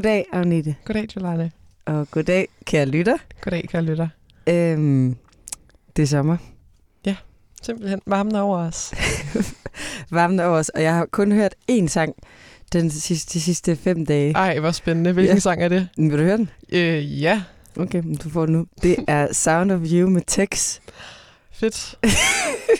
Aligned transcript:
Goddag, 0.00 0.24
Agnete. 0.32 0.74
Goddag, 0.84 1.06
Jolane. 1.16 1.50
Og 1.86 2.10
goddag, 2.10 2.48
kære 2.64 2.86
lytter. 2.86 3.16
Goddag, 3.40 3.68
kære 3.68 3.82
lytter. 3.82 4.08
Øhm, 4.46 5.16
det 5.96 6.02
er 6.02 6.06
sommer. 6.06 6.36
Simpelthen 7.62 8.00
varmen 8.06 8.34
over 8.36 8.58
os. 8.58 8.94
Varmen 10.10 10.40
over 10.40 10.58
os, 10.58 10.68
og 10.68 10.82
jeg 10.82 10.94
har 10.94 11.06
kun 11.06 11.32
hørt 11.32 11.54
én 11.70 11.86
sang 11.86 12.14
den 12.72 12.90
sidste, 12.90 13.32
de 13.34 13.40
sidste 13.40 13.76
fem 13.76 14.06
dage. 14.06 14.32
Ej, 14.32 14.58
hvor 14.58 14.70
spændende. 14.70 15.12
Hvilken 15.12 15.36
Ja. 15.36 15.40
sang 15.40 15.62
er 15.62 15.68
det? 15.68 15.88
Vil 15.96 16.10
du 16.12 16.16
høre 16.16 16.36
den? 16.36 16.50
Øh, 16.72 17.22
ja, 17.22 17.42
Okay, 17.76 18.02
du 18.24 18.30
får 18.30 18.46
den 18.46 18.54
nu. 18.54 18.66
Det 18.82 18.96
er 19.08 19.32
Sound 19.32 19.72
of 19.72 19.80
You 19.84 20.10
med 20.10 20.22
Tex. 20.26 20.78
fedt. 21.52 21.98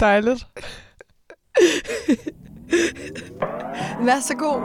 Dejligt. 0.00 0.46
Den 4.00 4.08
er 4.08 4.20
så 4.20 4.34
god. 4.38 4.60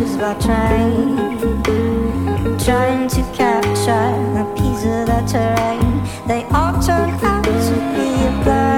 Of 0.00 0.20
our 0.20 0.34
train, 0.40 1.16
trying 2.58 3.08
to 3.08 3.22
capture 3.32 4.10
a 4.40 4.44
piece 4.56 4.84
of 4.84 5.06
the 5.06 5.20
terrain. 5.30 6.02
They 6.26 6.42
all 6.52 6.74
turn 6.82 7.10
out 7.22 7.44
to 7.44 7.74
be 7.94 8.08
a 8.26 8.32
blur, 8.42 8.73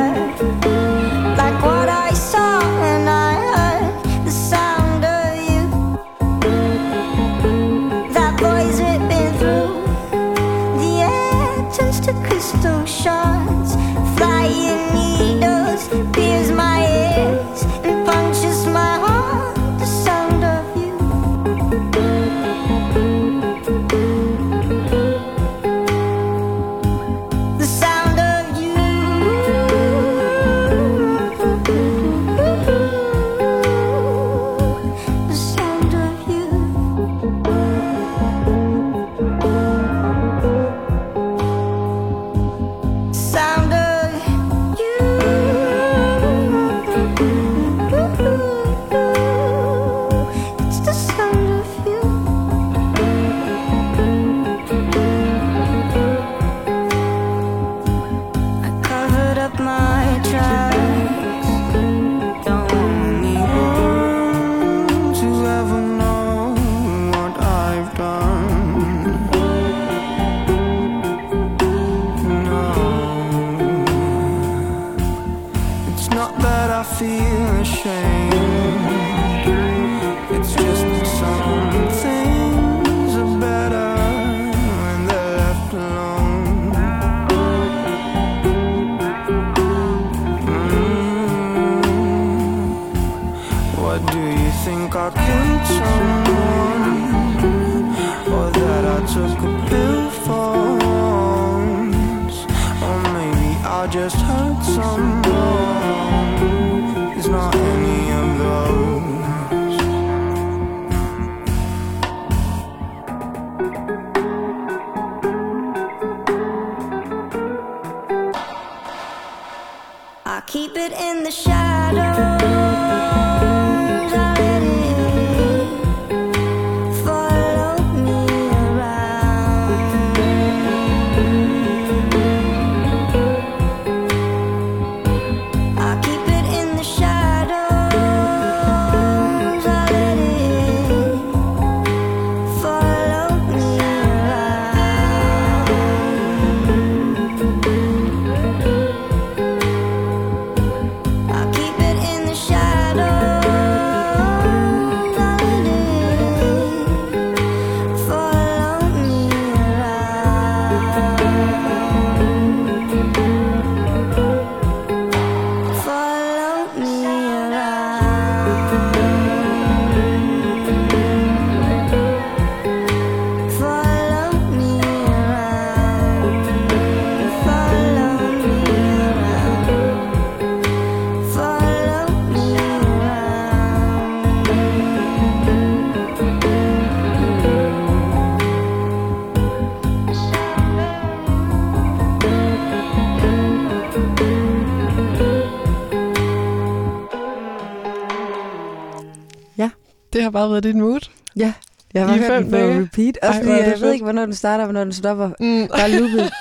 bare 200.37 200.51
været 200.51 200.63
dit 200.65 200.77
mood. 200.77 201.01
Ja, 201.37 201.53
jeg 201.95 202.09
har 202.09 202.17
hørt 202.17 202.43
den 202.43 202.51
på 202.51 202.57
repeat. 202.57 203.19
Også 203.23 203.41
Ej, 203.41 203.45
fordi 203.45 203.59
jeg 203.59 203.67
ved 203.71 203.79
fedt. 203.79 203.93
ikke, 203.93 204.03
hvornår 204.03 204.25
den 204.25 204.35
starter, 204.35 204.65
og 204.65 204.67
hvornår 204.67 204.85
den 204.85 204.93
stopper. 204.93 205.31
Mm. 205.41 205.69
Bare 205.69 205.91
loopet. 205.91 206.33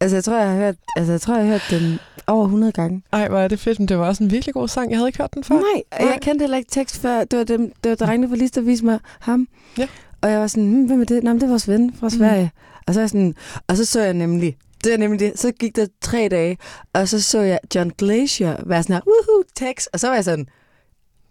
altså, 0.00 0.16
jeg 0.16 0.24
tror, 0.24 0.36
jeg 0.36 0.48
har 0.48 0.56
hørt, 0.56 0.74
altså, 0.96 1.12
jeg 1.12 1.20
tror, 1.20 1.34
jeg 1.34 1.44
har 1.44 1.50
hørt 1.50 1.66
den 1.70 1.98
over 2.26 2.44
100 2.44 2.72
gange. 2.72 3.02
Ej, 3.12 3.28
hvor 3.28 3.38
er 3.38 3.48
det 3.48 3.60
fedt, 3.60 3.78
men 3.78 3.88
det 3.88 3.98
var 3.98 4.06
også 4.06 4.24
en 4.24 4.30
virkelig 4.30 4.54
god 4.54 4.68
sang. 4.68 4.90
Jeg 4.90 4.98
havde 4.98 5.08
ikke 5.08 5.18
hørt 5.18 5.34
den 5.34 5.44
før. 5.44 5.54
Nej, 5.54 5.82
og 5.92 6.06
jeg 6.06 6.18
kendte 6.20 6.42
heller 6.42 6.56
ikke 6.56 6.70
tekst 6.70 7.00
før. 7.00 7.24
Det 7.24 7.38
var, 7.38 7.44
dem, 7.44 7.72
det 7.84 7.90
var 7.90 7.96
drengene 8.06 8.28
fra 8.28 8.36
Lista, 8.36 8.60
der 8.60 8.66
viste 8.66 8.84
mig 8.84 8.98
ham. 9.20 9.48
Ja. 9.78 9.88
Og 10.20 10.30
jeg 10.30 10.40
var 10.40 10.46
sådan, 10.46 10.68
hm, 10.68 10.84
hvem 10.86 11.00
er 11.00 11.04
det? 11.04 11.24
Nå, 11.24 11.32
det 11.32 11.42
er 11.42 11.48
vores 11.48 11.68
ven 11.68 11.94
fra 12.00 12.10
Sverige. 12.10 12.50
Og 12.86 12.94
så, 12.94 13.00
er 13.00 13.02
jeg 13.02 13.10
sådan, 13.10 13.34
og 13.68 13.76
så 13.76 13.84
så 13.84 14.00
jeg 14.00 14.14
nemlig, 14.14 14.56
det 14.84 14.92
er 14.94 14.98
nemlig 14.98 15.20
det, 15.20 15.38
så 15.38 15.52
gik 15.52 15.76
der 15.76 15.86
tre 16.00 16.28
dage, 16.30 16.58
og 16.92 17.08
så 17.08 17.22
så 17.22 17.40
jeg 17.40 17.58
John 17.74 17.92
Glacier 17.98 18.56
være 18.66 18.82
sådan 18.82 18.94
her, 18.94 19.00
woohoo, 19.06 19.42
Tex, 19.56 19.86
og 19.86 20.00
så 20.00 20.08
var 20.08 20.14
jeg 20.14 20.24
sådan, 20.24 20.46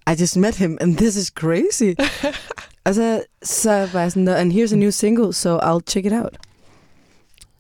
I 0.07 0.21
just 0.21 0.37
met 0.37 0.55
him, 0.55 0.77
and 0.81 0.97
this 0.97 1.15
is 1.15 1.27
crazy. 1.27 1.93
og 2.85 2.95
så, 2.95 3.21
så 3.43 3.89
var 3.93 4.01
jeg 4.01 4.11
sådan, 4.11 4.27
and 4.27 4.51
here's 4.53 4.73
a 4.73 4.75
new 4.75 4.89
single, 4.91 5.33
so 5.33 5.57
I'll 5.59 5.79
check 5.87 6.05
it 6.05 6.13
out. 6.13 6.37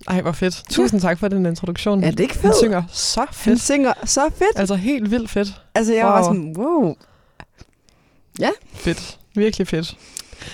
Ej, 0.07 0.21
hvor 0.21 0.31
fedt. 0.31 0.63
Tusind 0.69 1.01
tak 1.01 1.19
for 1.19 1.27
den 1.27 1.45
introduktion. 1.45 2.03
Er 2.03 2.11
det 2.11 2.19
ikke 2.19 2.33
Han 2.33 2.41
fedt? 2.41 2.55
synger 2.55 2.83
så 2.91 3.19
Han 3.19 3.27
fedt. 3.33 3.61
synger 3.61 3.93
så 4.05 4.29
fedt. 4.35 4.59
Altså 4.59 4.75
helt 4.75 5.11
vildt 5.11 5.29
fedt. 5.29 5.47
Altså, 5.75 5.93
jeg 5.93 6.05
var 6.05 6.21
Wow. 6.23 6.33
sådan, 6.33 6.53
wow. 6.57 6.95
Fedt. 8.73 9.19
Virkelig 9.35 9.67
fedt. 9.67 9.97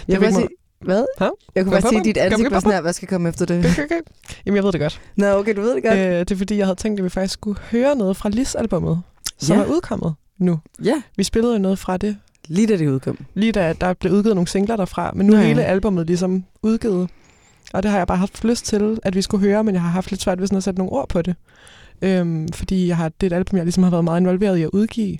Jeg 0.07 0.21
vil 0.21 0.33
sige, 0.33 0.47
Hvad? 0.81 1.05
Hæ? 1.19 1.25
Jeg 1.55 1.63
kunne 1.63 1.71
bare 1.71 1.81
se 1.81 1.87
kom, 1.95 2.03
dit 2.03 2.17
ansigt 2.17 2.51
var 2.51 2.59
sådan 2.59 2.71
her, 2.73 2.81
hvad 2.81 2.93
skal 2.93 3.07
komme 3.07 3.29
efter 3.29 3.45
det? 3.45 3.59
Okay, 3.65 3.83
okay. 3.83 3.99
Jamen, 4.45 4.55
jeg 4.55 4.63
ved 4.63 4.71
det 4.71 4.81
godt. 4.81 5.01
Nå, 5.15 5.27
okay, 5.27 5.55
du 5.55 5.61
ved 5.61 5.75
det 5.75 5.83
godt. 5.83 5.97
Øh, 5.99 6.19
det 6.19 6.31
er 6.31 6.35
fordi, 6.35 6.57
jeg 6.57 6.65
havde 6.65 6.75
tænkt, 6.79 6.99
at 6.99 7.03
vi 7.03 7.09
faktisk 7.09 7.33
skulle 7.33 7.59
høre 7.71 7.95
noget 7.95 8.17
fra 8.17 8.29
Lis-albummet, 8.29 9.01
som 9.37 9.57
Ja. 9.57 9.63
er 9.63 9.67
udkommet 9.67 10.15
nu. 10.37 10.59
Ja, 10.83 11.01
Vi 11.17 11.23
spillede 11.23 11.53
jo 11.53 11.59
noget 11.59 11.79
fra 11.79 11.97
det, 11.97 12.17
lige 12.47 12.67
da 12.67 12.77
det 12.77 12.87
udkom. 12.87 13.17
lige 13.33 13.51
da 13.51 13.73
der 13.81 13.93
blev 13.93 14.13
udgivet 14.13 14.35
nogle 14.35 14.47
singler 14.47 14.75
derfra, 14.75 15.11
men 15.15 15.27
nu 15.27 15.33
er 15.33 15.39
Ja. 15.39 15.45
hele 15.47 15.63
albummet 15.65 16.07
ligesom 16.07 16.43
udgivet. 16.63 17.09
Og 17.73 17.83
det 17.83 17.91
har 17.91 17.97
jeg 17.97 18.07
bare 18.07 18.17
haft 18.17 18.43
lyst 18.43 18.65
til, 18.65 18.99
at 19.03 19.15
vi 19.15 19.21
skulle 19.21 19.47
høre, 19.47 19.63
men 19.63 19.73
jeg 19.75 19.81
har 19.81 19.89
haft 19.89 20.11
lidt 20.11 20.21
svært 20.21 20.39
ved 20.39 20.47
sådan 20.47 20.57
at 20.57 20.63
sætte 20.63 20.77
nogle 20.79 20.91
ord 20.93 21.09
på 21.09 21.21
det. 21.21 21.35
Øhm, 22.01 22.47
fordi 22.53 22.87
jeg 22.87 22.97
har, 22.97 23.09
det 23.09 23.31
er 23.31 23.35
et 23.35 23.37
album, 23.37 23.57
jeg 23.57 23.65
ligesom 23.65 23.83
har 23.83 23.89
været 23.91 24.03
meget 24.03 24.19
involveret 24.21 24.57
i 24.57 24.61
at 24.63 24.69
udgive. 24.73 25.17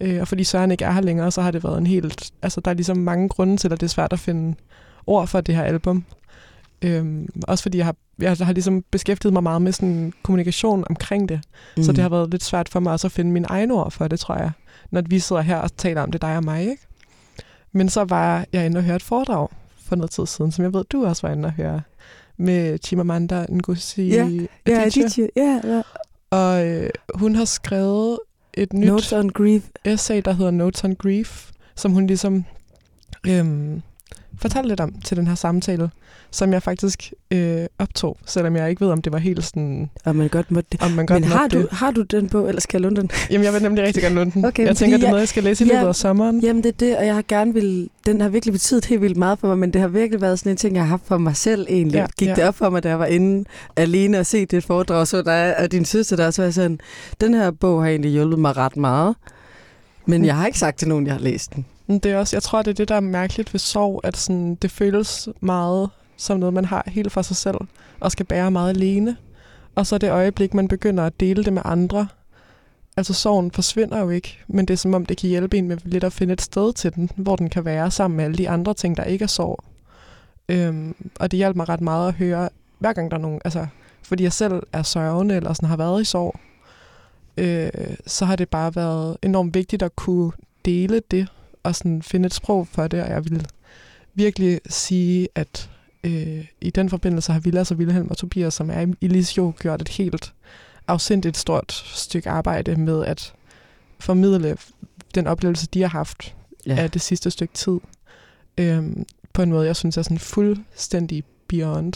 Øh, 0.00 0.20
og 0.20 0.28
fordi 0.28 0.44
Søren 0.44 0.70
ikke 0.70 0.84
er 0.84 0.92
her 0.92 1.00
længere, 1.00 1.30
så 1.30 1.42
har 1.42 1.50
det 1.50 1.64
været 1.64 1.78
en 1.78 1.86
helt... 1.86 2.30
Altså, 2.42 2.60
der 2.60 2.70
er 2.70 2.74
ligesom 2.74 2.96
mange 2.96 3.28
grunde 3.28 3.56
til, 3.56 3.72
at 3.72 3.80
det 3.80 3.86
er 3.86 3.90
svært 3.90 4.12
at 4.12 4.18
finde 4.18 4.54
ord 5.06 5.26
for 5.26 5.40
det 5.40 5.54
her 5.54 5.62
album. 5.62 6.04
Øhm, 6.82 7.28
også 7.48 7.62
fordi 7.62 7.78
jeg 7.78 7.86
har, 7.86 7.96
jeg 8.18 8.36
har 8.36 8.52
ligesom 8.52 8.84
beskæftiget 8.90 9.32
mig 9.32 9.42
meget 9.42 9.62
med 9.62 9.72
sådan 9.72 10.12
kommunikation 10.22 10.84
omkring 10.90 11.28
det. 11.28 11.40
Mm. 11.76 11.82
Så 11.82 11.92
det 11.92 11.98
har 11.98 12.08
været 12.08 12.30
lidt 12.30 12.44
svært 12.44 12.68
for 12.68 12.80
mig 12.80 12.92
også 12.92 13.06
at 13.06 13.12
finde 13.12 13.30
mine 13.32 13.46
egne 13.46 13.74
ord 13.74 13.90
for 13.90 14.08
det, 14.08 14.20
tror 14.20 14.36
jeg. 14.36 14.50
Når 14.90 15.02
vi 15.06 15.18
sidder 15.18 15.42
her 15.42 15.56
og 15.56 15.76
taler 15.76 16.02
om 16.02 16.10
det, 16.10 16.22
dig 16.22 16.36
og 16.36 16.44
mig, 16.44 16.60
ikke? 16.60 16.86
Men 17.72 17.88
så 17.88 18.04
var 18.04 18.44
jeg 18.52 18.66
inde 18.66 18.78
og 18.78 18.84
høre 18.84 18.96
et 18.96 19.02
foredrag 19.02 19.48
for 19.84 19.96
noget 19.96 20.10
tid 20.10 20.26
siden, 20.26 20.52
som 20.52 20.62
jeg 20.64 20.72
ved, 20.74 20.84
du 20.84 21.06
også 21.06 21.26
var 21.26 21.34
inde 21.34 21.46
og 21.46 21.52
høre, 21.52 21.82
med 22.36 22.78
Chimamanda 22.84 23.46
Ngozi 23.48 24.08
Ja, 24.08 24.24
Ja, 24.66 24.82
Adichie. 24.82 25.04
Adichie. 25.04 25.28
Ja, 25.36 25.60
ja. 25.64 25.82
Og 26.30 26.66
øh, 26.66 26.90
hun 27.14 27.34
har 27.34 27.44
skrevet 27.44 28.18
et 28.54 28.72
nyt 28.72 28.88
Notes 28.88 29.12
on 29.12 29.28
Grief. 29.30 29.62
essay, 29.84 30.22
der 30.24 30.32
hedder 30.32 30.50
Notes 30.50 30.84
on 30.84 30.94
Grief, 30.94 31.50
som 31.74 31.92
hun 31.92 32.06
ligesom 32.06 32.44
øhm, 33.26 33.82
fortalte 34.40 34.68
lidt 34.68 34.80
om 34.80 34.92
til 35.04 35.16
den 35.16 35.26
her 35.26 35.34
samtale, 35.34 35.90
som 36.30 36.52
jeg 36.52 36.62
faktisk 36.62 37.12
øh, 37.30 37.66
optog, 37.78 38.16
selvom 38.26 38.56
jeg 38.56 38.70
ikke 38.70 38.84
ved, 38.84 38.90
om 38.92 39.02
det 39.02 39.12
var 39.12 39.18
helt 39.18 39.44
sådan, 39.44 39.90
Og 40.04 40.16
man 40.16 40.28
godt 40.28 40.50
måtte 40.50 40.68
det. 40.72 40.82
om 40.82 40.90
man 40.90 41.06
godt 41.06 41.20
Men 41.20 41.30
har 41.30 41.48
du, 41.48 41.58
det. 41.58 41.68
har 41.70 41.90
du 41.90 42.02
den 42.02 42.28
på, 42.28 42.46
eller 42.48 42.60
skal 42.60 42.78
jeg 42.78 42.82
låne 42.82 42.96
den? 42.96 43.10
Jamen, 43.30 43.44
jeg 43.44 43.52
vil 43.52 43.62
nemlig 43.62 43.84
rigtig 43.84 44.02
gerne 44.02 44.14
låne 44.14 44.30
den. 44.30 44.44
Okay, 44.44 44.66
jeg 44.66 44.76
tænker, 44.76 44.96
det 44.96 45.02
er 45.02 45.06
jeg- 45.06 45.10
noget, 45.10 45.20
jeg 45.20 45.28
skal 45.28 45.42
læse 45.44 45.64
i 45.64 45.68
Ja, 45.68 45.74
løbet 45.74 45.88
af 45.88 45.96
sommeren. 45.96 46.40
Jamen 46.40 46.62
det 46.62 46.68
er 46.68 46.76
det, 46.76 46.96
og 46.96 47.06
jeg 47.06 47.14
har 47.14 47.24
gerne 47.28 47.54
vil, 47.54 47.90
den 48.06 48.20
har 48.20 48.28
virkelig 48.28 48.52
betydet 48.52 48.84
helt 48.84 49.00
vildt 49.02 49.16
meget 49.16 49.38
for 49.38 49.48
mig, 49.48 49.58
men 49.58 49.70
det 49.72 49.80
har 49.80 49.88
virkelig 49.88 50.20
været 50.20 50.38
sådan 50.38 50.50
en 50.52 50.56
ting, 50.56 50.74
jeg 50.74 50.82
har 50.82 50.88
haft 50.88 51.02
for 51.06 51.18
mig 51.18 51.36
selv 51.36 51.66
egentlig. 51.70 51.94
Ja, 51.96 52.00
Ja, 52.00 52.06
Gik 52.18 52.28
ja. 52.28 52.34
det 52.34 52.44
op 52.44 52.54
for 52.54 52.70
mig, 52.70 52.82
da 52.82 52.88
jeg 52.88 52.98
var 52.98 53.06
inde 53.06 53.44
alene 53.76 54.18
og 54.18 54.26
set 54.26 54.50
det 54.50 54.64
foredrag, 54.64 55.06
så 55.06 55.22
der 55.22 55.54
og 55.62 55.72
din 55.72 55.84
søster 55.84 56.16
der, 56.16 56.30
så 56.30 56.42
var 56.42 56.50
sådan, 56.50 56.78
den 57.20 57.34
her 57.34 57.50
bog 57.50 57.82
har 57.82 57.88
egentlig 57.90 58.10
hjulpet 58.10 58.38
mig 58.38 58.56
ret 58.56 58.76
meget. 58.76 59.14
Men 60.06 60.24
jeg 60.24 60.36
har 60.36 60.46
ikke 60.46 60.58
sagt 60.58 60.78
til 60.78 60.88
nogen, 60.88 61.06
jeg 61.06 61.14
har 61.14 61.20
læst 61.20 61.54
den. 61.54 61.66
Det 61.88 62.06
er 62.06 62.18
også, 62.18 62.36
jeg 62.36 62.42
tror, 62.42 62.62
det 62.62 62.70
er 62.70 62.74
det, 62.74 62.88
der 62.88 62.94
er 62.94 63.00
mærkeligt 63.00 63.54
ved 63.54 63.58
sorg, 63.58 64.00
at 64.04 64.16
sådan, 64.16 64.54
det 64.54 64.70
føles 64.70 65.28
meget 65.40 65.90
som 66.16 66.38
noget, 66.38 66.54
man 66.54 66.64
har 66.64 66.84
helt 66.86 67.12
for 67.12 67.22
sig 67.22 67.36
selv, 67.36 67.56
og 68.00 68.12
skal 68.12 68.26
bære 68.26 68.50
meget 68.50 68.70
alene. 68.70 69.16
Og 69.74 69.86
så 69.86 69.98
det 69.98 70.10
øjeblik, 70.10 70.54
man 70.54 70.68
begynder 70.68 71.04
at 71.04 71.20
dele 71.20 71.44
det 71.44 71.52
med 71.52 71.62
andre. 71.64 72.08
Altså 72.96 73.14
sorgen 73.14 73.50
forsvinder 73.50 74.00
jo 74.00 74.10
ikke, 74.10 74.38
men 74.48 74.66
det 74.66 74.74
er 74.74 74.78
som 74.78 74.94
om, 74.94 75.06
det 75.06 75.16
kan 75.16 75.28
hjælpe 75.28 75.58
en 75.58 75.68
med 75.68 75.76
lidt 75.84 76.04
at 76.04 76.12
finde 76.12 76.32
et 76.32 76.42
sted 76.42 76.72
til 76.72 76.94
den, 76.94 77.10
hvor 77.16 77.36
den 77.36 77.50
kan 77.50 77.64
være 77.64 77.90
sammen 77.90 78.16
med 78.16 78.24
alle 78.24 78.38
de 78.38 78.48
andre 78.48 78.74
ting, 78.74 78.96
der 78.96 79.04
ikke 79.04 79.22
er 79.22 79.26
sorg. 79.26 79.64
Øhm, 80.48 80.94
og 81.20 81.30
det 81.30 81.36
hjalp 81.36 81.56
mig 81.56 81.68
ret 81.68 81.80
meget 81.80 82.08
at 82.08 82.14
høre, 82.14 82.48
hver 82.78 82.92
gang 82.92 83.10
der 83.10 83.16
er 83.16 83.20
nogen, 83.20 83.40
altså 83.44 83.66
fordi 84.02 84.22
jeg 84.22 84.32
selv 84.32 84.62
er 84.72 84.82
sørgende, 84.82 85.36
eller 85.36 85.52
sådan 85.52 85.68
har 85.68 85.76
været 85.76 86.02
i 86.02 86.04
sorg, 86.04 86.40
øh, 87.36 87.70
så 88.06 88.24
har 88.24 88.36
det 88.36 88.48
bare 88.48 88.76
været 88.76 89.16
enormt 89.22 89.54
vigtigt 89.54 89.82
at 89.82 89.96
kunne 89.96 90.32
dele 90.64 91.02
det, 91.10 91.28
og 91.66 91.74
sådan 91.76 92.02
finde 92.02 92.26
et 92.26 92.34
sprog 92.34 92.68
for 92.68 92.86
det, 92.88 93.02
og 93.02 93.08
jeg 93.10 93.24
vil 93.24 93.46
virkelig 94.14 94.60
sige, 94.68 95.28
at 95.34 95.70
øh, 96.04 96.46
i 96.60 96.70
den 96.70 96.90
forbindelse 96.90 97.32
har 97.32 97.40
Vilas 97.40 97.70
og 97.70 97.78
Vilhelm 97.78 98.08
og 98.10 98.16
Tobias, 98.16 98.54
som 98.54 98.70
er 98.70 98.86
i- 99.00 99.08
Lisjo, 99.08 99.52
gjort 99.60 99.80
et 99.80 99.88
helt 99.88 100.32
afsindigt 100.88 101.36
stort 101.36 101.72
stykke 101.86 102.30
arbejde 102.30 102.76
med 102.76 103.04
at 103.04 103.32
formidle 104.00 104.56
den 105.14 105.26
oplevelse, 105.26 105.66
de 105.66 105.80
har 105.80 105.88
haft 105.88 106.34
ja. 106.66 106.76
af 106.76 106.90
det 106.90 107.00
sidste 107.02 107.30
stykke 107.30 107.54
tid. 107.54 107.78
Øhm, 108.58 109.04
på 109.32 109.42
en 109.42 109.50
måde, 109.50 109.66
jeg 109.66 109.76
synes 109.76 109.96
er 109.96 110.02
sådan 110.02 110.18
fuldstændig 110.18 111.24
beyond. 111.48 111.92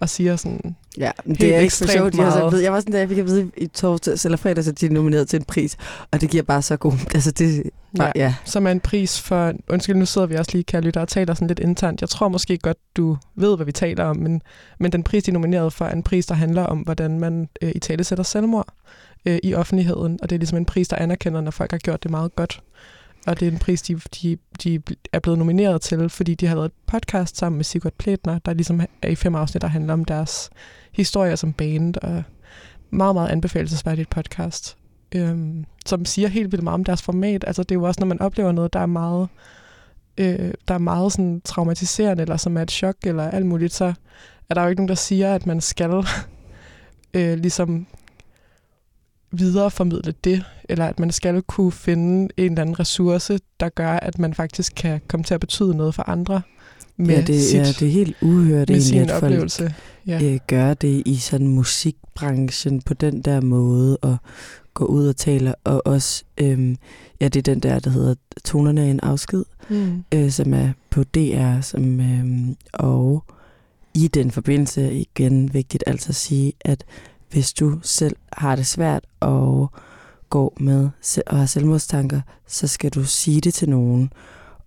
Og 0.00 0.08
siger 0.08 0.36
sådan, 0.36 0.76
Ja, 0.98 1.10
men 1.24 1.36
det 1.36 1.42
er 1.42 1.58
ikke 1.58 1.64
ekstremt 1.64 1.90
sjovt. 1.92 2.14
Så 2.14 2.20
meget. 2.20 2.52
ved, 2.52 2.60
jeg 2.60 2.72
var 2.72 2.80
sådan, 2.80 2.92
da 2.92 2.98
jeg 2.98 3.08
fik 3.08 3.18
at 3.18 3.26
vide 3.26 3.50
i 3.56 3.66
torsdags 3.66 4.24
eller 4.24 4.36
fredags, 4.36 4.68
at 4.68 4.80
de 4.80 4.86
er 4.86 4.90
nomineret 4.90 5.28
til 5.28 5.36
en 5.36 5.44
pris, 5.44 5.76
og 6.10 6.20
det 6.20 6.30
giver 6.30 6.42
bare 6.42 6.62
så 6.62 6.76
god... 6.76 6.92
Altså 7.14 7.30
det, 7.30 7.70
ja. 7.98 8.12
ja. 8.14 8.34
som 8.44 8.66
er 8.66 8.70
en 8.70 8.80
pris 8.80 9.20
for... 9.20 9.52
Undskyld, 9.68 9.96
nu 9.96 10.06
sidder 10.06 10.26
vi 10.26 10.34
også 10.34 10.50
lige, 10.54 10.64
kære 10.64 10.82
lytter, 10.82 11.00
og 11.00 11.08
taler 11.08 11.34
sådan 11.34 11.48
lidt 11.48 11.58
internt. 11.58 12.00
Jeg 12.00 12.08
tror 12.08 12.28
måske 12.28 12.58
godt, 12.58 12.76
du 12.96 13.16
ved, 13.36 13.56
hvad 13.56 13.66
vi 13.66 13.72
taler 13.72 14.04
om, 14.04 14.16
men, 14.16 14.42
men 14.78 14.92
den 14.92 15.02
pris, 15.02 15.24
de 15.24 15.30
er 15.30 15.32
nomineret 15.32 15.72
for, 15.72 15.84
er 15.84 15.92
en 15.92 16.02
pris, 16.02 16.26
der 16.26 16.34
handler 16.34 16.62
om, 16.62 16.78
hvordan 16.78 17.20
man 17.20 17.48
øh, 17.62 17.72
i 17.74 17.78
tale 17.78 18.04
sætter 18.04 18.24
selvmord 18.24 18.68
øh, 19.26 19.38
i 19.42 19.54
offentligheden. 19.54 20.18
Og 20.22 20.30
det 20.30 20.36
er 20.36 20.38
ligesom 20.38 20.58
en 20.58 20.64
pris, 20.64 20.88
der 20.88 20.96
anerkender, 20.96 21.40
når 21.40 21.50
folk 21.50 21.70
har 21.70 21.78
gjort 21.78 22.02
det 22.02 22.10
meget 22.10 22.36
godt. 22.36 22.62
Og 23.26 23.40
det 23.40 23.48
er 23.48 23.52
en 23.52 23.58
pris, 23.58 23.82
de, 23.82 23.94
de, 23.94 24.38
de 24.64 24.80
er 25.12 25.18
blevet 25.18 25.38
nomineret 25.38 25.80
til, 25.80 26.08
fordi 26.08 26.34
de 26.34 26.46
har 26.46 26.54
lavet 26.54 26.66
et 26.66 26.72
podcast 26.86 27.36
sammen 27.36 27.56
med 27.56 27.64
Sigurd 27.64 27.92
Pletner, 27.98 28.38
der 28.38 28.54
ligesom 28.54 28.80
er 29.02 29.08
i 29.08 29.14
fem 29.14 29.34
afsnit, 29.34 29.62
der 29.62 29.68
handler 29.68 29.92
om 29.92 30.04
deres 30.04 30.50
historier 30.92 31.36
som 31.36 31.52
band, 31.52 31.96
og 31.96 32.22
meget, 32.90 33.14
meget 33.14 33.28
anbefalesværdigt 33.28 34.10
podcast 34.10 34.76
øhm, 35.14 35.64
som 35.86 36.04
siger 36.04 36.28
helt 36.28 36.52
vildt 36.52 36.64
meget 36.64 36.74
om 36.74 36.84
deres 36.84 37.02
format. 37.02 37.44
Altså 37.46 37.62
det 37.62 37.70
er 37.70 37.74
jo 37.74 37.82
også, 37.82 38.00
når 38.00 38.06
man 38.06 38.20
oplever 38.20 38.52
noget, 38.52 38.72
der 38.72 38.80
er 38.80 38.86
meget, 38.86 39.28
øh, 40.18 40.54
der 40.68 40.74
er 40.74 40.78
meget 40.78 41.12
sådan 41.12 41.40
traumatiserende, 41.44 42.22
eller 42.22 42.36
som 42.36 42.56
er 42.56 42.62
et 42.62 42.70
chok, 42.70 42.96
eller 43.04 43.30
alt 43.30 43.46
muligt, 43.46 43.72
så 43.72 43.94
er 44.50 44.54
der 44.54 44.62
jo 44.62 44.68
ikke 44.68 44.80
nogen, 44.80 44.88
der 44.88 44.94
siger, 44.94 45.34
at 45.34 45.46
man 45.46 45.60
skal 45.60 45.90
øh, 47.14 47.38
ligesom 47.38 47.86
videreformidle 49.38 50.14
det, 50.24 50.44
eller 50.68 50.84
at 50.86 50.98
man 51.00 51.10
skal 51.10 51.42
kunne 51.42 51.72
finde 51.72 52.28
en 52.36 52.52
eller 52.52 52.60
anden 52.62 52.80
ressource, 52.80 53.38
der 53.60 53.68
gør, 53.68 53.90
at 53.92 54.18
man 54.18 54.34
faktisk 54.34 54.72
kan 54.76 55.00
komme 55.08 55.24
til 55.24 55.34
at 55.34 55.40
betyde 55.40 55.76
noget 55.76 55.94
for 55.94 56.08
andre 56.08 56.42
med 56.96 57.14
ja, 57.14 57.20
det, 57.20 57.42
sit, 57.42 57.58
ja, 57.58 57.64
det 57.64 57.82
er 57.82 57.90
helt 57.90 58.16
uhørt 58.22 58.68
med 58.68 58.76
egentlig, 58.76 59.00
at 59.00 59.10
folk 59.10 59.22
oplevelse. 59.24 59.74
Ja. 60.06 60.22
øh, 60.24 60.38
gør 60.46 60.74
det 60.74 61.02
i 61.06 61.16
sådan 61.16 61.48
musikbranchen 61.48 62.82
på 62.82 62.94
den 62.94 63.22
der 63.22 63.40
måde, 63.40 63.96
og 63.96 64.16
gå 64.74 64.84
ud 64.84 65.08
og 65.08 65.16
tale, 65.16 65.54
og 65.54 65.86
også, 65.86 66.24
øhm, 66.38 66.76
ja, 67.20 67.28
det 67.28 67.36
er 67.48 67.54
den 67.54 67.60
der, 67.60 67.78
der 67.78 67.90
hedder 67.90 68.14
Tonerne 68.44 68.80
af 68.80 68.86
en 68.86 69.00
afsked, 69.00 69.44
Mm. 69.68 70.04
øh, 70.14 70.30
som 70.30 70.54
er 70.54 70.68
på 70.90 71.04
DR, 71.04 71.60
som, 71.60 72.00
øhm, 72.00 72.56
og 72.72 73.24
i 73.94 74.08
den 74.08 74.30
forbindelse 74.30 74.92
igen 74.92 75.54
vigtigt 75.54 75.84
altså 75.86 76.08
at 76.08 76.14
sige, 76.14 76.52
at 76.60 76.84
hvis 77.36 77.52
du 77.52 77.78
selv 77.82 78.16
har 78.32 78.56
det 78.56 78.66
svært 78.66 79.04
og 79.20 79.70
går 80.30 80.56
med 80.60 80.90
og 81.26 81.38
har 81.38 81.46
selvmordstanker, 81.46 82.20
så 82.46 82.66
skal 82.66 82.90
du 82.90 83.04
sige 83.04 83.40
det 83.40 83.54
til 83.54 83.68
nogen, 83.68 84.12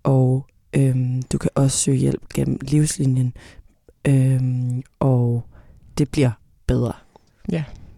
og 0.03 0.45
øhm, 0.73 1.21
du 1.23 1.38
kan 1.38 1.49
også 1.55 1.77
søge 1.77 1.97
hjælp 1.97 2.29
gennem 2.33 2.59
livslinjen, 2.61 3.33
øhm, 4.07 4.81
og 4.99 5.43
det 5.97 6.09
bliver 6.09 6.31
bedre. 6.67 6.93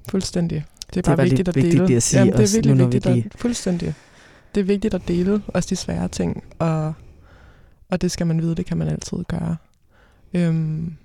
Fuldstændig. 0.09 0.65
Det 0.79 0.87
er 0.87 0.91
Det 0.93 1.05
bare 1.05 1.17
var 1.17 1.23
lidt 1.23 1.31
vigtigt 1.31 1.47
at 1.49 1.55
vigtigt 1.55 1.81
dele. 1.81 1.95
at 1.95 2.03
sige 2.03 2.19
Jamen, 2.19 2.33
det 2.37 2.43
er 2.49 2.55
virkelig 2.57 2.75
nu 2.75 2.85
vi 2.85 2.91
vigtigt 2.91 3.15
lige- 3.15 3.25
at, 3.25 3.39
fuldstændig. 3.41 3.93
Det 4.55 4.61
er 4.61 4.65
vigtigt 4.65 4.93
at 4.93 5.01
dele 5.07 5.41
også 5.47 5.67
de 5.69 5.75
svære 5.75 6.07
ting, 6.07 6.43
og, 6.59 6.93
og 7.89 8.01
det 8.01 8.11
skal 8.11 8.27
man 8.27 8.41
vide, 8.41 8.55
det 8.55 8.65
kan 8.65 8.77
man 8.77 8.87
altid 8.87 9.17
gøre. 9.27 9.57
Øhm, 10.33 10.95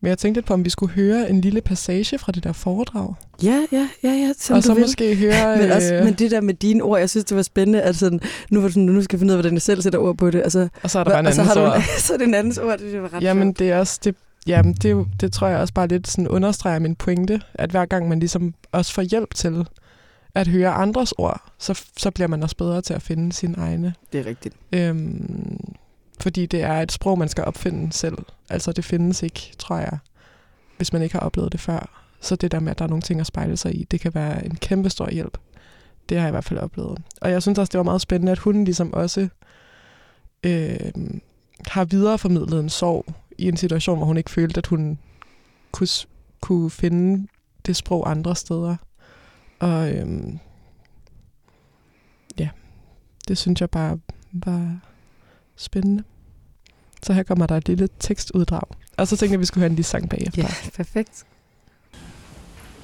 men 0.00 0.08
jeg 0.08 0.18
tænkte 0.18 0.42
på, 0.42 0.54
om 0.54 0.64
vi 0.64 0.70
skulle 0.70 0.92
høre 0.92 1.30
en 1.30 1.40
lille 1.40 1.60
passage 1.60 2.18
fra 2.18 2.32
det 2.32 2.44
der 2.44 2.52
foredrag. 2.52 3.14
Ja, 3.42 3.66
ja, 3.72 3.88
ja, 4.02 4.08
ja, 4.08 4.32
som 4.38 4.56
og 4.56 4.62
du 4.62 4.66
så 4.66 4.74
vil. 4.74 4.80
måske 4.80 5.16
høre... 5.16 5.56
Men, 5.62 5.70
også, 5.70 5.94
øh, 5.94 6.04
men 6.04 6.14
det 6.14 6.30
der 6.30 6.40
med 6.40 6.54
dine 6.54 6.82
ord, 6.82 6.98
jeg 6.98 7.10
synes, 7.10 7.24
det 7.24 7.36
var 7.36 7.42
spændende, 7.42 7.82
at 7.82 7.96
sådan, 7.96 8.20
nu, 8.50 8.60
var 8.60 8.68
sådan, 8.68 8.82
nu 8.82 9.02
skal 9.02 9.16
jeg 9.16 9.20
finde 9.20 9.32
ud 9.32 9.34
af, 9.34 9.36
hvordan 9.42 9.54
jeg 9.54 9.62
selv 9.62 9.82
sætter 9.82 9.98
ord 9.98 10.16
på 10.16 10.30
det. 10.30 10.40
Altså, 10.42 10.68
og 10.82 10.90
så 10.90 10.98
er 10.98 11.04
der 11.04 11.10
bare 11.10 11.20
en 11.20 11.26
og 11.26 11.34
så 11.34 11.40
anden 11.40 11.56
har 11.56 11.64
du 11.64 11.70
ord. 11.70 11.76
en, 11.76 11.82
så 12.04 12.12
er 12.12 12.16
det 12.18 12.26
en 12.26 12.34
andens 12.34 12.58
ord, 12.58 12.78
det, 12.78 12.92
det 12.92 13.02
var 13.02 13.14
ret 13.14 13.22
Jamen, 13.22 13.42
sjovt. 13.48 13.58
det 13.58 13.70
er 13.70 13.78
også... 13.78 14.00
Det, 14.04 14.14
jamen, 14.46 14.72
det, 14.72 15.06
det 15.20 15.32
tror 15.32 15.46
jeg 15.46 15.58
også 15.58 15.74
bare 15.74 15.88
lidt 15.88 16.08
sådan 16.08 16.28
understreger 16.28 16.78
min 16.78 16.94
pointe, 16.94 17.40
at 17.54 17.70
hver 17.70 17.86
gang 17.86 18.08
man 18.08 18.18
ligesom 18.20 18.54
også 18.72 18.92
får 18.92 19.02
hjælp 19.02 19.34
til 19.34 19.66
at 20.34 20.48
høre 20.48 20.70
andres 20.70 21.12
ord, 21.12 21.42
så, 21.58 21.82
så 21.96 22.10
bliver 22.10 22.28
man 22.28 22.42
også 22.42 22.56
bedre 22.56 22.82
til 22.82 22.94
at 22.94 23.02
finde 23.02 23.32
sine 23.32 23.54
egne. 23.58 23.94
Det 24.12 24.20
er 24.20 24.26
rigtigt. 24.26 24.54
Øhm, 24.72 25.60
fordi 26.20 26.46
det 26.46 26.62
er 26.62 26.82
et 26.82 26.92
sprog, 26.92 27.18
man 27.18 27.28
skal 27.28 27.44
opfinde 27.44 27.92
selv. 27.92 28.18
Altså 28.50 28.72
det 28.72 28.84
findes 28.84 29.22
ikke, 29.22 29.52
tror 29.58 29.76
jeg, 29.76 29.98
hvis 30.76 30.92
man 30.92 31.02
ikke 31.02 31.14
har 31.14 31.20
oplevet 31.20 31.52
det 31.52 31.60
før. 31.60 32.04
Så 32.20 32.36
det 32.36 32.52
der 32.52 32.60
med, 32.60 32.70
at 32.70 32.78
der 32.78 32.84
er 32.84 32.88
nogle 32.88 33.02
ting 33.02 33.20
at 33.20 33.26
spejle 33.26 33.56
sig 33.56 33.80
i, 33.80 33.84
det 33.84 34.00
kan 34.00 34.14
være 34.14 34.46
en 34.46 34.56
kæmpe 34.56 34.90
stor 34.90 35.10
hjælp. 35.10 35.38
Det 36.08 36.16
har 36.16 36.24
jeg 36.24 36.30
i 36.30 36.32
hvert 36.32 36.44
fald 36.44 36.58
oplevet. 36.58 36.98
Og 37.20 37.30
jeg 37.30 37.42
synes 37.42 37.58
også, 37.58 37.70
det 37.70 37.78
var 37.78 37.84
meget 37.84 38.00
spændende, 38.00 38.32
at 38.32 38.38
hun 38.38 38.64
ligesom 38.64 38.92
også 38.92 39.28
øh, 40.44 40.92
har 41.68 41.84
videreformidlet 41.84 42.60
en 42.60 42.68
sorg 42.68 43.14
i 43.38 43.48
en 43.48 43.56
situation, 43.56 43.96
hvor 43.96 44.06
hun 44.06 44.16
ikke 44.16 44.30
følte, 44.30 44.58
at 44.58 44.66
hun 44.66 44.98
kunne, 45.72 45.88
kunne 46.40 46.70
finde 46.70 47.28
det 47.66 47.76
sprog 47.76 48.10
andre 48.10 48.36
steder. 48.36 48.76
Og 49.58 49.94
øhm, 49.94 50.38
ja, 52.38 52.48
det 53.28 53.38
synes 53.38 53.60
jeg 53.60 53.70
bare 53.70 53.98
var 54.32 54.78
spændende. 55.58 56.02
Så 57.02 57.12
her 57.12 57.22
kommer 57.22 57.46
der 57.46 57.56
et 57.56 57.68
lille 57.68 57.88
tekstuddrag. 58.00 58.76
Og 58.96 59.08
så 59.08 59.16
tænkte 59.16 59.32
jeg, 59.32 59.36
at 59.36 59.40
vi 59.40 59.46
skulle 59.46 59.62
høre 59.62 59.70
en 59.70 59.76
lille 59.76 59.84
sang 59.86 60.08
bagefter. 60.10 60.42
Ja, 60.42 60.48
perfekt. 60.76 61.24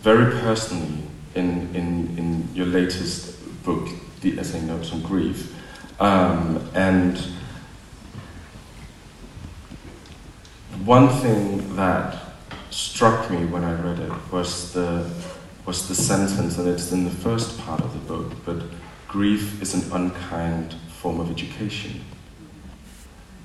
very 0.05 0.39
personally 0.43 0.99
in, 1.35 1.75
in, 1.75 2.19
in 2.19 2.49
your 2.55 2.67
latest 2.67 3.39
book, 3.65 3.89
The 4.21 4.39
Essay 4.39 4.61
Notes 4.61 4.93
on 4.93 5.01
Grief. 5.01 5.51
Um, 5.99 6.71
and 6.75 7.17
one 10.85 11.09
thing 11.09 11.75
that 11.77 12.19
struck 12.71 13.31
me 13.31 13.47
when 13.47 13.65
I 13.65 13.73
read 13.81 13.99
it 13.99 14.13
was 14.31 14.75
the, 14.75 15.11
was 15.65 15.89
the 15.89 15.95
sentence, 15.95 16.59
and 16.59 16.69
it's 16.69 16.93
in 16.93 17.05
the 17.05 17.11
first 17.11 17.59
part 17.61 17.81
of 17.81 17.95
the 17.95 18.01
book, 18.01 18.33
but 18.45 18.63
grief 19.09 19.63
is 19.63 19.73
an 19.73 19.91
unkind 19.91 20.75
form 21.01 21.19
of 21.19 21.31
education. 21.31 22.05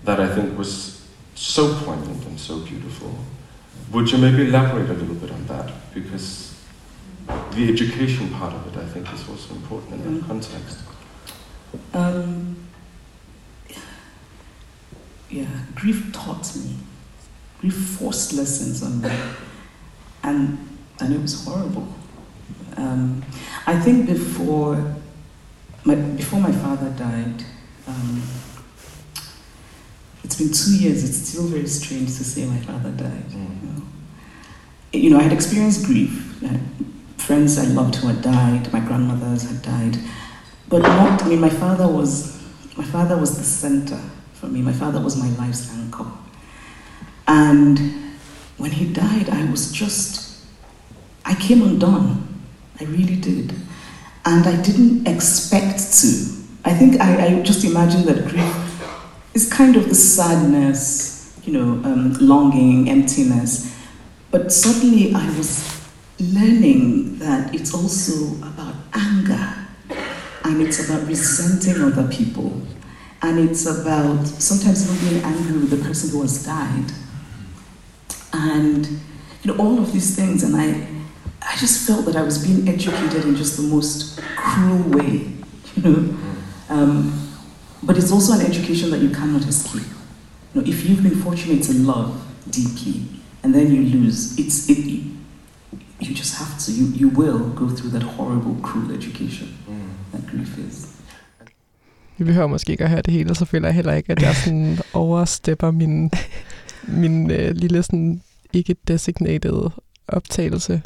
That 0.06 0.20
I 0.20 0.27
think 0.34 0.58
was 0.58 1.08
so 1.36 1.74
poignant 1.84 2.25
and 2.25 2.39
so 2.39 2.60
beautiful. 2.60 3.13
Would 3.91 4.12
you 4.12 4.18
maybe 4.18 4.48
elaborate 4.48 4.89
a 4.89 4.94
little 4.94 5.15
bit 5.15 5.32
on 5.32 5.46
that? 5.48 5.72
Because 5.94 6.56
the 7.51 7.70
education 7.70 8.29
part 8.29 8.53
of 8.53 8.68
it, 8.68 8.79
I 8.79 8.86
think, 8.86 9.12
is 9.13 9.27
also 9.27 9.53
important 9.56 9.94
in 9.94 10.03
that 10.15 10.24
Mm. 10.24 10.27
context. 10.27 10.77
Um, 11.94 12.56
yeah, 15.29 15.46
grief 15.75 16.12
taught 16.12 16.56
me. 16.56 16.75
Grief 17.62 17.75
forced 18.00 18.34
lessons 18.34 18.82
on 18.84 19.01
me. 19.01 19.12
And, 20.24 20.58
and 21.00 21.13
it 21.13 21.22
was 21.22 21.44
horrible. 21.46 21.88
Um, 22.77 23.24
I 23.68 23.79
think 23.79 24.08
before 24.08 24.96
my, 25.84 25.96
before 25.96 26.39
my 26.41 26.51
father 26.51 26.89
died, 26.91 27.44
um, 27.88 28.22
it's 30.29 30.38
been 30.38 30.51
two 30.51 30.77
years, 30.77 31.03
it's 31.03 31.29
still 31.29 31.48
very 31.48 31.65
strange 31.65 32.15
to 32.17 32.24
say 32.24 32.45
my 32.45 32.59
father 32.59 32.91
died. 32.91 33.29
Mm. 33.29 33.63
You 33.63 33.67
know, 33.67 33.81
you 34.91 35.09
know 35.09 35.17
I 35.17 35.24
had 35.24 35.33
experienced 35.33 35.88
grief. 35.88 36.43
I 36.43 36.59
friends 37.19 37.57
I 37.57 37.65
loved 37.65 37.95
who 37.95 38.07
had 38.07 38.21
died, 38.21 38.71
my 38.71 38.79
grandmothers 38.79 39.50
had 39.50 39.62
died. 39.63 39.98
But 40.67 40.83
not, 40.83 41.24
I 41.24 41.29
mean, 41.29 41.39
my 41.39 41.50
father 41.50 41.88
was, 41.88 42.41
my 42.77 42.83
father 42.83 43.17
was 43.17 43.38
the 43.38 43.43
center 43.43 44.00
for 44.33 44.45
me. 44.45 44.62
My 44.62 44.71
father 44.71 45.01
was 45.01 45.17
my 45.17 45.29
life's 45.38 45.71
anchor. 45.74 46.05
And 47.27 47.79
when 48.57 48.71
he 48.71 48.91
died, 48.91 49.29
I 49.29 49.50
was 49.50 49.71
just, 49.71 50.43
I 51.25 51.36
came 51.36 51.63
undone. 51.63 52.41
I 52.79 52.86
really 52.86 53.15
did. 53.15 53.53
And 54.25 54.45
I 54.45 54.62
didn't 54.62 55.07
expect 55.07 55.79
to. 56.01 56.07
I 56.65 56.74
think 56.74 57.01
I, 57.01 57.27
I 57.27 57.41
just 57.41 57.63
imagined 57.65 58.05
that 58.05 58.27
grief 58.27 58.59
is 59.33 59.51
kind 59.51 59.75
of 59.75 59.89
the 59.89 59.95
sadness, 59.95 61.39
you 61.43 61.53
know, 61.53 61.89
um, 61.89 62.13
longing, 62.19 62.89
emptiness. 62.89 63.75
But 64.31 64.51
suddenly 64.51 65.13
I 65.13 65.25
was 65.38 65.79
learning 66.19 67.19
that 67.19 67.53
it's 67.55 67.74
also 67.74 68.36
about 68.45 68.75
anger 68.93 69.55
and 70.43 70.62
it's 70.62 70.89
about 70.89 71.07
resenting 71.07 71.81
other 71.81 72.07
people 72.09 72.62
and 73.21 73.39
it's 73.39 73.65
about 73.65 74.25
sometimes 74.25 74.88
being 75.01 75.24
angry 75.24 75.59
with 75.59 75.69
the 75.69 75.77
person 75.77 76.09
who 76.09 76.21
has 76.21 76.45
died 76.45 76.91
and 78.33 78.86
you 78.88 79.53
know 79.53 79.57
all 79.57 79.79
of 79.79 79.91
these 79.91 80.15
things 80.15 80.43
and 80.43 80.55
i 80.55 80.88
i 81.41 81.55
just 81.57 81.88
felt 81.88 82.05
that 82.05 82.15
i 82.15 82.21
was 82.21 82.45
being 82.45 82.67
educated 82.67 83.25
in 83.25 83.36
just 83.36 83.57
the 83.57 83.63
most 83.63 84.21
cruel 84.36 84.81
way 84.89 85.31
you 85.75 85.83
know 85.83 86.17
um, 86.69 87.28
but 87.83 87.98
it's 87.98 88.12
also 88.12 88.33
an 88.33 88.41
education 88.41 88.89
that 88.91 89.01
you 89.01 89.09
cannot 89.09 89.43
escape. 89.48 89.91
You 90.53 90.62
know 90.62 90.67
if 90.67 90.86
you've 90.86 91.03
been 91.03 91.19
fortunate 91.27 91.62
to 91.69 91.74
love 91.74 92.12
deeply 92.50 92.98
and 93.43 93.53
then 93.55 93.67
you 93.74 93.81
lose 93.98 94.19
it's 94.39 94.69
it 94.69 94.77
you, 94.77 95.01
you 96.00 96.15
just 96.15 96.33
have 96.39 96.57
to 96.65 96.71
you, 96.71 96.86
you 97.01 97.09
will 97.09 97.39
go 97.62 97.69
through 97.75 97.91
that 97.95 98.03
horrible 98.03 98.55
cruel 98.67 98.91
education 98.91 99.48
that 100.12 100.21
grief 100.31 100.57
is. 100.57 100.88
Vi 102.17 102.24
behøver 102.24 102.48
måske 102.48 102.71
ikke 102.71 102.83
at 102.83 102.89
høre 102.89 103.01
det 103.01 103.13
hele, 103.13 103.36
så 103.36 103.45
føler 103.45 103.67
jeg 103.67 103.75
heller 103.75 103.93
ikke, 103.93 104.12
at 104.12 104.21
jeg 104.21 104.36
sådan 104.36 104.77
overstepper 104.93 105.71
min, 105.71 106.12
min 106.88 107.31
øh, 107.31 107.55
lille 107.55 107.83
sådan 107.83 108.21
ikke 108.53 108.75
designated 108.88 109.69
optagelse. 110.07 110.81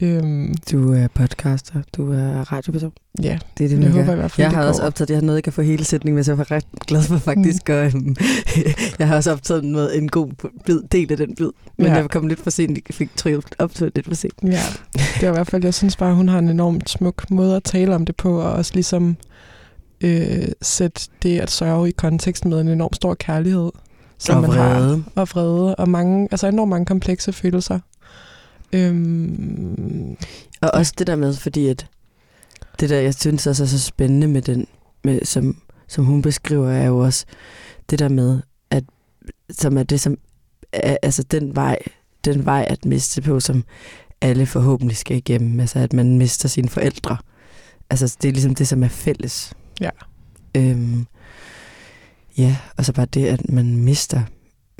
Øhm, 0.00 0.54
Du 0.72 0.92
er 0.92 1.08
podcaster, 1.14 1.82
du 1.96 2.12
er 2.12 2.52
radioperson. 2.52 2.92
ja, 3.22 3.38
Det 3.58 3.64
er 3.64 3.68
det, 3.68 3.82
jeg 3.84 3.90
håber 3.92 4.12
i 4.12 4.16
hvert 4.16 4.30
fald, 4.30 4.44
Jeg 4.46 4.56
har 4.56 4.64
også 4.68 4.82
optaget, 4.82 5.10
jeg 5.10 5.16
har 5.16 5.22
noget, 5.22 5.36
jeg 5.36 5.44
kan 5.44 5.52
få 5.52 5.62
hele 5.62 5.84
sætningen, 5.84 6.14
men 6.14 6.24
så 6.24 6.34
var 6.34 6.50
ret 6.50 6.64
glad 6.86 7.02
for 7.02 7.18
faktisk. 7.18 7.68
Mm. 7.68 7.74
Og, 7.74 7.84
øhm, 7.84 8.16
jeg 8.98 9.08
har 9.08 9.16
også 9.16 9.32
optaget 9.32 9.64
noget, 9.64 9.98
en 9.98 10.08
god 10.08 10.28
bid, 10.66 10.80
del 10.92 11.10
af 11.12 11.16
den 11.18 11.34
bid, 11.36 11.50
men 11.78 11.86
Ja. 11.86 11.94
jeg 11.94 12.10
kom 12.10 12.26
lidt 12.26 12.40
for 12.40 12.50
sent, 12.50 12.70
jeg 12.88 12.94
fik 12.94 13.16
trykket 13.16 13.44
optaget 13.58 13.92
lidt 13.94 14.06
for 14.06 14.14
sent. 14.14 14.34
Ja, 14.42 14.60
det 14.94 15.22
er 15.22 15.28
i 15.28 15.32
hvert 15.32 15.46
fald, 15.50 15.64
jeg 15.64 15.74
synes 15.74 15.96
bare, 15.96 16.14
hun 16.14 16.28
har 16.28 16.38
en 16.38 16.48
enormt 16.48 16.90
smuk 16.90 17.30
måde 17.30 17.56
at 17.56 17.62
tale 17.64 17.94
om 17.94 18.04
det 18.04 18.16
på, 18.16 18.40
og 18.40 18.52
også 18.52 18.70
ligesom 18.74 19.16
øh, 20.00 20.48
sætte 20.62 21.00
det 21.22 21.38
at 21.40 21.50
sørge 21.50 21.88
i 21.88 21.92
kontekst 21.92 22.44
med 22.44 22.60
en 22.60 22.68
enorm 22.68 22.92
stor 22.92 23.14
kærlighed, 23.14 23.70
som 24.18 24.36
Og 24.36 24.42
man 24.42 24.50
har. 24.50 24.74
vrede. 24.78 25.04
Og 25.14 25.28
vrede, 25.34 25.74
og 25.74 25.88
mange, 25.88 26.28
altså 26.30 26.46
enormt 26.46 26.70
mange 26.70 26.86
komplekse 26.86 27.32
følelser. 27.32 27.78
Øhm, 28.72 30.16
Og 30.62 30.70
også 30.74 30.94
det 30.98 31.06
der 31.06 31.16
med, 31.16 31.34
fordi 31.34 31.66
at 31.66 31.86
det 32.80 32.90
der, 32.90 33.00
jeg 33.00 33.14
synes 33.14 33.46
også 33.46 33.62
er 33.62 33.66
så 33.66 33.80
spændende 33.80 34.28
med 34.28 34.42
den, 34.42 34.66
med, 35.04 35.24
som, 35.24 35.62
som 35.88 36.04
hun 36.04 36.22
beskriver, 36.22 36.70
er 36.70 36.86
jo 36.86 36.98
også 36.98 37.26
det 37.90 37.98
der 37.98 38.08
med, 38.08 38.40
at 38.70 38.84
som 39.50 39.78
er 39.78 39.82
det, 39.82 40.00
som 40.00 40.16
er, 40.72 40.96
altså 41.02 41.22
den 41.22 41.56
vej, 41.56 41.78
den 42.24 42.44
vej 42.44 42.66
at 42.70 42.84
miste 42.84 43.22
på, 43.22 43.40
som 43.40 43.64
alle 44.20 44.46
forhåbentlig 44.46 44.96
skal 44.96 45.16
igennem. 45.16 45.60
Altså 45.60 45.78
at 45.78 45.92
man 45.92 46.18
mister 46.18 46.48
sine 46.48 46.68
forældre. 46.68 47.16
Altså 47.90 48.16
det 48.22 48.28
er 48.28 48.32
ligesom 48.32 48.54
det, 48.54 48.68
som 48.68 48.82
er 48.82 48.88
fælles. 48.88 49.52
Ja. 49.80 49.90
Øhm, 50.56 51.06
ja, 52.38 52.56
og 52.76 52.84
så 52.84 52.92
bare 52.92 53.06
det, 53.06 53.26
at 53.26 53.48
man 53.48 53.76
mister. 53.76 54.22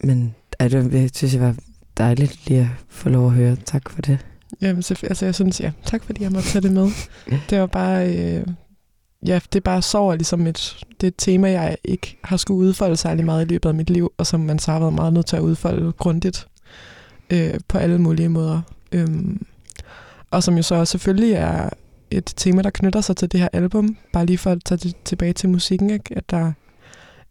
Men 0.02 0.34
ej, 0.60 0.68
det, 0.68 0.92
jeg 0.92 1.10
synes, 1.14 1.32
det 1.32 1.40
var 1.40 1.56
dejligt 1.98 2.48
lige 2.48 2.60
at 2.60 2.66
få 2.88 3.08
lov 3.08 3.26
at 3.26 3.32
høre. 3.32 3.56
Tak 3.56 3.90
for 3.90 4.02
det. 4.02 4.18
Jamen, 4.60 4.82
selvfø- 4.82 5.06
altså 5.08 5.24
jeg 5.24 5.34
synes, 5.34 5.60
ja, 5.60 5.72
tak 5.84 6.04
fordi 6.04 6.22
jeg 6.22 6.32
måtte 6.32 6.48
tage 6.48 6.62
det 6.62 6.72
med. 6.72 6.90
Det 7.50 7.60
var 7.60 7.66
bare, 7.66 8.16
øh, 8.16 8.46
ja, 9.26 9.40
det 9.52 9.56
er 9.56 9.60
bare 9.64 9.82
sorg 9.82 10.16
ligesom 10.16 10.46
et, 10.46 10.84
det 11.00 11.06
er 11.06 11.08
et 11.08 11.14
tema, 11.18 11.50
jeg 11.50 11.76
ikke 11.84 12.18
har 12.24 12.36
skulle 12.36 12.58
udfolde 12.58 12.96
særlig 12.96 13.24
meget 13.24 13.44
i 13.44 13.48
løbet 13.48 13.68
af 13.68 13.74
mit 13.74 13.90
liv, 13.90 14.12
og 14.18 14.26
som 14.26 14.40
man 14.40 14.58
så 14.58 14.72
har 14.72 14.78
været 14.78 14.92
meget 14.92 15.12
nødt 15.12 15.26
til 15.26 15.36
at 15.36 15.42
udfolde 15.42 15.92
grundigt 15.92 16.46
øh, 17.30 17.54
på 17.68 17.78
alle 17.78 17.98
mulige 17.98 18.28
måder. 18.28 18.60
Øhm, 18.92 19.46
og 20.30 20.42
som 20.42 20.56
jo 20.56 20.62
så 20.62 20.84
selvfølgelig 20.84 21.32
er 21.32 21.70
et 22.10 22.32
tema, 22.36 22.62
der 22.62 22.70
knytter 22.70 23.00
sig 23.00 23.16
til 23.16 23.32
det 23.32 23.40
her 23.40 23.48
album, 23.52 23.96
bare 24.12 24.26
lige 24.26 24.38
for 24.38 24.50
at 24.50 24.64
tage 24.64 24.78
det 24.78 24.96
tilbage 25.04 25.32
til 25.32 25.48
musikken, 25.48 25.90
ikke? 25.90 26.16
at 26.16 26.30
der 26.30 26.52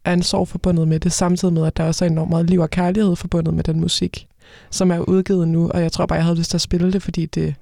er 0.04 0.12
en 0.12 0.22
sorg 0.22 0.48
forbundet 0.48 0.88
med 0.88 1.00
det, 1.00 1.12
samtidig 1.12 1.54
med, 1.54 1.66
at 1.66 1.76
der 1.76 1.84
også 1.84 2.04
er 2.04 2.08
enormt 2.08 2.30
meget 2.30 2.50
liv 2.50 2.60
og 2.60 2.70
kærlighed 2.70 3.16
forbundet 3.16 3.54
med 3.54 3.64
den 3.64 3.80
musik, 3.80 4.26
som 4.70 4.90
er 4.90 4.98
udgivet 4.98 5.48
nu, 5.48 5.68
og 5.68 5.80
jeg 5.82 5.92
tror 5.92 6.06
bare, 6.06 6.16
jeg 6.16 6.24
havde 6.24 6.38
lyst 6.38 6.50
til 6.50 6.56
at 6.56 6.60
spille 6.60 6.92
det, 6.92 7.02
fordi 7.02 7.26
det 7.26 7.54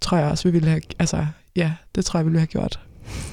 tror 0.00 0.18
jeg 0.18 0.26
også, 0.30 0.48
vi 0.48 0.52
ville 0.52 0.68
have, 0.68 0.80
altså, 0.98 1.26
ja, 1.56 1.72
det 1.94 2.04
tror 2.04 2.18
jeg, 2.18 2.24
vi 2.26 2.28
ville 2.30 2.40
have 2.40 2.46
gjort. 2.46 2.80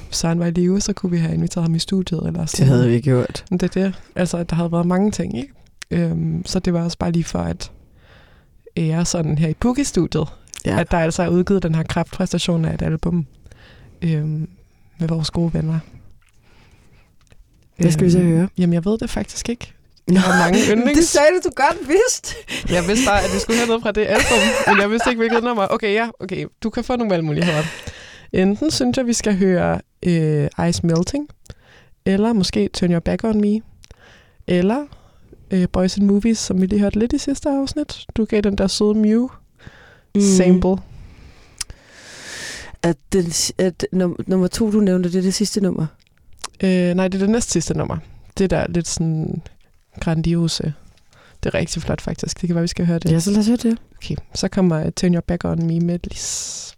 Hvis 0.06 0.20
han 0.20 0.38
var 0.40 0.46
i 0.46 0.50
live, 0.50 0.80
så 0.80 0.92
kunne 0.92 1.10
vi 1.10 1.18
have 1.18 1.34
inviteret 1.34 1.64
ham 1.64 1.74
i 1.74 1.78
studiet, 1.78 2.22
eller 2.26 2.40
Det 2.40 2.50
sådan 2.50 2.66
havde 2.66 2.88
vi 2.88 3.00
gjort. 3.00 3.44
men 3.50 3.60
det 3.60 3.76
er 3.76 3.82
det. 3.82 4.00
Altså, 4.16 4.42
der 4.42 4.56
havde 4.56 4.72
været 4.72 4.86
mange 4.86 5.10
ting, 5.10 5.36
ikke? 5.38 5.52
Øhm, 5.90 6.42
så 6.46 6.58
det 6.58 6.72
var 6.72 6.84
også 6.84 6.98
bare 6.98 7.12
lige 7.12 7.24
for 7.24 7.38
at 7.38 7.72
ære 8.76 9.04
sådan 9.04 9.38
her 9.38 9.48
i 9.48 9.54
Boogie-studiet, 9.54 10.28
Ja. 10.64 10.80
at 10.80 10.90
der 10.90 10.98
altså 10.98 11.22
er 11.22 11.28
udgivet 11.28 11.62
den 11.62 11.74
her 11.74 11.82
kraftpræstation 11.82 12.64
af 12.64 12.74
et 12.74 12.82
album 12.82 13.26
øhm, 14.02 14.48
med 14.98 15.08
vores 15.08 15.30
gode 15.30 15.54
venner. 15.54 15.78
Hvad 17.78 17.90
skal 17.90 18.06
vi 18.06 18.10
så 18.10 18.18
Øhm, 18.18 18.28
høre? 18.28 18.48
Jamen, 18.58 18.74
jeg 18.74 18.84
ved 18.84 18.98
det 18.98 19.10
faktisk 19.10 19.48
ikke. 19.48 19.72
Jeg 20.12 20.20
har 20.22 20.44
mange 20.44 20.58
yndlings. 20.72 20.98
Det 20.98 21.08
sagde 21.08 21.26
du, 21.30 21.48
du 21.48 21.52
godt 21.56 21.88
vidste. 21.88 22.34
Jeg 22.74 22.88
vidste 22.88 23.06
bare, 23.06 23.22
at 23.24 23.30
vi 23.34 23.38
skulle 23.38 23.56
have 23.58 23.66
noget 23.66 23.82
fra 23.82 23.92
det 23.92 24.06
album, 24.06 24.38
men 24.66 24.80
jeg 24.80 24.90
vidste 24.90 25.10
ikke, 25.10 25.18
hvilket 25.20 25.44
nummer. 25.44 25.66
Okay, 25.70 25.94
ja, 25.94 26.08
okay. 26.20 26.46
Du 26.62 26.70
kan 26.70 26.84
få 26.84 26.96
nogle 26.96 27.10
valgmuligheder. 27.10 27.62
Enten 28.32 28.70
synes 28.70 28.96
jeg, 28.96 29.06
vi 29.06 29.12
skal 29.12 29.36
høre 29.38 29.80
øh, 30.02 30.68
Ice 30.68 30.86
Melting, 30.86 31.28
eller 32.06 32.32
måske 32.32 32.68
Turn 32.74 32.92
Your 32.92 33.00
Back 33.00 33.24
On 33.24 33.40
Me, 33.40 33.60
eller 34.46 34.86
øh, 35.50 35.66
Boys 35.72 35.96
in 35.96 36.06
Movies, 36.06 36.38
som 36.38 36.60
vi 36.60 36.66
lige 36.66 36.80
hørte 36.80 36.98
lidt 36.98 37.12
i 37.12 37.18
sidste 37.18 37.48
afsnit. 37.48 38.04
Du 38.16 38.24
gav 38.24 38.40
den 38.40 38.58
der 38.58 38.66
søde 38.66 38.94
Mew 38.94 39.28
Mm. 40.14 40.20
sample. 40.20 40.76
At, 42.82 42.96
den, 43.12 43.24
at 43.58 43.86
num, 43.92 44.16
nummer 44.26 44.46
to, 44.48 44.70
du 44.70 44.80
nævnte, 44.80 45.08
det 45.12 45.18
er 45.18 45.22
det 45.22 45.34
sidste 45.34 45.60
nummer. 45.60 45.86
Øh, 46.62 46.94
nej, 46.94 47.08
det 47.08 47.14
er 47.14 47.26
det 47.26 47.30
næst 47.30 47.50
sidste 47.50 47.74
nummer. 47.78 47.96
Det 48.38 48.50
der 48.50 48.56
er 48.56 48.66
lidt 48.68 48.88
sådan 48.88 49.42
grandiose. 49.98 50.74
Det 51.42 51.54
er 51.54 51.58
rigtig 51.58 51.82
flot 51.82 52.00
faktisk. 52.00 52.40
Det 52.40 52.46
kan 52.46 52.54
være, 52.54 52.62
vi 52.62 52.68
skal 52.68 52.86
høre 52.86 52.98
det. 52.98 53.12
Ja, 53.12 53.20
så 53.20 53.30
lad 53.30 53.38
os 53.38 53.46
høre 53.46 53.56
det. 53.56 53.78
Okay, 53.96 54.16
så 54.34 54.48
kommer 54.48 54.90
Turn 54.90 55.14
Your 55.14 55.20
Back 55.20 55.44
On 55.44 55.66
Me 55.66 55.80
med 55.80 55.98
Lis. 56.04 56.74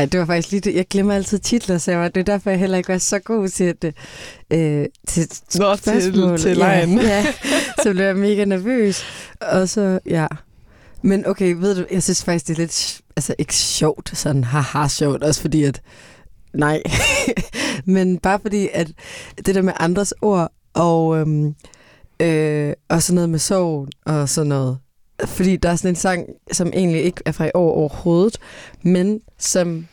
Ej, 0.00 0.06
det 0.06 0.20
var 0.20 0.26
faktisk 0.26 0.50
lige 0.50 0.60
det. 0.60 0.74
Jeg 0.74 0.88
glemmer 0.88 1.14
altid 1.14 1.38
titler, 1.38 1.78
så 1.78 1.90
jeg 1.90 2.00
var, 2.00 2.08
det 2.08 2.20
er 2.20 2.24
derfor, 2.24 2.50
jeg 2.50 2.58
heller 2.58 2.78
ikke 2.78 2.88
var 2.88 2.98
så 2.98 3.18
god 3.18 3.48
til 3.48 3.64
at, 3.64 3.84
øh, 4.50 4.86
til 5.08 5.28
Nå, 5.58 5.76
til, 5.76 5.82
spørgsmål. 5.82 6.38
til 6.38 6.56
lejen. 6.56 6.98
Ja, 6.98 7.08
ja, 7.08 7.26
så 7.82 7.92
blev 7.92 8.04
jeg 8.04 8.16
mega 8.16 8.44
nervøs. 8.44 9.04
Og 9.40 9.68
så, 9.68 9.98
ja. 10.06 10.26
Men 11.02 11.26
okay, 11.26 11.52
ved 11.52 11.76
du, 11.76 11.86
jeg 11.90 12.02
synes 12.02 12.24
faktisk, 12.24 12.48
det 12.48 12.54
er 12.54 12.58
lidt, 12.58 13.00
altså 13.16 13.34
ikke 13.38 13.54
sjovt, 13.54 14.10
sådan 14.14 14.44
haha 14.44 14.88
sjovt, 14.88 15.22
også 15.22 15.40
fordi 15.40 15.64
at, 15.64 15.80
nej, 16.54 16.82
men 17.84 18.18
bare 18.18 18.38
fordi, 18.42 18.68
at 18.72 18.88
det 19.46 19.54
der 19.54 19.62
med 19.62 19.72
andres 19.80 20.14
ord, 20.22 20.52
og, 20.74 21.18
øhm, 21.18 21.54
øh, 22.20 22.72
og 22.88 23.02
sådan 23.02 23.14
noget 23.14 23.30
med 23.30 23.38
sorg, 23.38 23.88
og 24.06 24.28
sådan 24.28 24.48
noget, 24.48 24.78
fordi 25.26 25.56
der 25.56 25.70
er 25.70 25.76
sådan 25.76 25.90
en 25.90 25.96
sang, 25.96 26.26
som 26.52 26.70
egentlig 26.74 27.02
ikke 27.02 27.22
er 27.24 27.32
fra 27.32 27.46
i 27.46 27.50
år 27.54 27.74
overhovedet, 27.74 28.38
men 28.82 29.20
som 29.38 29.86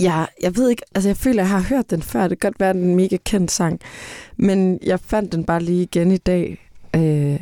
jeg, 0.00 0.28
jeg 0.42 0.56
ved 0.56 0.70
ikke, 0.70 0.82
altså 0.94 1.08
jeg 1.08 1.16
føler, 1.16 1.42
jeg 1.42 1.50
har 1.50 1.60
hørt 1.60 1.90
den 1.90 2.02
før. 2.02 2.28
Det 2.28 2.40
kan 2.40 2.50
godt 2.50 2.60
være, 2.60 2.72
den 2.72 2.82
er 2.82 2.88
en 2.88 2.96
mega 2.96 3.16
kendt 3.24 3.50
sang. 3.50 3.80
Men 4.36 4.78
jeg 4.82 5.00
fandt 5.00 5.32
den 5.32 5.44
bare 5.44 5.62
lige 5.62 5.82
igen 5.82 6.10
i 6.10 6.16
dag. 6.16 6.70
Øh, 6.94 7.40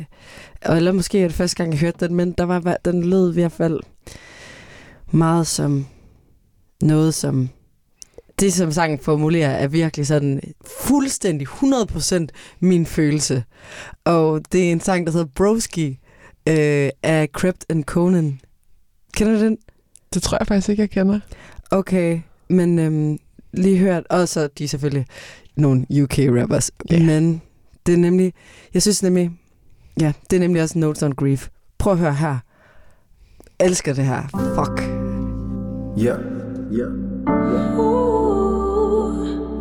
eller 0.65 0.91
måske 0.91 1.19
er 1.19 1.27
det 1.27 1.35
første 1.35 1.55
gang, 1.55 1.71
jeg 1.71 1.79
hørte 1.79 2.07
den, 2.07 2.15
men 2.15 2.31
der 2.31 2.43
var, 2.43 2.77
den 2.85 3.03
lød 3.03 3.31
i 3.31 3.33
hvert 3.33 3.51
fald 3.51 3.79
meget 5.11 5.47
som 5.47 5.85
noget, 6.81 7.13
som 7.13 7.49
det, 8.39 8.53
som 8.53 8.71
sangen 8.71 8.99
formulerer, 8.99 9.49
er 9.49 9.67
virkelig 9.67 10.07
sådan 10.07 10.41
fuldstændig 10.65 11.47
100% 11.47 12.27
min 12.59 12.85
følelse. 12.85 13.43
Og 14.05 14.41
det 14.51 14.67
er 14.67 14.71
en 14.71 14.79
sang, 14.79 15.07
der 15.07 15.11
hedder 15.11 15.27
Broski 15.35 15.99
øh, 16.49 16.89
af 17.03 17.27
Crept 17.33 17.65
and 17.69 17.83
Conan. 17.83 18.39
Kender 19.13 19.33
du 19.33 19.39
den? 19.39 19.57
Det 20.13 20.21
tror 20.21 20.37
jeg 20.39 20.47
faktisk 20.47 20.69
ikke, 20.69 20.81
jeg 20.81 20.89
kender. 20.89 21.19
Okay, 21.71 22.19
men 22.49 22.79
øhm, 22.79 23.17
lige 23.53 23.77
hørt, 23.77 24.03
og 24.09 24.27
så 24.27 24.49
de 24.57 24.63
er 24.63 24.67
selvfølgelig 24.67 25.05
nogle 25.55 25.85
UK-rappers, 26.03 26.71
yeah. 26.93 27.05
men 27.05 27.41
det 27.85 27.93
er 27.93 27.97
nemlig, 27.97 28.33
jeg 28.73 28.81
synes 28.81 29.03
nemlig, 29.03 29.31
ja, 29.99 30.13
det 30.29 30.35
er 30.35 30.39
nemlig 30.39 30.61
også 30.61 30.79
Notes 30.79 31.03
on 31.03 31.11
Grief. 31.11 31.47
Prøv 31.77 31.93
at 31.93 31.99
høre 31.99 32.13
her. 32.13 32.37
Elsker 33.59 33.93
det 33.93 34.05
her. 34.05 34.21
Fuck. 34.55 34.81
Yeah, 35.97 36.19
yeah, 36.71 36.91
yeah. 37.41 38.17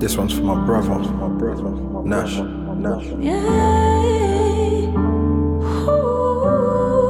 This 0.01 0.19
one's 0.19 0.35
for 0.35 0.45
my 0.45 0.67
brother, 0.67 0.99
my 0.99 1.39
brother, 1.39 1.71
Nash, 2.05 2.39
Nash. 2.79 3.07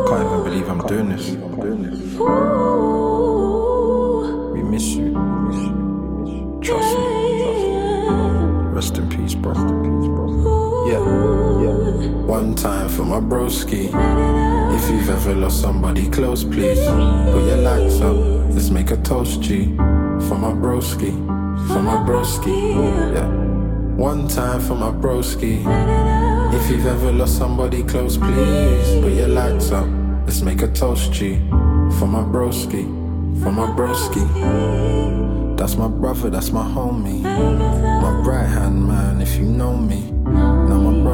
Can't 0.07 0.23
even 0.25 0.45
believe 0.45 0.69
I'm 0.69 0.87
doing 0.87 1.09
this. 1.09 1.31
I'm 1.31 1.61
doing 1.61 1.83
this. 1.83 2.96
Trust 6.67 6.99
me. 6.99 7.05
Rest 8.75 8.99
in 8.99 9.09
peace, 9.09 9.37
bro. 9.37 9.55
Yeah, 10.89 10.99
yeah. 11.63 12.09
One 12.27 12.57
time 12.57 12.89
for 12.89 13.05
my 13.05 13.21
broski. 13.21 13.87
If 14.75 14.91
you've 14.91 15.09
ever 15.09 15.35
lost 15.37 15.61
somebody 15.61 16.11
close, 16.11 16.43
please 16.43 16.81
put 16.81 17.47
your 17.47 17.59
lights 17.59 18.01
up. 18.01 18.17
Let's 18.53 18.71
make 18.71 18.91
a 18.91 18.97
toast, 18.97 19.43
G. 19.43 19.67
For 20.27 20.37
my 20.37 20.51
broski, 20.51 21.13
for 21.69 21.81
my 21.81 21.99
broski. 22.05 23.15
Yeah. 23.15 23.29
One 23.95 24.27
time 24.27 24.61
for 24.61 24.75
my 24.75 24.91
broski. 24.91 25.63
If 26.53 26.69
you've 26.69 26.87
ever 26.87 27.13
lost 27.13 27.39
somebody 27.39 27.85
close, 27.85 28.17
please 28.17 29.01
put 29.01 29.13
your 29.13 29.29
lights 29.29 29.71
up. 29.71 29.87
Let's 30.25 30.43
make 30.43 30.63
a 30.63 30.69
toast, 30.73 31.13
G. 31.13 31.37
For 32.01 32.09
my 32.09 32.25
broski, 32.25 32.83
for 33.41 33.53
my 33.53 33.69
broski. 33.69 35.36
That's 35.57 35.77
my 35.77 35.89
brother, 35.89 36.29
that's 36.29 36.53
my 36.53 36.63
homie. 36.63 37.23
My 37.23 38.11
right 38.21 38.47
hand 38.47 38.87
man, 38.87 39.23
if 39.23 39.37
you 39.37 39.47
know 39.47 39.75
me. 39.77 40.13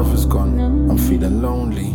My 0.03 0.09
brother's 0.09 0.25
gone, 0.25 0.59
I'm 0.89 0.97
feeling 0.97 1.41
lonely. 1.41 1.93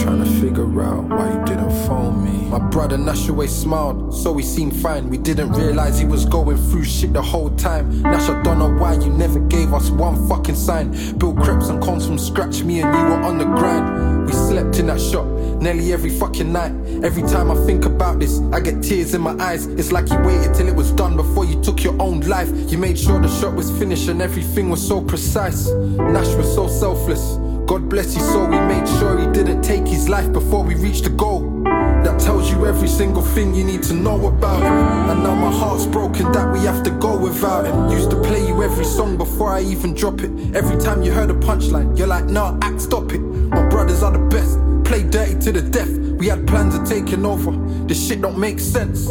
Trying 0.00 0.22
to 0.22 0.30
figure 0.40 0.80
out 0.80 1.08
why 1.08 1.32
you 1.32 1.44
didn't 1.44 1.72
phone 1.88 2.24
me. 2.24 2.48
My 2.48 2.60
brother 2.60 2.96
Nash 2.96 3.28
always 3.28 3.52
smiled, 3.52 4.14
so 4.14 4.36
he 4.36 4.44
seemed 4.44 4.76
fine. 4.76 5.10
We 5.10 5.18
didn't 5.18 5.50
realize 5.50 5.98
he 5.98 6.04
was 6.04 6.24
going 6.24 6.56
through 6.56 6.84
shit 6.84 7.12
the 7.12 7.20
whole 7.20 7.50
time. 7.56 8.00
Nash, 8.02 8.28
I 8.28 8.40
don't 8.42 8.60
know 8.60 8.72
why 8.72 8.94
you 8.94 9.10
never 9.10 9.40
gave 9.40 9.74
us 9.74 9.90
one 9.90 10.28
fucking 10.28 10.54
sign. 10.54 10.92
Built 11.18 11.36
crepes 11.38 11.68
and 11.68 11.82
cones 11.82 12.06
from 12.06 12.16
scratch, 12.16 12.62
me 12.62 12.80
and 12.80 12.94
you 12.96 13.02
were 13.02 13.22
on 13.22 13.38
the 13.38 13.44
grind. 13.44 14.26
We 14.26 14.32
slept 14.32 14.78
in 14.78 14.86
that 14.86 15.00
shop 15.00 15.26
nearly 15.60 15.92
every 15.92 16.10
fucking 16.10 16.52
night. 16.52 16.72
Every 17.02 17.22
time 17.22 17.50
I 17.50 17.56
think 17.66 17.84
about 17.86 18.20
this, 18.20 18.40
I 18.52 18.60
get 18.60 18.84
tears 18.84 19.14
in 19.14 19.20
my 19.20 19.36
eyes. 19.42 19.66
It's 19.66 19.90
like 19.90 20.08
you 20.10 20.18
waited 20.18 20.54
till 20.54 20.68
it 20.68 20.76
was 20.76 20.92
done 20.92 21.16
before 21.16 21.44
you 21.44 21.60
took 21.60 21.82
your 21.82 22.00
own 22.00 22.20
life. 22.20 22.48
You 22.70 22.78
made 22.78 22.96
sure 22.96 23.20
the 23.20 23.28
shot 23.40 23.54
was 23.54 23.68
finished 23.78 24.06
and 24.08 24.22
everything 24.22 24.70
was 24.70 24.86
so 24.86 25.00
precise. 25.00 25.68
Nash 25.68 26.32
was 26.36 26.54
so 26.54 26.68
selfless. 26.68 27.36
God 27.68 27.86
bless 27.90 28.14
his 28.14 28.24
soul, 28.24 28.46
we 28.46 28.58
made 28.60 28.88
sure 28.88 29.18
he 29.18 29.26
didn't 29.26 29.60
take 29.60 29.86
his 29.86 30.08
life 30.08 30.32
before 30.32 30.64
we 30.64 30.74
reached 30.74 31.04
the 31.04 31.10
goal. 31.10 31.42
That 31.64 32.18
tells 32.18 32.50
you 32.50 32.64
every 32.64 32.88
single 32.88 33.20
thing 33.20 33.54
you 33.54 33.62
need 33.62 33.82
to 33.82 33.92
know 33.92 34.28
about 34.28 34.62
him. 34.62 34.72
And 35.10 35.22
now 35.22 35.34
my 35.34 35.52
heart's 35.52 35.84
broken 35.84 36.32
that 36.32 36.50
we 36.50 36.60
have 36.60 36.82
to 36.84 36.90
go 36.92 37.18
without 37.18 37.66
him. 37.66 37.90
Used 37.90 38.08
to 38.08 38.22
play 38.22 38.46
you 38.46 38.62
every 38.62 38.86
song 38.86 39.18
before 39.18 39.50
I 39.50 39.60
even 39.60 39.92
drop 39.92 40.22
it. 40.22 40.30
Every 40.56 40.78
time 40.78 41.02
you 41.02 41.12
heard 41.12 41.30
a 41.30 41.34
punchline, 41.34 41.96
you're 41.98 42.06
like, 42.06 42.24
nah, 42.24 42.58
act, 42.62 42.80
stop 42.80 43.12
it. 43.12 43.18
My 43.20 43.68
brothers 43.68 44.02
are 44.02 44.12
the 44.12 44.26
best, 44.34 44.58
play 44.84 45.02
dirty 45.02 45.38
to 45.38 45.52
the 45.52 45.60
death. 45.60 45.90
We 45.90 46.28
had 46.28 46.46
plans 46.46 46.74
of 46.74 46.88
taking 46.88 47.26
over, 47.26 47.52
this 47.86 48.08
shit 48.08 48.22
don't 48.22 48.38
make 48.38 48.60
sense. 48.60 49.10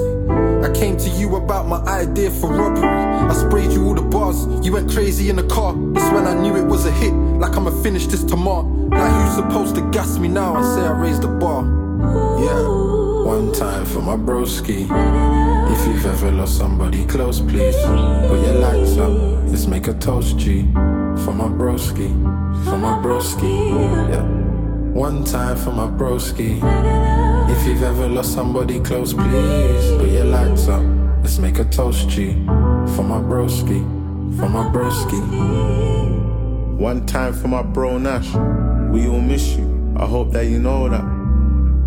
I 0.64 0.72
came 0.74 0.98
to 0.98 1.10
you 1.10 1.36
about 1.36 1.68
my 1.68 1.80
idea 1.86 2.32
for 2.32 2.50
robbery. 2.50 2.88
I 2.88 3.34
sprayed 3.34 3.72
you 3.72 3.86
all 3.88 3.94
the 3.94 4.02
bars, 4.02 4.46
you 4.66 4.74
went 4.74 4.90
crazy 4.92 5.30
in 5.30 5.36
the 5.36 5.48
car. 5.48 5.76
It's 5.96 6.12
when 6.12 6.26
I 6.26 6.34
knew 6.34 6.56
it 6.56 6.66
was 6.66 6.86
a 6.86 6.92
hit, 6.92 7.14
like 7.14 7.56
I'ma 7.56 7.72
finish 7.82 8.08
this 8.08 8.24
tomorrow. 8.24 8.64
Like 8.64 9.12
you 9.12 9.36
supposed 9.36 9.76
to 9.76 9.82
gas 9.92 10.18
me 10.18 10.28
now 10.28 10.56
and 10.56 10.66
say 10.66 10.82
I 10.82 10.92
raised 10.92 11.22
the 11.22 11.28
bar? 11.28 11.64
Yeah, 12.42 12.68
one 13.26 13.52
time 13.52 13.86
for 13.86 14.02
my 14.02 14.16
broski. 14.16 14.88
If 15.70 15.88
you've 15.88 16.06
ever 16.06 16.32
lost 16.32 16.58
somebody 16.58 17.06
close, 17.06 17.40
please 17.40 17.76
put 17.76 18.40
your 18.40 18.56
lights 18.56 18.98
up. 18.98 19.12
Let's 19.48 19.68
make 19.68 19.88
a 19.88 19.94
toast, 19.94 20.38
G. 20.38 20.64
For 21.24 21.34
my 21.34 21.50
broski, 21.50 22.10
for 22.66 22.78
my 22.78 22.98
broski. 23.04 23.70
Yeah, 24.10 24.24
one 24.94 25.24
time 25.24 25.58
for 25.58 25.72
my 25.72 25.88
broski. 25.88 27.27
If 27.50 27.66
you've 27.66 27.84
ever 27.84 28.08
lost 28.08 28.34
somebody 28.34 28.80
close, 28.82 29.14
please 29.14 29.98
put 29.98 30.10
your 30.10 30.26
lights 30.26 30.68
up. 30.68 30.84
Let's 31.22 31.40
make 31.40 31.60
a 31.60 31.66
toast, 31.66 32.10
G. 32.10 32.34
For 32.96 33.04
my 33.04 33.20
broski, 33.20 33.80
for 34.38 34.50
my 34.50 34.70
broski. 34.70 35.20
One 36.78 37.06
time 37.06 37.34
for 37.34 37.48
my 37.48 37.64
bro 37.64 37.98
Nash. 37.98 38.34
We 38.92 39.08
all 39.08 39.22
miss 39.22 39.56
you. 39.56 39.96
I 39.98 40.06
hope 40.06 40.32
that 40.32 40.46
you 40.46 40.60
know 40.60 40.90
that. 40.90 41.04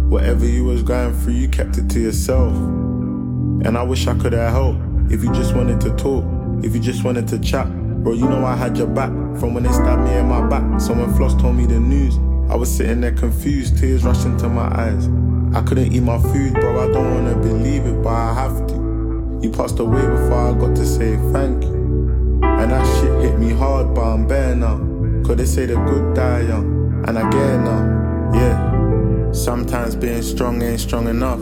Whatever 0.08 0.46
you 0.46 0.64
was 0.64 0.82
going 0.82 1.12
through, 1.20 1.34
you 1.34 1.48
kept 1.48 1.78
it 1.78 1.88
to 1.90 2.00
yourself. 2.00 2.52
And 2.54 3.76
I 3.76 3.82
wish 3.82 4.06
I 4.06 4.14
could 4.18 4.32
have 4.32 4.52
helped. 4.52 4.80
If 5.12 5.22
you 5.22 5.32
just 5.32 5.54
wanted 5.54 5.80
to 5.82 5.94
talk, 5.96 6.24
if 6.64 6.74
you 6.74 6.80
just 6.80 7.04
wanted 7.04 7.28
to 7.28 7.38
chat. 7.38 7.68
Bro, 8.02 8.14
you 8.14 8.28
know 8.28 8.44
I 8.46 8.56
had 8.56 8.78
your 8.78 8.86
back 8.86 9.10
from 9.38 9.52
when 9.54 9.64
they 9.64 9.72
stabbed 9.72 10.02
me 10.02 10.16
in 10.16 10.26
my 10.26 10.46
back. 10.46 10.80
So 10.80 10.94
when 10.94 11.12
Floss 11.14 11.34
told 11.34 11.56
me 11.56 11.66
the 11.66 11.78
news, 11.78 12.16
I 12.50 12.56
was 12.56 12.74
sitting 12.74 13.02
there 13.02 13.12
confused, 13.12 13.78
tears 13.78 14.04
rushing 14.04 14.36
to 14.38 14.48
my 14.48 14.66
eyes. 14.74 15.08
I 15.52 15.62
couldn't 15.62 15.92
eat 15.92 16.02
my 16.02 16.18
food, 16.18 16.54
bro. 16.54 16.88
I 16.88 16.92
don't 16.92 17.14
wanna 17.14 17.36
believe 17.36 17.84
it, 17.84 18.02
but 18.02 18.10
I 18.10 18.34
have 18.34 18.66
to. 18.68 19.40
You 19.42 19.50
passed 19.50 19.78
away 19.80 20.00
before 20.00 20.48
I 20.48 20.52
got 20.52 20.76
to 20.76 20.86
say 20.86 21.16
thank 21.32 21.64
you. 21.64 22.40
And 22.42 22.70
that 22.70 22.86
shit 23.00 23.22
hit 23.22 23.38
me 23.38 23.50
hard, 23.52 23.94
but 23.94 24.02
I'm 24.02 24.28
better 24.28 24.54
now. 24.54 24.78
Cause 25.26 25.36
they 25.36 25.46
say 25.46 25.66
the 25.66 25.74
good 25.74 26.14
die 26.14 26.42
young, 26.42 27.04
and 27.06 27.18
I 27.18 27.28
get 27.30 27.42
it 27.42 27.58
now, 27.58 28.32
yeah. 28.34 29.32
Sometimes 29.32 29.96
being 29.96 30.22
strong 30.22 30.62
ain't 30.62 30.80
strong 30.80 31.08
enough. 31.08 31.40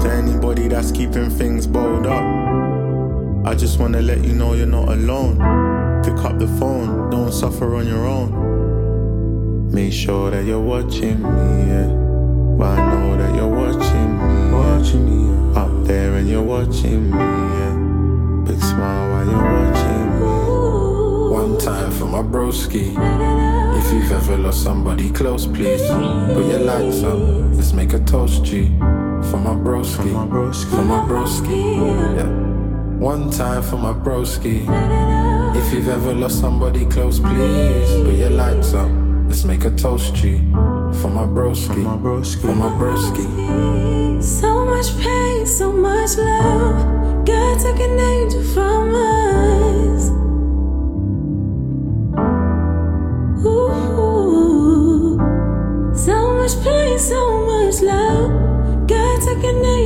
To 0.00 0.10
anybody 0.12 0.68
that's 0.68 0.92
keeping 0.92 1.30
things 1.30 1.66
bowled 1.66 2.06
up. 2.06 3.46
I 3.46 3.54
just 3.54 3.80
wanna 3.80 4.02
let 4.02 4.22
you 4.24 4.34
know 4.34 4.52
you're 4.54 4.66
not 4.66 4.88
alone. 4.88 5.36
Pick 6.04 6.18
up 6.24 6.38
the 6.38 6.48
phone, 6.58 7.10
don't 7.10 7.32
suffer 7.32 7.76
on 7.76 7.86
your 7.86 8.06
own. 8.06 9.72
Make 9.72 9.92
sure 9.92 10.30
that 10.30 10.44
you're 10.44 10.60
watching 10.60 11.22
me, 11.22 11.66
yeah. 11.66 11.97
But 12.58 12.76
I 12.76 12.90
know 12.92 13.16
that 13.16 13.34
you're 13.36 13.46
watching 13.46 14.18
me, 14.18 14.52
watching 14.52 15.04
me 15.06 15.56
up 15.56 15.70
there 15.86 16.14
and 16.16 16.28
you're 16.28 16.42
watching 16.42 17.08
me, 17.08 17.16
yeah. 17.16 17.74
Big 18.44 18.60
smile 18.60 19.10
while 19.10 19.26
you're 19.26 19.52
watching 19.54 20.04
me. 20.18 21.34
One 21.34 21.58
time 21.58 21.92
for 21.92 22.06
my 22.06 22.20
broski. 22.22 22.96
If 23.78 23.92
you've 23.92 24.10
ever 24.10 24.36
lost 24.38 24.64
somebody 24.64 25.10
close, 25.10 25.46
please 25.46 25.82
put 25.82 26.46
your 26.46 26.58
lights 26.58 27.04
up. 27.04 27.18
Let's 27.54 27.72
make 27.72 27.92
a 27.92 28.00
toast, 28.00 28.44
G. 28.44 28.66
For 29.30 29.38
my 29.38 29.54
broski, 29.54 29.96
For 29.96 30.04
my 30.08 30.26
broski. 30.26 30.70
for 30.70 30.82
my 30.84 31.00
broski. 31.06 32.16
Yeah. 32.16 32.28
One 32.98 33.30
time 33.30 33.62
for 33.62 33.76
my 33.76 33.92
broski. 33.92 34.66
If 35.56 35.72
you've 35.72 35.88
ever 35.88 36.12
lost 36.12 36.40
somebody 36.40 36.86
close, 36.86 37.20
please 37.20 38.02
put 38.04 38.14
your 38.14 38.30
lights 38.30 38.74
up. 38.74 38.90
Let's 39.28 39.44
make 39.44 39.64
a 39.64 39.70
toast, 39.70 40.12
G. 40.16 40.42
For 41.00 41.08
my 41.08 41.22
broski, 41.22 41.76
my 41.76 41.96
broski. 41.96 42.40
for 42.40 42.54
my 42.56 42.68
broski. 42.70 43.24
So 44.20 44.64
much 44.64 44.98
pain, 44.98 45.46
so 45.46 45.70
much 45.70 46.16
love. 46.16 47.24
God 47.24 47.60
took 47.60 47.78
an 47.78 48.00
angel 48.00 48.42
from 48.52 48.94
us. 48.96 50.10
Ooh, 53.46 55.18
so 55.94 56.32
much 56.34 56.54
pain, 56.64 56.98
so 56.98 57.46
much 57.46 57.80
love. 57.80 58.88
God 58.88 59.22
took 59.22 59.44
an 59.44 59.64
angel 59.64 59.77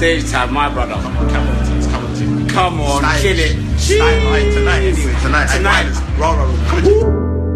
Stage 0.00 0.30
time, 0.30 0.52
my 0.54 0.68
brother. 0.72 0.94
Come 0.94 1.16
on, 1.18 1.28
come 1.28 1.48
on, 1.48 1.66
come 1.90 2.04
on, 2.06 2.48
come 2.48 2.80
on, 2.80 3.02
Style. 3.02 3.20
kill 3.20 3.38
it. 3.38 3.52
Style, 3.78 4.30
like, 4.30 4.50
tonight, 4.54 4.82
anyway, 4.82 5.14
tonight. 5.20 5.48
Tonight. 5.48 5.84
Wireless, 5.84 6.18
Roll, 6.18 6.38
on. 6.38 7.50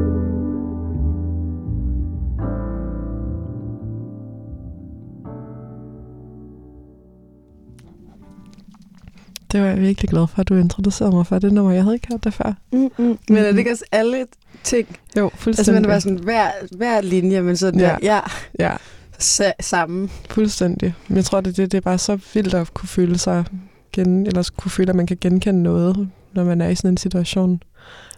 Det 9.52 9.62
var 9.62 9.68
jeg 9.68 9.80
virkelig 9.80 10.10
glad 10.10 10.26
for, 10.26 10.40
at 10.40 10.48
du 10.48 10.54
introducerede 10.54 11.14
mig 11.16 11.26
for 11.26 11.38
det 11.38 11.52
nummer. 11.52 11.72
Jeg 11.72 11.82
havde 11.82 11.94
ikke 11.94 12.08
hørt 12.12 12.24
det 12.24 12.34
før. 12.34 12.52
Mm, 12.72 12.78
mm. 12.98 13.18
Men 13.28 13.38
er 13.38 13.50
det 13.50 13.58
ikke 13.58 13.70
også 13.70 13.84
alle 13.92 14.26
ting? 14.64 14.88
Jo, 15.16 15.24
Altså, 15.24 15.38
fuldstændig. 15.42 15.74
men 15.74 15.82
det 15.84 15.92
var 15.92 15.98
sådan 15.98 16.18
hver, 16.18 16.50
hver 16.76 17.00
linje, 17.00 17.42
men 17.42 17.56
sådan. 17.56 17.80
Ja. 17.80 17.86
der, 17.86 17.96
ja, 18.02 18.20
Ja, 18.58 18.72
sa- 19.20 19.62
sammen. 19.62 20.10
fuldstændig. 20.30 20.94
Men 21.08 21.16
jeg 21.16 21.24
tror, 21.24 21.40
det, 21.40 21.56
det, 21.56 21.72
det 21.72 21.76
er 21.78 21.82
bare 21.82 21.98
så 21.98 22.18
vildt 22.34 22.54
at 22.54 22.74
kunne 22.74 22.88
føle 22.88 23.18
sig 23.18 23.44
gen, 23.92 24.26
eller 24.26 24.50
kunne 24.56 24.70
føle, 24.70 24.90
at 24.90 24.96
man 24.96 25.06
kan 25.06 25.18
genkende 25.20 25.62
noget, 25.62 26.08
når 26.32 26.44
man 26.44 26.60
er 26.60 26.68
i 26.68 26.74
sådan 26.74 26.90
en 26.90 26.96
situation. 26.96 27.62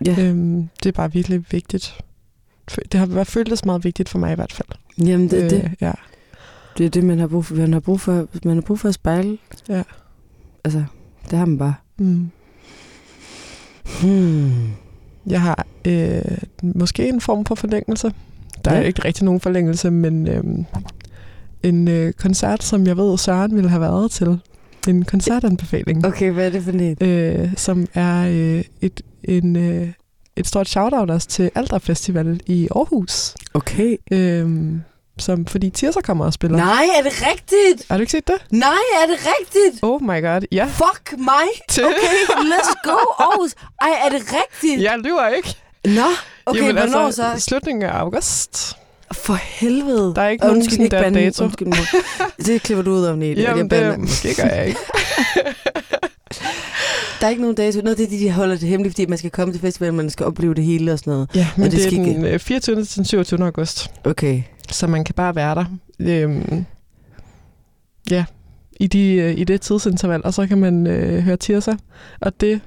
Ja. 0.05 0.17
Øhm, 0.21 0.69
det 0.83 0.89
er 0.89 0.93
bare 0.93 1.13
virkelig 1.13 1.45
vigtigt. 1.51 1.99
det 2.93 3.01
har 3.01 3.07
været 3.07 3.27
føltes 3.27 3.65
meget 3.65 3.85
vigtigt 3.85 4.09
for 4.09 4.19
mig 4.19 4.33
i 4.33 4.35
hvert 4.35 4.53
fald. 4.53 4.69
Jamen, 5.07 5.31
det, 5.31 5.45
øh, 5.45 5.51
det, 5.51 5.71
ja. 5.81 5.93
det 6.79 6.87
er 6.87 6.91
det, 6.91 7.05
man 7.05 7.19
har 7.19 7.27
brug 7.27 7.45
for. 7.45 7.55
Man 7.55 7.73
har 7.73 7.81
brug 7.81 8.01
for, 8.01 8.29
man 8.45 8.57
har 8.57 8.61
brug 8.63 8.79
for 8.81 8.89
at 8.89 8.95
spejle. 8.95 9.39
Ja. 9.69 9.83
Altså, 10.65 10.85
det 11.31 11.39
har 11.39 11.47
man 11.47 11.59
bare. 11.59 11.75
Mm. 11.99 12.31
Hmm. 14.03 14.71
Jeg 15.27 15.41
har 15.43 15.67
øh, 15.85 16.23
måske 16.63 17.09
en 17.09 17.21
form 17.21 17.45
for 17.45 17.55
forlængelse. 17.55 18.13
Der 18.67 18.77
ja. 18.77 18.83
er 18.83 18.87
ikke 18.87 19.05
rigtig 19.05 19.25
nogen 19.25 19.41
forlængelse, 19.41 19.91
men 19.91 20.29
øh, 20.29 20.45
en 21.63 21.89
øh, 21.89 22.13
koncert, 22.13 22.63
som 22.63 22.87
jeg 22.87 22.97
ved, 22.97 23.19
Søren 23.19 23.55
ville 23.55 23.71
have 23.71 23.81
været 23.81 24.11
til. 24.11 24.39
En 24.89 25.05
koncertanbefaling, 25.05 26.07
Okay, 26.07 26.31
hvad 26.31 26.47
er 26.47 26.51
det 26.51 26.63
for 26.65 26.71
en? 26.71 26.97
øh, 27.01 27.49
som 27.57 27.87
er 27.95 28.27
øh, 28.29 28.65
et, 28.81 29.01
en, 29.25 29.57
øh, 29.57 29.89
et 30.37 30.47
stort 30.47 30.69
shout-out 30.69 31.11
også 31.11 31.29
til 31.29 31.51
Alder 31.55 31.79
Festival 31.79 32.41
i 32.47 32.69
Aarhus. 32.77 33.35
Okay. 33.55 33.97
Øh, 34.13 34.73
som, 35.19 35.47
fordi 35.47 35.71
Tirsa 35.71 36.01
kommer 36.01 36.25
og 36.25 36.33
spiller. 36.33 36.57
Nej, 36.59 36.85
er 36.99 37.03
det 37.03 37.13
rigtigt? 37.23 37.89
Har 37.91 37.97
du 37.97 38.01
ikke 38.01 38.13
set 38.13 38.27
det? 38.29 38.35
Nej, 38.51 38.69
er 39.03 39.07
det 39.07 39.19
rigtigt? 39.27 39.83
Oh 39.83 40.03
my 40.03 40.23
god, 40.23 40.41
ja. 40.53 40.65
Fuck 40.65 41.19
mig. 41.19 41.47
Okay, 41.89 42.17
let's 42.53 42.75
go, 42.85 42.97
Aarhus. 43.19 43.53
Ej, 43.81 43.89
er 44.07 44.09
det 44.09 44.23
rigtigt? 44.33 44.83
Jeg 44.83 44.99
lyver 44.99 45.29
ikke. 45.29 45.55
Nå, 45.85 46.09
okay, 46.47 46.61
Jamen, 46.61 46.77
hvornår 46.77 47.07
altså, 47.07 47.33
så? 47.37 47.41
Slutningen 47.41 47.83
af 47.83 47.93
august. 47.99 48.77
For 49.13 49.35
helvede. 49.35 50.13
Der 50.15 50.23
er 50.23 50.29
ikke 50.29 50.45
Og 50.45 50.49
nogen 50.49 50.71
sådan 50.71 50.91
der 50.91 51.03
bande. 51.03 51.21
dato. 51.21 51.45
Undskyld. 51.45 51.73
Det 52.47 52.63
klipper 52.63 52.83
du 52.85 52.91
ud 52.91 53.05
om, 53.05 53.19
Nete. 53.19 53.43
Jamen, 53.43 53.71
jeg 53.73 53.81
det 53.93 53.99
måske 54.01 54.35
gør 54.43 54.49
jeg 54.49 54.67
ikke. 54.67 54.79
Der 57.21 57.27
er 57.27 57.31
ikke 57.31 57.43
nogen 57.43 57.57
dato. 57.57 57.81
Noget 57.81 58.01
af 58.01 58.09
det, 58.09 58.21
de 58.21 58.31
holder 58.31 58.57
det 58.57 58.69
hemmeligt, 58.69 58.95
fordi 58.95 59.07
man 59.07 59.19
skal 59.19 59.31
komme 59.31 59.55
til 59.55 59.61
festivalen, 59.61 59.97
man 59.97 60.11
skal 60.11 60.27
opleve 60.27 60.55
det 60.55 60.65
hele 60.65 60.93
og 60.93 60.99
sådan 60.99 61.11
noget. 61.13 61.31
Ja, 61.35 61.49
men 61.57 61.65
Og 61.67 61.71
det, 61.71 61.79
det 61.79 61.87
er 61.87 61.91
skal 61.91 62.05
den 62.05 62.25
øh, 62.25 62.39
24. 62.39 62.85
til 62.85 62.97
den 62.97 63.05
27. 63.05 63.45
august, 63.45 63.91
Okay. 64.05 64.43
så 64.71 64.87
man 64.87 65.05
kan 65.05 65.15
bare 65.15 65.35
være 65.37 65.55
der. 65.55 65.65
Øhm, 66.01 66.65
ja, 68.11 68.25
i, 68.81 68.87
de, 68.87 69.13
øh, 69.15 69.39
i 69.39 69.45
det 69.45 69.61
tidsinterval, 69.61 70.21
og 70.25 70.35
så 70.35 70.47
kan 70.47 70.59
man 70.59 70.87
øh, 70.87 71.23
høre 71.23 71.37
Tirsa. 71.37 71.73
Og 72.21 72.41
det 72.41 72.61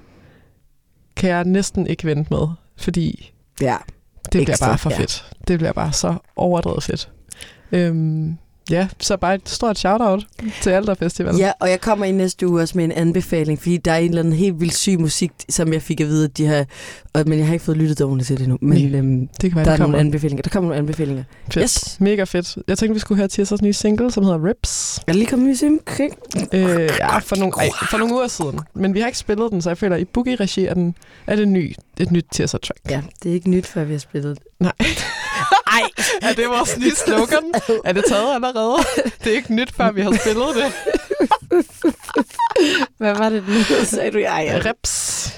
kan 1.16 1.30
jeg 1.30 1.44
næsten 1.44 1.88
ikke 1.88 2.06
vente 2.08 2.34
med, 2.34 2.48
fordi 2.78 3.34
Ja. 3.62 3.76
det 4.26 4.32
bliver 4.32 4.50
Ekstra, 4.50 4.68
bare 4.68 4.78
for 4.78 4.90
ja. 4.90 4.98
fedt. 5.00 5.26
Det 5.48 5.60
bliver 5.60 5.74
bare 5.74 5.94
så 5.94 6.16
overdrevet 6.36 6.84
fedt. 6.84 7.10
Øhm, 7.72 8.38
ja, 8.70 8.88
så 9.00 9.18
bare 9.18 9.36
et 9.36 9.50
stort 9.50 9.80
shout-out 9.80 10.26
til 10.62 10.70
Alder 10.70 10.94
Festival. 10.94 11.36
Ja, 11.36 11.52
og 11.60 11.70
jeg 11.70 11.82
kommer 11.82 12.06
i 12.06 12.12
næste 12.12 12.48
uge 12.48 12.62
også 12.62 12.78
med 12.78 12.86
en 12.86 12.92
anbefaling, 12.92 13.60
fordi 13.62 13.78
der 13.78 13.92
er 13.92 13.98
en 13.98 14.10
eller 14.10 14.20
anden 14.22 14.34
helt 14.34 14.60
vildt 14.60 14.76
syg 14.76 15.00
musik, 15.00 15.32
som 15.50 15.74
jeg 15.74 15.82
fik 15.82 16.02
at 16.02 16.08
vide, 16.08 16.26
at 16.26 16.38
de 16.38 16.46
har... 16.46 16.66
Og, 17.14 17.24
men 17.28 17.40
jeg 17.40 17.48
har 17.48 17.54
ikke 17.54 17.66
fået 17.66 17.78
lyttet 17.78 18.02
ordentligt 18.02 18.28
til 18.28 18.38
det 18.38 18.44
endnu. 18.44 18.58
Men 18.62 18.92
Nej, 18.92 19.00
øhm, 19.00 19.28
det 19.42 19.52
kan 19.52 19.56
være, 19.56 19.66
der 19.66 19.72
det 19.72 19.74
er 19.74 19.78
kommer. 19.78 19.88
nogle 19.92 20.00
anbefalinger. 20.00 20.42
Der 20.42 20.50
kommer 20.50 20.70
nogle 20.70 20.80
anbefalinger. 20.80 21.24
Fedt. 21.52 21.64
Yes. 21.64 21.98
Mega 22.00 22.24
fedt. 22.24 22.58
Jeg 22.68 22.78
tænkte, 22.78 22.94
vi 22.94 23.00
skulle 23.00 23.18
høre 23.18 23.28
Tirsas 23.28 23.62
nye 23.62 23.74
single, 23.74 24.12
som 24.12 24.24
hedder 24.24 24.46
Rips. 24.48 25.00
Jeg 25.08 25.16
lige 25.16 25.28
kommet 25.28 25.52
i 25.52 25.56
sim. 25.56 25.80
Okay. 25.88 26.10
Øh, 26.54 26.90
ja, 27.00 27.18
for 27.18 27.36
nogle, 27.36 27.54
ej, 27.58 27.70
for 27.90 27.98
nogle 27.98 28.14
uger 28.14 28.28
siden. 28.28 28.60
Men 28.74 28.94
vi 28.94 29.00
har 29.00 29.08
ikke 29.08 29.20
spillet 29.20 29.52
den, 29.52 29.62
så 29.62 29.70
jeg 29.70 29.78
føler, 29.78 29.96
at 29.96 30.02
i 30.02 30.06
Boogie-regi 30.06 30.66
er, 30.66 30.74
den, 30.74 30.96
er 31.28 31.36
det 31.36 31.48
ny, 31.48 31.74
et 32.00 32.12
nyt 32.12 32.26
Tirsa-track. 32.36 32.80
Ja, 32.90 33.02
det 33.24 33.30
er 33.30 33.34
ikke 33.34 33.50
nyt, 33.50 33.68
før 33.68 33.84
vi 33.84 33.94
har 33.94 34.00
spillet 34.00 34.38
det. 34.38 34.48
Nej. 34.60 34.74
Ej. 35.78 35.90
Er 36.22 36.34
det 36.34 36.50
vores 36.50 36.78
nye 36.80 36.92
slogan? 36.96 37.54
Er 37.86 37.94
det 37.94 38.04
taget 38.08 38.36
allerede? 38.36 38.78
Det 39.24 39.32
er 39.32 39.36
ikke 39.36 39.56
nyt, 39.56 39.74
før 39.76 39.92
vi 39.92 40.02
har 40.02 40.18
spillet 40.22 40.56
det. 40.56 40.74
Hvad 42.98 43.16
var 43.16 43.30
det 43.30 43.44
nu, 43.48 43.86
sagde 43.86 44.12
du? 44.12 44.18
Ej, 44.18 44.48
ja. 44.48 44.70
Rips. 44.70 45.34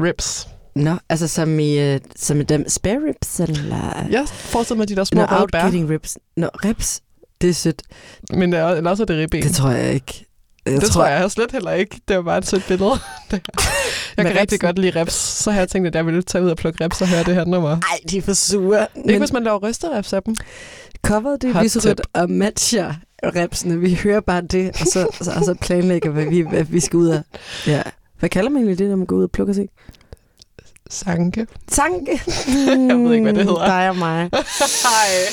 Rips. 0.00 0.48
Nå, 0.74 0.94
altså 1.08 1.28
som 1.28 1.58
i, 1.58 1.94
uh, 1.94 2.00
som 2.16 2.40
i 2.40 2.42
dem 2.42 2.68
spare 2.68 2.98
ribs, 3.08 3.40
eller... 3.40 4.06
Jeg 4.10 4.28
forestiller 4.28 4.78
mig 4.78 4.88
de 4.88 4.96
der 4.96 5.04
små 5.04 5.20
Nå, 5.20 5.26
røde 5.26 5.46
bær. 5.52 5.90
ribs. 5.90 6.18
Nå, 6.36 6.46
ribs. 6.46 7.00
Det 7.40 7.50
er 7.50 7.54
sødt. 7.54 7.82
Men 8.30 8.52
er, 8.52 8.68
eller 8.68 8.90
også 8.90 9.02
er 9.02 9.06
det 9.06 9.18
ribben. 9.18 9.42
Det 9.42 9.54
tror 9.54 9.70
jeg 9.70 9.94
ikke. 9.94 10.24
Jeg 10.66 10.80
det 10.80 10.90
tror 10.90 11.06
jeg 11.06 11.30
slet 11.30 11.52
heller 11.52 11.72
ikke. 11.72 12.00
Det 12.08 12.16
var 12.16 12.22
bare 12.22 12.38
et 12.38 12.46
sødt 12.46 12.64
billede. 12.68 12.90
Jeg 14.16 14.24
Med 14.24 14.32
kan 14.32 14.40
rigtig 14.40 14.60
godt 14.60 14.78
lide 14.78 15.00
rips. 15.00 15.14
Så 15.14 15.50
har 15.50 15.58
jeg 15.58 15.68
tænkt, 15.68 15.88
at 15.88 15.94
jeg 15.94 16.06
ville 16.06 16.22
tage 16.22 16.44
ud 16.44 16.50
og 16.50 16.56
plukke 16.56 16.84
rips 16.84 17.00
og 17.00 17.08
høre 17.08 17.24
det 17.24 17.34
her 17.34 17.44
nummer. 17.44 17.70
Ej, 17.70 17.98
de 18.10 18.18
er 18.18 18.22
for 18.22 18.32
sure. 18.32 18.86
Ikke 19.08 19.18
hvis 19.18 19.32
man 19.32 19.44
laver 19.44 19.58
rysterips 19.68 20.12
af 20.12 20.22
dem. 20.22 20.34
Coveret 21.02 21.42
det 21.42 21.56
er 21.56 21.62
lyserødt 21.62 22.00
og 22.12 22.30
matcher 22.30 22.94
ripsene. 23.24 23.80
Vi 23.80 23.94
hører 24.04 24.20
bare 24.20 24.42
det, 24.42 24.68
og 24.80 24.86
så, 24.86 25.06
og 25.06 25.14
så, 25.24 25.32
og 25.36 25.44
så 25.44 25.54
planlægger 25.60 26.10
vi, 26.10 26.14
hvad 26.14 26.30
vi, 26.30 26.40
hvad 26.40 26.64
vi 26.64 26.80
skal 26.80 26.96
ud 26.96 27.08
af. 27.08 27.22
Ja. 27.66 27.82
Hvad 28.18 28.28
kalder 28.28 28.50
man 28.50 28.62
egentlig 28.62 28.78
det, 28.78 28.88
når 28.88 28.96
man 28.96 29.06
går 29.06 29.16
ud 29.16 29.24
og 29.24 29.30
plukker 29.30 29.54
sig? 29.54 29.68
Sanke. 30.90 31.46
Sanke. 31.70 32.10
Jeg 32.88 32.98
ved 32.98 33.12
ikke, 33.12 33.22
hvad 33.22 33.32
det 33.34 33.44
hedder. 33.44 33.66
Dig 33.66 33.88
og 33.88 33.96
mig. 33.96 34.30
Hej. 34.82 35.32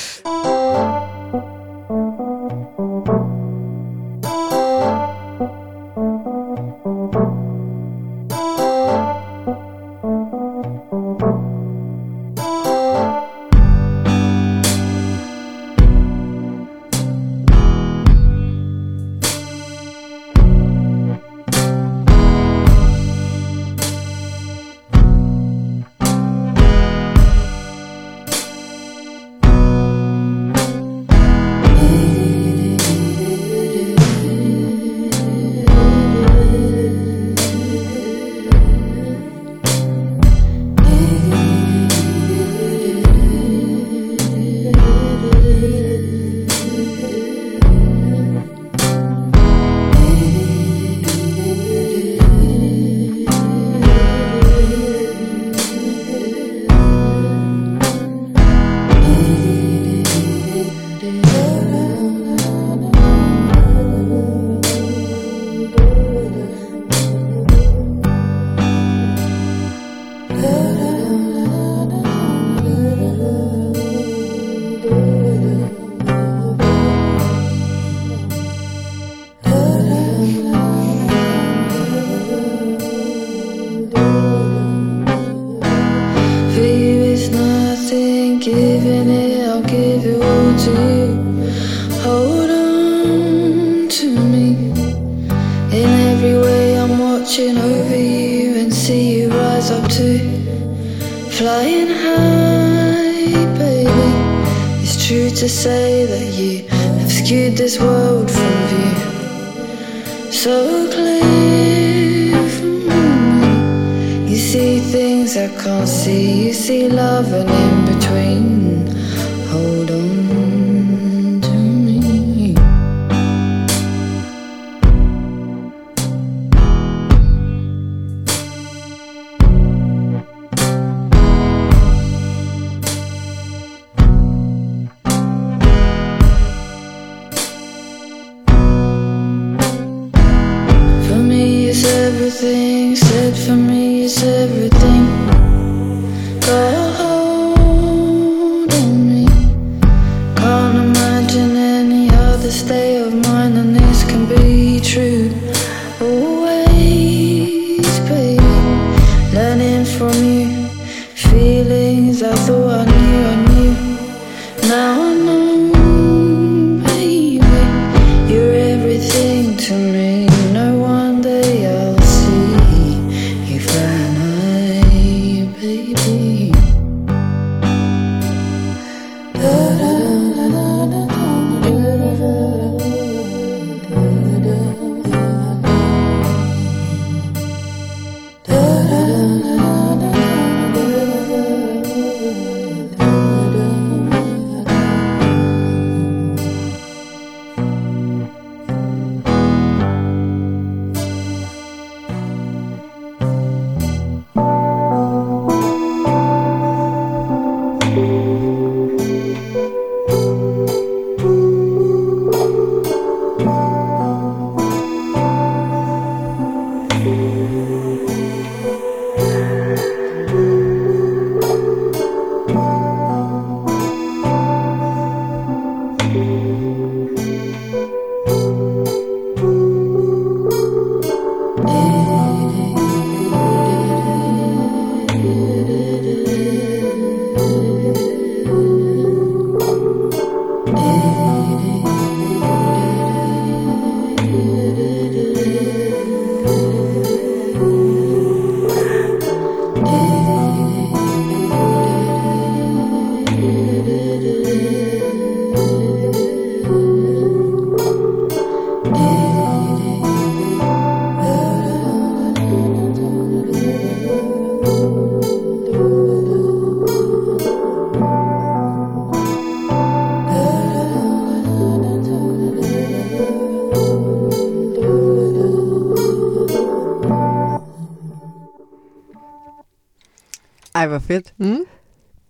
Hvor 280.90 281.00
fedt. 281.00 281.34
Mm? 281.38 281.60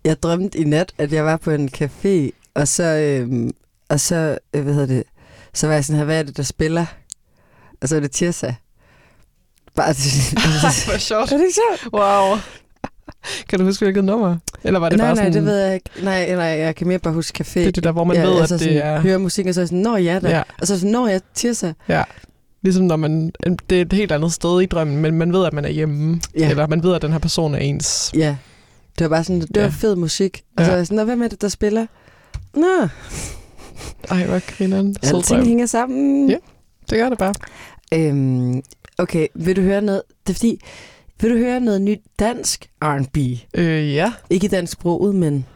Jeg 0.04 0.22
drømte 0.22 0.58
i 0.58 0.64
nat, 0.64 0.92
at 0.98 1.12
jeg 1.12 1.24
var 1.24 1.36
på 1.36 1.50
en 1.50 1.70
café, 1.82 2.30
og 2.54 2.68
så, 2.68 2.84
øhm, 2.84 3.50
og 3.88 4.00
så 4.00 4.38
øh, 4.54 4.62
hvad 4.62 4.74
hedder 4.74 4.94
det, 4.94 5.04
så 5.54 5.66
var 5.66 5.74
jeg 5.74 5.84
sådan 5.84 5.98
her, 5.98 6.04
hvad 6.04 6.18
er 6.18 6.22
det, 6.22 6.36
der 6.36 6.42
spiller? 6.42 6.86
Og 7.82 7.88
så 7.88 7.96
er 7.96 8.00
det 8.00 8.10
Tirsa. 8.10 8.54
Bare, 9.76 9.86
Hvor 10.90 10.98
sjovt. 10.98 11.32
er 11.32 11.36
det 11.36 11.44
ikke 11.44 11.58
sjovt? 11.80 11.92
Wow. 11.92 12.38
Kan 13.48 13.58
du 13.58 13.64
huske, 13.64 13.84
hvilket 13.84 14.04
nummer? 14.04 14.36
Eller 14.64 14.80
var 14.80 14.88
det 14.88 14.98
nej, 14.98 15.06
bare 15.06 15.14
nej, 15.14 15.24
sådan... 15.24 15.32
det 15.32 15.44
ved 15.44 15.58
jeg 15.58 15.74
ikke. 15.74 15.90
Nej, 16.02 16.34
nej, 16.34 16.44
jeg 16.44 16.76
kan 16.76 16.88
mere 16.88 16.98
bare 16.98 17.14
huske 17.14 17.44
café. 17.44 17.60
Det 17.60 17.66
er 17.66 17.72
det 17.72 17.84
der, 17.84 17.92
hvor 17.92 18.04
man 18.04 18.16
ja, 18.16 18.22
ved, 18.22 18.40
altså 18.40 18.54
at 18.54 18.60
det 18.60 18.84
er... 18.84 19.00
hører 19.00 19.18
musik, 19.18 19.46
og 19.46 19.54
så 19.54 19.60
er 19.60 19.62
jeg 19.62 19.68
sådan, 19.68 19.82
nå 19.82 19.96
ja 19.96 20.18
da. 20.22 20.28
Ja. 20.28 20.42
Og 20.60 20.66
så 20.66 20.72
er 20.72 20.76
jeg 20.76 20.80
sådan, 20.80 20.92
nå 20.92 21.06
ja, 21.06 21.18
Tirsa. 21.34 21.72
Ja. 21.88 22.02
Ligesom 22.62 22.84
når 22.84 22.96
man... 22.96 23.32
Det 23.70 23.78
er 23.78 23.82
et 23.82 23.92
helt 23.92 24.12
andet 24.12 24.32
sted 24.32 24.60
i 24.60 24.66
drømmen, 24.66 24.96
men 24.96 25.14
man 25.14 25.32
ved, 25.32 25.46
at 25.46 25.52
man 25.52 25.64
er 25.64 25.68
hjemme. 25.68 26.20
Ja. 26.38 26.50
Eller 26.50 26.66
man 26.66 26.82
ved, 26.82 26.94
at 26.94 27.02
den 27.02 27.12
her 27.12 27.18
person 27.18 27.54
er 27.54 27.58
ens. 27.58 28.10
Ja. 28.14 28.36
Det 29.00 29.10
var 29.10 29.16
bare 29.16 29.24
sådan, 29.24 29.40
det 29.40 29.56
var 29.56 29.62
Ja. 29.62 29.68
fed 29.68 29.96
musik. 29.96 30.42
Og 30.56 30.64
så 30.64 30.70
Ja. 30.70 30.72
er 30.74 30.76
jeg 30.78 30.86
sådan, 30.86 31.04
hvem 31.04 31.22
er 31.22 31.28
det, 31.28 31.40
der 31.42 31.48
spiller? 31.48 31.86
Nå, 32.54 32.88
Ej, 34.10 34.26
hvor 34.26 34.56
grineren. 34.56 34.96
Alting 35.02 35.46
hænger 35.46 35.66
sammen. 35.66 36.30
Ja. 36.30 36.36
Det 36.90 36.98
gør 36.98 37.08
det 37.08 37.18
bare. 37.18 37.34
Øhm, 37.94 38.62
okay, 38.98 39.26
vil 39.34 39.56
du 39.56 39.60
høre 39.62 39.82
noget? 39.82 40.02
Det 40.26 40.32
er 40.32 40.34
fordi, 40.34 40.60
vil 41.20 41.30
du 41.30 41.36
høre 41.36 41.60
noget 41.60 41.82
nyt 41.82 42.00
dansk 42.18 42.66
R&B? 42.82 43.16
Øh, 43.54 43.94
ja. 43.94 44.12
Ikke 44.30 44.48
dansk 44.48 44.72
sproget, 44.72 45.14
men 45.14 45.46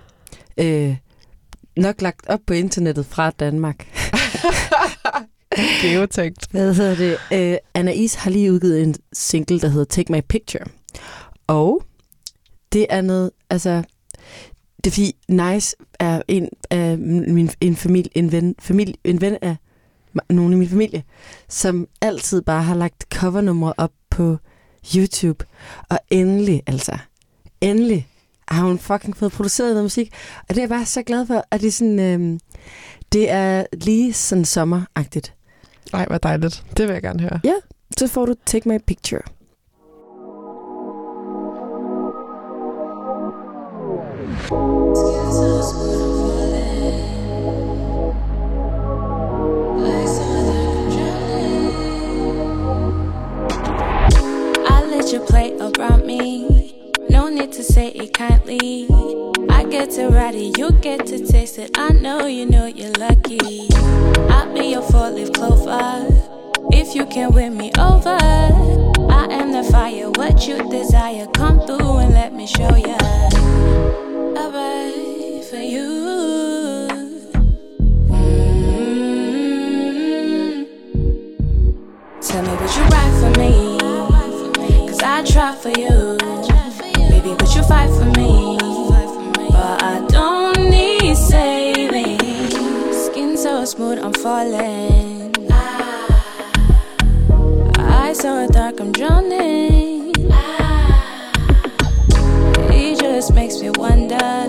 øh, 0.59 0.97
nok 1.77 2.03
lagt 2.03 2.27
op 2.29 2.41
på 2.47 2.55
internettet 2.55 3.07
fra 3.07 3.31
Danmark. 3.31 3.87
Geotægt. 5.83 6.47
Hvad 6.51 6.75
hedder 6.75 6.95
det? 6.97 7.17
Øh, 7.53 7.57
Anais 7.75 8.15
har 8.15 8.31
lige 8.31 8.53
udgivet 8.53 8.83
en 8.83 8.95
single, 9.13 9.61
der 9.61 9.69
hedder 9.69 9.85
Take 9.85 10.13
My 10.13 10.21
Picture. 10.29 10.65
Og 11.47 11.83
det 12.75 12.87
er 12.91 13.01
noget, 13.01 13.31
altså... 13.51 13.83
Det 14.85 14.91
er 14.91 14.95
fordi 14.95 15.17
Nice 15.29 15.77
er 15.99 16.23
en 16.29 16.49
af 16.71 16.99
min 16.99 17.51
en 17.61 17.77
familie, 17.77 18.11
en 18.15 18.33
ven, 18.33 18.55
familie, 18.59 18.95
en 19.05 19.21
ven 19.21 19.37
af 19.43 19.57
nogle 20.31 20.55
i 20.55 20.59
min 20.59 20.69
familie, 20.69 21.03
som 21.49 21.89
altid 22.01 22.43
bare 22.43 22.63
har 22.63 22.75
lagt 22.75 23.05
covernumre 23.15 23.75
op 23.77 23.93
på 24.11 24.37
YouTube. 24.97 25.45
Og 25.89 25.99
endelig, 26.11 26.63
altså, 26.67 26.99
endelig 27.61 28.09
har 28.49 28.65
hun 28.67 28.79
fucking 28.79 29.17
fået 29.17 29.33
produceret 29.33 29.71
noget 29.71 29.85
musik. 29.85 30.13
Og 30.41 30.49
det 30.49 30.59
er 30.59 30.63
jeg 30.63 30.69
bare 30.69 30.87
så 30.87 31.03
glad 31.03 31.27
for, 31.27 31.45
at 31.51 31.61
det 31.61 31.67
er 31.67 31.73
sådan, 31.73 31.99
øhm, 31.99 32.41
det 33.13 33.31
er 33.31 33.65
lige 33.73 34.13
sådan 34.13 34.45
sommeragtigt. 34.45 35.35
Ej, 35.93 36.07
hvor 36.07 36.19
dejligt. 36.19 36.65
Det 36.77 36.87
vil 36.89 36.93
jeg 36.93 37.03
gerne 37.03 37.21
høre. 37.21 37.41
Så 37.99 38.09
får 38.09 38.27
du 38.27 38.35
Take 38.47 38.69
My 38.69 38.79
Picture. 38.87 39.23
Fire. 69.71 70.11
What 70.11 70.47
you 70.47 70.57
desire, 70.71 71.27
come 71.35 71.61
through 71.67 71.99
and 71.99 72.15
let 72.15 72.33
me 72.33 72.47
show 72.47 72.75
ya. 72.77 73.54
Tell 82.35 82.43
me, 82.43 82.51
would 82.51 82.75
you 82.75 82.83
ride 82.87 83.15
for 83.21 83.31
me? 83.39 83.79
Cause 84.89 85.01
I 85.05 85.23
try 85.23 85.55
for 85.55 85.69
you. 85.69 86.19
Baby, 87.09 87.29
would 87.29 87.55
you 87.55 87.63
fight 87.63 87.89
for 87.91 88.07
me? 88.19 88.59
But 89.53 89.81
I 89.81 90.05
don't 90.09 90.69
need 90.69 91.15
saving. 91.15 92.19
Skin 92.93 93.37
so 93.37 93.65
smooth, 93.65 94.01
I'm 94.01 94.13
falling. 94.15 95.33
Eyes 97.79 98.19
so 98.19 98.49
dark, 98.49 98.81
I'm 98.81 98.91
drowning. 98.91 100.13
It 102.75 102.99
just 102.99 103.33
makes 103.33 103.61
me 103.61 103.71
wonder 103.71 104.49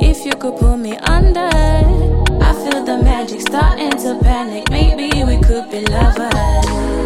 if 0.00 0.24
you 0.24 0.30
could 0.30 0.60
pull 0.60 0.76
me 0.76 0.96
under. 0.98 1.50
I 1.50 2.52
feel 2.62 2.84
the 2.84 3.00
magic 3.02 3.40
starting 3.40 3.90
to 3.90 4.16
panic. 4.22 4.70
Maybe 4.70 5.24
we 5.24 5.42
could 5.42 5.68
be 5.72 5.80
lovers. 5.86 7.05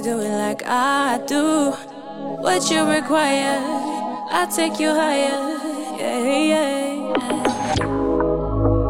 Nobody 0.00 0.16
do 0.16 0.26
it 0.26 0.32
like 0.38 0.62
I 0.64 1.20
do. 1.26 1.72
What 2.40 2.70
you 2.70 2.84
require, 2.88 3.60
I 4.32 4.46
take 4.50 4.80
you 4.80 4.94
higher. 4.94 5.58
Yeah, 5.98 6.24
yeah. 6.52 6.94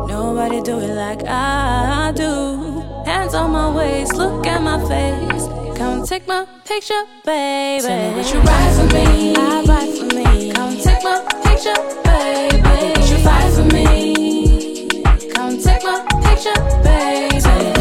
Nobody 0.06 0.62
do 0.62 0.78
it 0.78 0.94
like 0.94 1.24
I 1.26 2.12
do. 2.14 2.84
Hands 3.04 3.34
on 3.34 3.50
my 3.50 3.76
waist, 3.76 4.14
look 4.14 4.46
at 4.46 4.62
my 4.62 4.78
face. 4.86 5.48
Come 5.76 6.06
take 6.06 6.28
my 6.28 6.46
picture, 6.64 7.02
baby. 7.24 7.88
Tell 7.88 8.10
me 8.10 8.16
would 8.16 8.30
you 8.30 8.40
ride 8.42 8.74
for 8.76 8.86
me? 8.94 9.34
I 9.36 9.64
ride 9.66 9.92
for 9.98 10.06
me. 10.14 10.52
Come 10.52 10.76
take 10.76 11.02
my 11.02 11.24
picture, 11.42 11.74
baby. 12.04 12.62
What 12.62 13.10
you 13.10 13.18
fight 13.18 13.52
for 13.52 13.64
me? 13.74 15.34
Come 15.34 15.58
take 15.58 15.82
my 15.82 16.06
picture, 16.22 16.54
baby. 16.84 17.79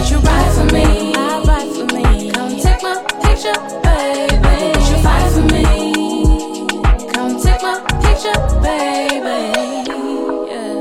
My 3.39 3.51
picture, 3.51 3.79
baby. 3.83 4.37
Would 4.75 4.89
you 4.89 4.97
fight 5.03 5.31
for 5.31 5.43
me? 5.53 5.65
Come 7.13 7.41
take 7.41 7.61
my 7.61 7.75
picture, 8.01 8.39
baby. 8.61 9.39
Yeah. 10.51 10.79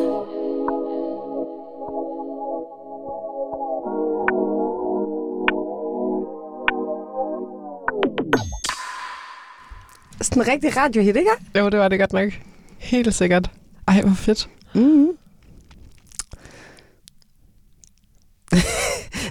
Sådan 10.22 10.42
en 10.42 10.48
rigtig 10.48 10.76
radiohit, 10.76 11.16
ikke? 11.16 11.30
Jo, 11.58 11.68
det 11.68 11.78
var 11.78 11.88
det 11.88 11.98
godt 11.98 12.12
nok. 12.12 12.32
Helt 12.78 13.14
sikkert. 13.14 13.50
Ej, 13.88 14.02
hvor 14.02 14.14
fedt. 14.14 14.48
Mm-hmm. 14.74 15.08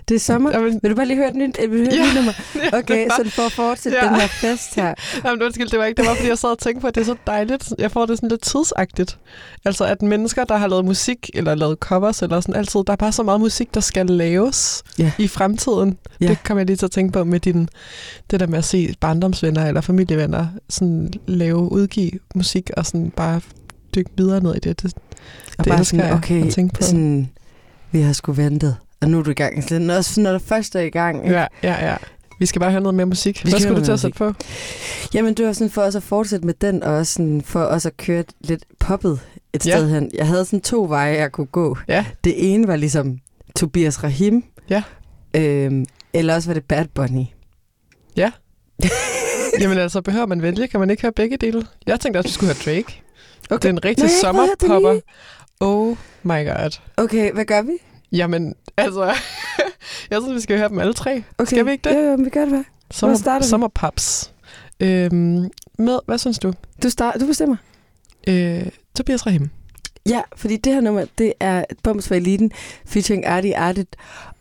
Det 0.09 0.15
er 0.15 0.19
sommer. 0.19 0.51
Jamen, 0.51 0.79
Vil 0.81 0.91
du 0.91 0.95
bare 0.95 1.05
lige 1.05 1.17
høre 1.17 1.29
et 1.29 1.35
nyt, 1.35 1.57
vil 1.69 1.85
du 1.85 1.91
høre 1.91 2.05
Ja. 2.07 2.13
nummer? 2.15 2.31
Okay, 2.79 3.07
så 3.09 3.29
for 3.29 3.41
at 3.45 3.51
fortsætte 3.51 3.97
Ja. 4.01 4.07
den 4.07 4.15
her 4.15 4.27
fest 4.27 4.75
her. 4.75 4.93
Jamen, 5.25 5.43
undskyld, 5.43 5.67
det 5.69 5.79
var 5.79 5.85
ikke. 5.85 6.01
Det 6.01 6.09
var, 6.09 6.15
fordi 6.15 6.29
jeg 6.29 6.37
sad 6.37 6.49
og 6.49 6.59
tænkte 6.59 6.81
på, 6.81 6.87
at 6.87 6.95
det 6.95 7.01
er 7.01 7.05
så 7.05 7.15
dejligt. 7.27 7.73
Jeg 7.79 7.91
får 7.91 8.05
det 8.05 8.17
sådan 8.17 8.29
lidt 8.29 8.41
tidsagtigt. 8.41 9.17
Altså, 9.65 9.85
at 9.85 10.01
mennesker, 10.01 10.43
der 10.43 10.57
har 10.57 10.67
lavet 10.67 10.85
musik, 10.85 11.29
eller 11.33 11.55
lavet 11.55 11.77
covers, 11.79 12.21
eller 12.21 12.39
sådan 12.41 12.55
altid, 12.55 12.79
der 12.87 12.93
er 12.93 12.97
bare 12.97 13.11
så 13.11 13.23
meget 13.23 13.41
musik, 13.41 13.73
der 13.73 13.79
skal 13.79 14.05
laves 14.05 14.83
Ja. 14.99 15.11
i 15.17 15.27
fremtiden. 15.27 15.97
Ja. 16.21 16.27
Det 16.27 16.43
kommer 16.43 16.59
jeg 16.61 16.67
lige 16.67 16.77
til 16.77 16.85
at 16.85 16.91
tænke 16.91 17.13
på 17.13 17.23
med 17.23 17.39
din, 17.39 17.69
det 18.31 18.39
der 18.39 18.47
med 18.47 18.57
at 18.57 18.65
se 18.65 18.93
barndomsvenner 18.99 19.65
eller 19.67 19.81
familievenner 19.81 20.47
sådan 20.69 21.13
lave, 21.27 21.71
udgive 21.71 22.11
musik 22.35 22.69
og 22.77 22.85
sådan 22.85 23.11
bare 23.15 23.41
dykke 23.95 24.09
videre 24.17 24.43
ned 24.43 24.55
i 24.55 24.59
det. 24.59 24.81
Det, 24.81 24.93
Og 25.57 25.65
det 25.65 25.71
bare 25.71 25.79
elsker 25.79 25.97
sådan, 25.97 26.09
jeg 26.09 26.17
okay, 26.17 26.45
at 26.47 26.53
tænke 26.53 26.73
på. 26.75 26.83
sådan, 26.83 27.29
vi 27.91 28.01
har 28.01 28.13
sgu 28.13 28.31
ventet, 28.31 28.75
og 29.01 29.09
nu 29.09 29.19
er 29.19 29.23
du 29.23 29.31
i 29.31 29.33
gang. 29.33 29.63
Sådan, 29.63 29.89
også 29.89 30.21
når 30.21 30.31
der 30.31 30.39
først 30.39 30.75
er 30.75 30.79
i 30.79 30.89
gang. 30.89 31.23
Ikke? 31.23 31.35
Ja, 31.35 31.45
ja, 31.63 31.85
ja. 31.89 31.95
Vi 32.39 32.45
skal 32.45 32.59
bare 32.59 32.71
høre 32.71 32.81
noget 32.81 32.95
mere 32.95 33.05
musik. 33.05 33.45
Vi 33.45 33.49
Hvad 33.49 33.59
skulle 33.59 33.79
du 33.79 33.85
til 33.85 33.91
at 33.91 33.99
sætte 33.99 34.17
på? 34.17 34.33
Jamen, 35.13 35.33
det 35.33 35.45
var 35.45 35.53
sådan 35.53 35.71
for 35.71 35.81
os 35.81 35.95
at 35.95 36.03
fortsætte 36.03 36.45
med 36.45 36.53
den, 36.61 36.83
og 36.83 36.93
også 36.93 37.13
sådan 37.13 37.41
for 37.41 37.59
os 37.63 37.85
at 37.85 37.97
køre 37.97 38.23
lidt 38.41 38.63
poppet 38.79 39.19
et 39.53 39.65
Ja. 39.67 39.77
sted 39.77 39.89
hen. 39.89 40.11
Jeg 40.13 40.27
havde 40.27 40.45
sådan 40.45 40.61
to 40.61 40.83
veje, 40.89 41.15
jeg 41.17 41.31
kunne 41.31 41.47
gå. 41.47 41.77
Ja. 41.87 42.05
Det 42.23 42.53
ene 42.53 42.67
var 42.67 42.75
ligesom 42.75 43.19
Tobias 43.55 44.03
Rahim. 44.03 44.43
Ja. 44.69 44.83
Øhm, 45.33 45.85
eller 46.13 46.35
også 46.35 46.49
var 46.49 46.53
det 46.53 46.63
Bad 46.65 46.85
Bunny. 46.93 47.23
Ja. 48.17 48.31
Jamen 49.61 49.77
altså, 49.77 50.01
behøver 50.01 50.25
man 50.25 50.41
vælge? 50.41 50.67
Kan 50.67 50.79
man 50.79 50.89
ikke 50.89 51.01
høre 51.01 51.11
begge 51.11 51.37
dele? 51.37 51.65
Jeg 51.87 51.99
tænkte 51.99 52.17
også, 52.17 52.29
vi 52.29 52.33
skulle 52.33 52.53
høre 52.53 52.75
Drake. 52.75 53.01
Okay. 53.49 53.55
Det 53.57 53.65
er 53.65 53.69
en 53.69 53.85
rigtig 53.85 54.03
Nå, 54.03 54.09
jeg 54.23 54.29
har 54.35 54.43
ikke 54.43 54.49
hørt 54.49 54.59
det 54.61 54.67
sommerpopper. 54.67 54.99
Oh 55.59 55.97
my 56.23 56.45
god. 56.47 56.79
Okay, 56.97 57.31
hvad 57.33 57.45
gør 57.45 57.61
vi? 57.61 57.71
Jamen, 58.11 58.55
altså, 58.77 59.03
jeg 60.09 60.21
synes, 60.21 60.35
vi 60.35 60.41
skal 60.41 60.57
høre 60.57 60.69
dem 60.69 60.79
alle 60.79 60.93
tre. 60.93 61.23
Okay. 61.37 61.45
Skal 61.45 61.65
vi 61.65 61.71
ikke 61.71 61.89
det? 61.89 61.95
Ja, 61.95 62.09
ja, 62.09 62.15
vi 62.15 62.29
gør 62.29 62.41
det 62.41 62.51
bare. 62.51 62.63
Sommer, 62.91 63.17
starter 63.17 63.45
vi? 63.45 63.49
Sommerpops. 63.49 64.33
Øhm, 64.79 65.49
med, 65.79 65.99
hvad 66.05 66.17
synes 66.17 66.39
du? 66.39 66.53
Du, 66.83 66.89
start, 66.89 67.19
du 67.19 67.25
bestemmer. 67.25 67.55
Øh, 68.27 68.65
Tobias 68.97 69.25
Rahim. 69.25 69.49
Ja, 70.09 70.21
fordi 70.35 70.57
det 70.57 70.73
her 70.73 70.81
nummer, 70.81 71.05
det 71.17 71.33
er 71.39 71.63
Bums 71.83 72.07
for 72.07 72.15
Eliten, 72.15 72.51
featuring 72.85 73.25
Artie 73.25 73.57
Artit 73.57 73.95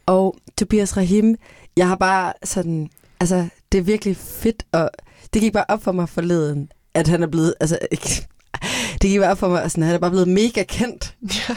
og 0.06 0.36
Tobias 0.58 0.96
Rahim. 0.96 1.36
Jeg 1.76 1.88
har 1.88 1.96
bare 1.96 2.32
sådan, 2.44 2.90
altså, 3.20 3.48
det 3.72 3.78
er 3.78 3.82
virkelig 3.82 4.16
fedt, 4.16 4.62
og 4.72 4.90
det 5.34 5.42
gik 5.42 5.52
bare 5.52 5.64
op 5.68 5.82
for 5.82 5.92
mig 5.92 6.08
forleden, 6.08 6.70
at 6.94 7.08
han 7.08 7.22
er 7.22 7.26
blevet, 7.26 7.54
altså, 7.60 7.78
ikke, 7.90 8.26
det 9.02 9.10
gik 9.10 9.20
bare 9.20 9.30
op 9.30 9.38
for 9.38 9.48
mig, 9.48 9.70
sådan, 9.70 9.82
at 9.82 9.86
han 9.86 9.94
er 9.94 10.00
bare 10.00 10.10
blevet 10.10 10.28
mega 10.28 10.62
kendt. 10.62 11.16
Ja. 11.22 11.56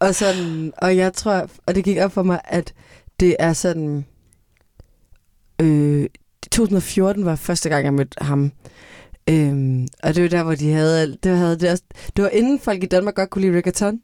Og 0.00 0.14
sådan, 0.14 0.72
og 0.78 0.96
jeg 0.96 1.12
tror, 1.14 1.48
og 1.66 1.74
det 1.74 1.84
gik 1.84 1.98
op 1.98 2.12
for 2.12 2.22
mig, 2.22 2.40
at 2.44 2.74
det 3.20 3.36
er 3.38 3.52
sådan, 3.52 4.04
øh, 5.60 6.06
2014 6.52 7.24
var 7.24 7.36
første 7.36 7.68
gang, 7.68 7.84
jeg 7.84 7.94
mødte 7.94 8.24
ham. 8.24 8.52
Øhm, 9.28 9.88
og 10.02 10.14
det 10.14 10.22
var 10.22 10.28
der, 10.28 10.42
hvor 10.42 10.54
de 10.54 10.72
havde, 10.72 11.16
det, 11.22 11.36
havde 11.38 11.58
det, 11.58 11.70
også, 11.70 11.82
det 12.16 12.24
var 12.24 12.30
inden 12.30 12.58
folk 12.60 12.82
i 12.82 12.86
Danmark 12.86 13.14
godt 13.14 13.30
kunne 13.30 13.42
lide 13.42 13.56
reggaeton. 13.56 14.00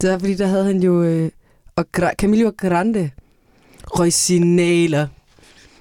Det 0.00 0.10
var 0.10 0.18
fordi, 0.18 0.34
der 0.34 0.46
havde 0.46 0.64
han 0.64 0.82
jo 0.82 1.02
øh, 1.02 1.30
og 1.76 1.84
Gra- 1.96 2.14
Camilo 2.14 2.50
Grande, 2.56 3.10
Roycinela. 3.98 5.08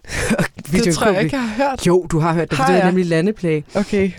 Det 0.71 0.93
tror 0.93 1.11
jeg 1.11 1.23
ikke, 1.23 1.35
jeg 1.35 1.49
har 1.49 1.69
hørt. 1.69 1.87
Jo, 1.87 2.05
du 2.11 2.19
har 2.19 2.33
hørt 2.33 2.49
det, 2.49 2.55
for 2.57 2.63
Har 2.63 2.73
det 2.73 2.81
er 2.81 2.85
nemlig 2.85 3.05
landeplay. 3.05 3.61
Okay, 3.75 4.11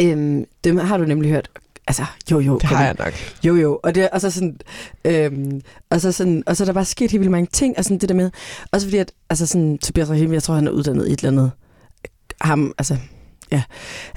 Øhm, 0.00 0.44
dem 0.64 0.76
har 0.76 0.96
du 0.98 1.04
nemlig 1.04 1.30
hørt. 1.30 1.50
Altså, 1.86 2.04
jo, 2.30 2.40
jo. 2.40 2.58
det 2.58 2.68
har 2.68 2.84
jeg 2.84 2.94
nok. 2.98 3.12
Jo, 3.44 3.54
jo. 3.56 3.80
Og, 3.82 3.94
det, 3.94 4.10
og, 4.10 4.20
så 4.20 4.30
sådan, 4.30 4.56
øhm, 5.04 5.60
og, 5.90 6.00
så 6.00 6.12
sådan, 6.12 6.42
og 6.46 6.56
så 6.56 6.64
er 6.64 6.66
der 6.66 6.72
bare 6.72 6.84
sket 6.84 7.10
helt 7.10 7.20
vildt 7.20 7.30
mange 7.30 7.48
ting, 7.52 7.78
og 7.78 7.84
sådan 7.84 7.98
det 7.98 8.08
der 8.08 8.14
med, 8.14 8.30
også 8.72 8.86
fordi, 8.86 8.96
at 8.96 9.12
altså 9.30 9.46
sådan, 9.46 9.78
Tobias 9.78 10.10
Rahim, 10.10 10.32
jeg 10.32 10.42
tror, 10.42 10.54
han 10.54 10.66
er 10.66 10.70
uddannet 10.70 11.08
i 11.08 11.12
et 11.12 11.18
eller 11.18 11.30
andet. 11.30 11.50
Ham, 12.40 12.74
altså, 12.78 12.96
ja, 13.52 13.62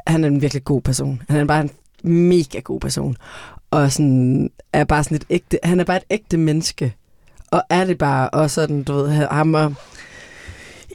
han 0.08 0.24
er 0.24 0.28
en 0.28 0.42
virkelig 0.42 0.64
god 0.64 0.82
person. 0.82 1.22
Han 1.30 1.40
er 1.40 1.46
bare 1.46 1.62
en 1.62 1.72
mega 2.04 2.60
god 2.60 2.80
person. 2.80 3.16
Og 3.72 3.92
sådan, 3.92 4.50
er 4.74 4.84
bare 4.84 5.04
sådan 5.04 5.16
et 5.16 5.26
ægte, 5.30 5.60
han 5.64 5.80
er 5.80 5.84
bare 5.84 5.98
et 5.98 6.04
ægte 6.10 6.38
menneske. 6.38 6.96
Og 7.52 7.64
er 7.70 7.86
det 7.86 7.98
bare, 7.98 8.30
og 8.30 8.52
sådan, 8.52 8.84
du 8.84 8.94
ved, 8.94 9.10
ham 9.10 9.54
og, 9.54 9.74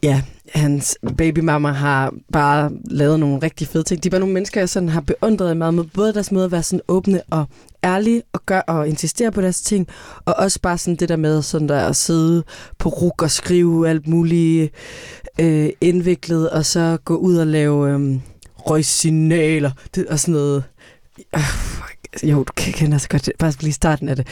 ja, 0.03 0.23
hans 0.55 0.99
babymamma 1.19 1.73
har 1.73 2.13
bare 2.33 2.71
lavet 2.91 3.21
nogle 3.21 3.39
rigtig 3.43 3.69
fede 3.69 3.85
ting. 3.85 4.03
De 4.03 4.09
er 4.09 4.11
bare 4.11 4.21
nogle 4.21 4.35
mennesker, 4.35 4.61
jeg 4.61 4.69
sådan 4.69 4.89
har 4.89 5.01
beundret 5.01 5.57
meget 5.57 5.75
med. 5.75 5.85
Både 5.95 6.15
deres 6.15 6.33
måde 6.33 6.45
at 6.45 6.53
være 6.53 6.63
sådan 6.63 6.81
åbne 6.89 7.23
og 7.31 7.45
ærlige 7.85 8.23
og 8.33 8.41
gøre 8.47 8.63
og 8.63 8.89
insistere 8.89 9.33
på 9.33 9.41
deres 9.41 9.61
ting. 9.61 9.89
Og 10.25 10.35
også 10.39 10.61
bare 10.61 10.79
sådan 10.79 10.97
det 10.97 11.09
der 11.09 11.17
med 11.17 11.43
sådan 11.43 11.69
der 11.69 11.87
at 11.89 11.97
sidde 11.97 12.43
på 12.79 12.89
ruk 12.89 13.23
og 13.23 13.31
skrive 13.31 13.89
alt 13.89 14.09
muligt 14.09 14.73
øh, 15.41 15.69
indviklet. 15.81 16.51
Og 16.51 16.65
så 16.67 16.99
gå 17.05 17.17
ud 17.17 17.37
og 17.37 17.47
lave 17.47 17.91
øh, 17.91 18.17
røgsignaler 18.57 19.71
det, 19.95 20.07
og 20.07 20.19
sådan 20.21 20.33
noget. 20.35 20.65
Øh, 21.37 21.43
fuck. 21.43 21.99
Altså, 22.13 22.27
jo, 22.27 22.39
du 22.39 22.53
kan- 22.57 22.73
kender 22.73 22.99
så 22.99 23.09
godt. 23.09 23.31
Bare 23.39 23.53
lige 23.61 23.73
starten 23.73 24.09
af 24.09 24.17
det. 24.17 24.27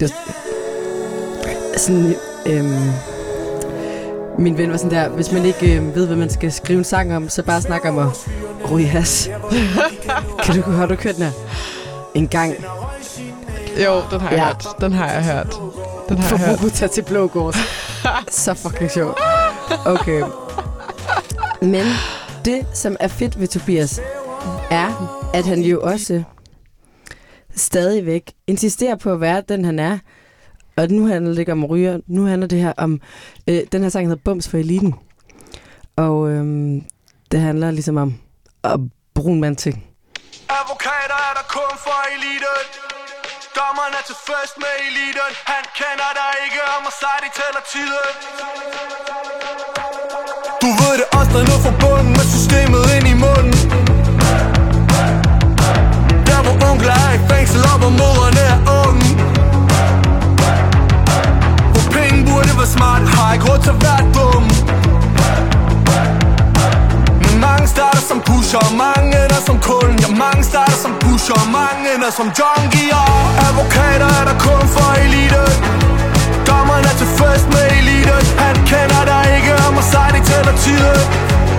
det 0.00 0.12
var 0.12 1.78
sådan, 1.78 2.14
øh, 2.46 3.15
min 4.38 4.58
ven 4.58 4.70
var 4.70 4.76
sådan 4.76 4.90
der, 4.90 5.08
hvis 5.08 5.32
man 5.32 5.44
ikke 5.44 5.76
øh, 5.76 5.94
ved, 5.94 6.06
hvad 6.06 6.16
man 6.16 6.30
skal 6.30 6.52
skrive 6.52 6.78
en 6.78 6.84
sang 6.84 7.16
om, 7.16 7.28
så 7.28 7.42
bare 7.42 7.62
snak 7.62 7.84
om 7.84 7.98
at 7.98 8.06
ryge 8.70 8.86
has. 8.86 9.30
kan 10.44 10.54
du, 10.62 10.70
har 10.70 10.86
du 10.86 10.96
kørt 10.96 11.14
den 11.14 11.22
her? 11.24 11.30
En 12.14 12.28
gang. 12.28 12.54
Jo, 13.84 14.02
den 14.10 14.20
har 14.20 14.30
jeg 14.30 14.38
Ja. 14.38 14.44
hørt. 14.46 14.66
Den 14.80 14.92
har 14.92 15.12
jeg 15.12 15.24
hørt. 15.24 15.56
Den 16.08 16.18
har 16.18 16.28
For 16.28 16.36
jeg 16.36 16.46
hørt. 16.46 16.58
Bogota 16.58 16.86
til 16.86 17.02
Blågård. 17.02 17.54
så 18.30 18.54
fucking 18.54 18.90
sjovt. 18.90 19.18
Okay. 19.86 20.22
Men 21.62 21.84
det, 22.44 22.66
som 22.74 22.96
er 23.00 23.08
fedt 23.08 23.40
ved 23.40 23.48
Tobias, 23.48 24.00
er, 24.70 25.20
at 25.34 25.44
han 25.46 25.60
jo 25.60 25.80
også 25.82 26.22
stadigvæk 27.56 28.32
insisterer 28.46 28.96
på 28.96 29.12
at 29.12 29.20
være 29.20 29.42
den, 29.48 29.64
han 29.64 29.78
er. 29.78 29.98
Og 30.76 30.88
nu 30.90 31.06
handler 31.06 31.30
det 31.30 31.38
ikke 31.38 31.52
om 31.52 31.64
ryger. 31.64 32.00
Nu 32.06 32.24
handler 32.24 32.46
det 32.46 32.60
her 32.60 32.72
om... 32.76 33.00
Øh, 33.48 33.60
den 33.72 33.82
her 33.82 33.88
sang 33.88 34.06
hedder 34.08 34.22
Bums 34.24 34.48
for 34.48 34.58
Eliten. 34.58 34.94
Og 35.96 36.30
øhm, 36.30 36.84
det 37.30 37.40
handler 37.40 37.70
ligesom 37.70 37.96
om 37.96 38.14
at 38.64 38.80
brun 39.14 39.40
mand 39.40 39.56
ting. 39.56 39.76
Advokater 40.58 41.18
er 41.28 41.32
der 41.38 41.46
kun 41.56 41.74
for 41.86 42.00
eliten 42.14 42.64
Dommeren 43.58 43.92
er 44.00 44.04
til 44.10 44.18
fest 44.28 44.54
med 44.62 44.72
eliten 44.88 45.30
Han 45.52 45.64
kender 45.80 46.10
dig 46.20 46.32
ikke 46.44 46.60
om 46.76 46.82
at 46.90 46.94
sig, 47.02 47.16
de 47.24 47.28
tæller 47.38 47.62
tiden 47.72 48.12
Du 50.62 50.68
ved 50.80 50.94
det 51.00 51.06
også, 51.18 51.30
der 51.34 51.40
er 51.42 51.48
noget 51.50 51.62
forbundet 51.68 52.10
med 52.18 52.26
systemet 52.34 52.82
til 63.66 63.76
hvert 63.82 64.06
bum 64.14 64.42
Men 67.22 67.34
mange 67.46 67.66
starter 67.74 68.04
som 68.10 68.18
pusher 68.28 68.66
Mange 68.84 69.12
ender 69.24 69.40
som 69.48 69.56
kunden 69.68 69.98
Ja, 70.04 70.08
mange 70.24 70.42
starter 70.50 70.78
som 70.84 70.92
pusher 71.02 71.40
Mange 71.58 71.84
ender 71.94 72.12
som 72.18 72.28
junkier. 72.38 73.04
Advokater 73.46 74.10
er 74.18 74.24
der 74.28 74.36
kun 74.46 74.64
for 74.74 74.90
eliten 75.04 75.50
Dommeren 76.48 76.84
er 76.90 76.96
til 77.00 77.10
fest 77.18 77.46
med 77.54 77.64
elite. 77.78 78.16
Han 78.44 78.56
kender 78.70 79.02
dig 79.12 79.24
ikke 79.36 79.52
og 79.64 79.70
må 79.76 79.82
sig 79.92 80.08
det 80.14 80.22
tæller 80.28 80.54
tide 80.64 80.94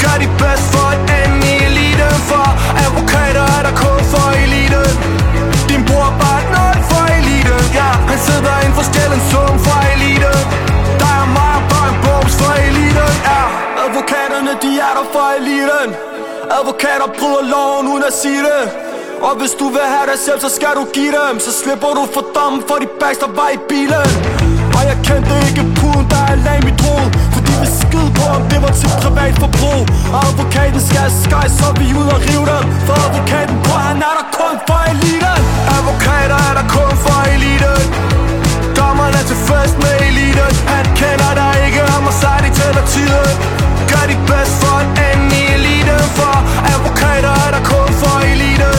Gør 0.04 0.16
de 0.22 0.28
bedst 0.42 0.66
for 0.74 0.88
et 0.96 1.02
anden 1.20 1.42
i 1.52 1.56
elite 1.68 2.08
For 2.30 2.48
advokater 2.86 3.46
er 3.58 3.62
der 3.68 3.74
kun 3.84 4.02
for 4.12 4.28
eliten 4.44 4.90
Din 5.70 5.82
bror 5.88 6.06
er 6.12 6.16
bare 6.22 6.42
et 6.78 6.84
for 6.90 7.04
eliten 7.18 7.64
Ja, 7.80 7.90
han 8.10 8.20
sidder 8.28 8.56
inden 8.64 8.76
for 8.78 8.86
stjælen 8.90 9.22
sum 9.32 9.54
for 9.66 9.78
eliten 9.94 10.67
eliten 12.98 13.24
er. 13.38 13.48
Advokaterne 13.84 14.54
de 14.64 14.72
er 14.88 14.94
der 14.98 15.06
for 15.14 15.28
eliten. 15.40 15.90
Advokater 16.58 17.08
bryder 17.18 17.44
loven 17.54 17.86
uden 17.92 18.04
at 18.10 18.14
sige 18.22 18.42
det. 18.50 18.64
Og 19.28 19.34
hvis 19.40 19.54
du 19.62 19.66
vil 19.76 19.86
have 19.94 20.06
dig 20.12 20.20
selv, 20.26 20.40
så 20.46 20.50
skal 20.58 20.74
du 20.80 20.84
give 20.98 21.12
dem. 21.18 21.36
Så 21.46 21.52
slipper 21.62 21.92
du 21.98 22.04
for 22.16 22.24
dommen 22.38 22.62
for 22.68 22.78
de 22.84 22.88
bags, 23.02 23.18
der 23.24 23.32
var 23.40 23.50
i 23.58 23.60
bilen. 23.70 24.10
Og 24.78 24.82
jeg 24.90 24.98
kendte 25.08 25.34
ikke 25.48 25.64
puden, 25.78 26.06
der 26.14 26.24
er 26.32 26.38
lag 26.48 26.60
mit 26.68 26.80
hoved. 26.86 27.08
Fordi 27.36 27.54
vi 27.62 27.68
skid 27.82 28.08
på, 28.18 28.26
om 28.38 28.44
det 28.52 28.60
var 28.66 28.74
til 28.82 28.90
privat 29.04 29.36
forbrug. 29.44 29.82
Og 30.14 30.20
advokaten 30.30 30.82
skal 30.90 31.10
sky, 31.26 31.44
så 31.60 31.68
vi 31.80 31.86
ud 32.02 32.08
og 32.16 32.20
rive 32.28 32.46
dem. 32.52 32.64
For 32.88 32.96
advokaten 33.08 33.58
på, 33.66 33.74
han 33.88 33.98
er 34.10 34.14
der 34.20 34.28
kun 34.40 34.56
for 34.68 34.82
eliten. 34.92 35.40
Advokater 35.76 36.40
er 36.50 36.54
der 36.60 36.66
kun 36.76 36.94
for 37.06 37.20
eliten. 37.36 37.82
Dommeren 38.78 39.14
er 39.20 39.26
tilfreds 39.32 39.74
med 39.84 39.94
eliten. 40.08 40.52
Han 40.74 40.86
kender 41.02 41.32
dig 41.42 41.54
ikke, 41.66 41.82
om 41.96 42.04
og 42.12 42.16
sige 42.22 42.37
eller 42.70 42.86
tæller 42.86 42.86
tiden 42.94 43.36
Gør 43.92 44.04
dit 44.12 44.22
bedst 44.30 44.54
for 44.62 44.76
at 44.84 44.88
anden 45.08 45.32
i 45.42 45.44
eliten 45.56 46.04
For 46.18 46.36
advokater 46.74 47.34
er 47.46 47.52
der 47.56 47.64
kun 47.72 47.90
for 48.02 48.16
eliten. 48.32 48.78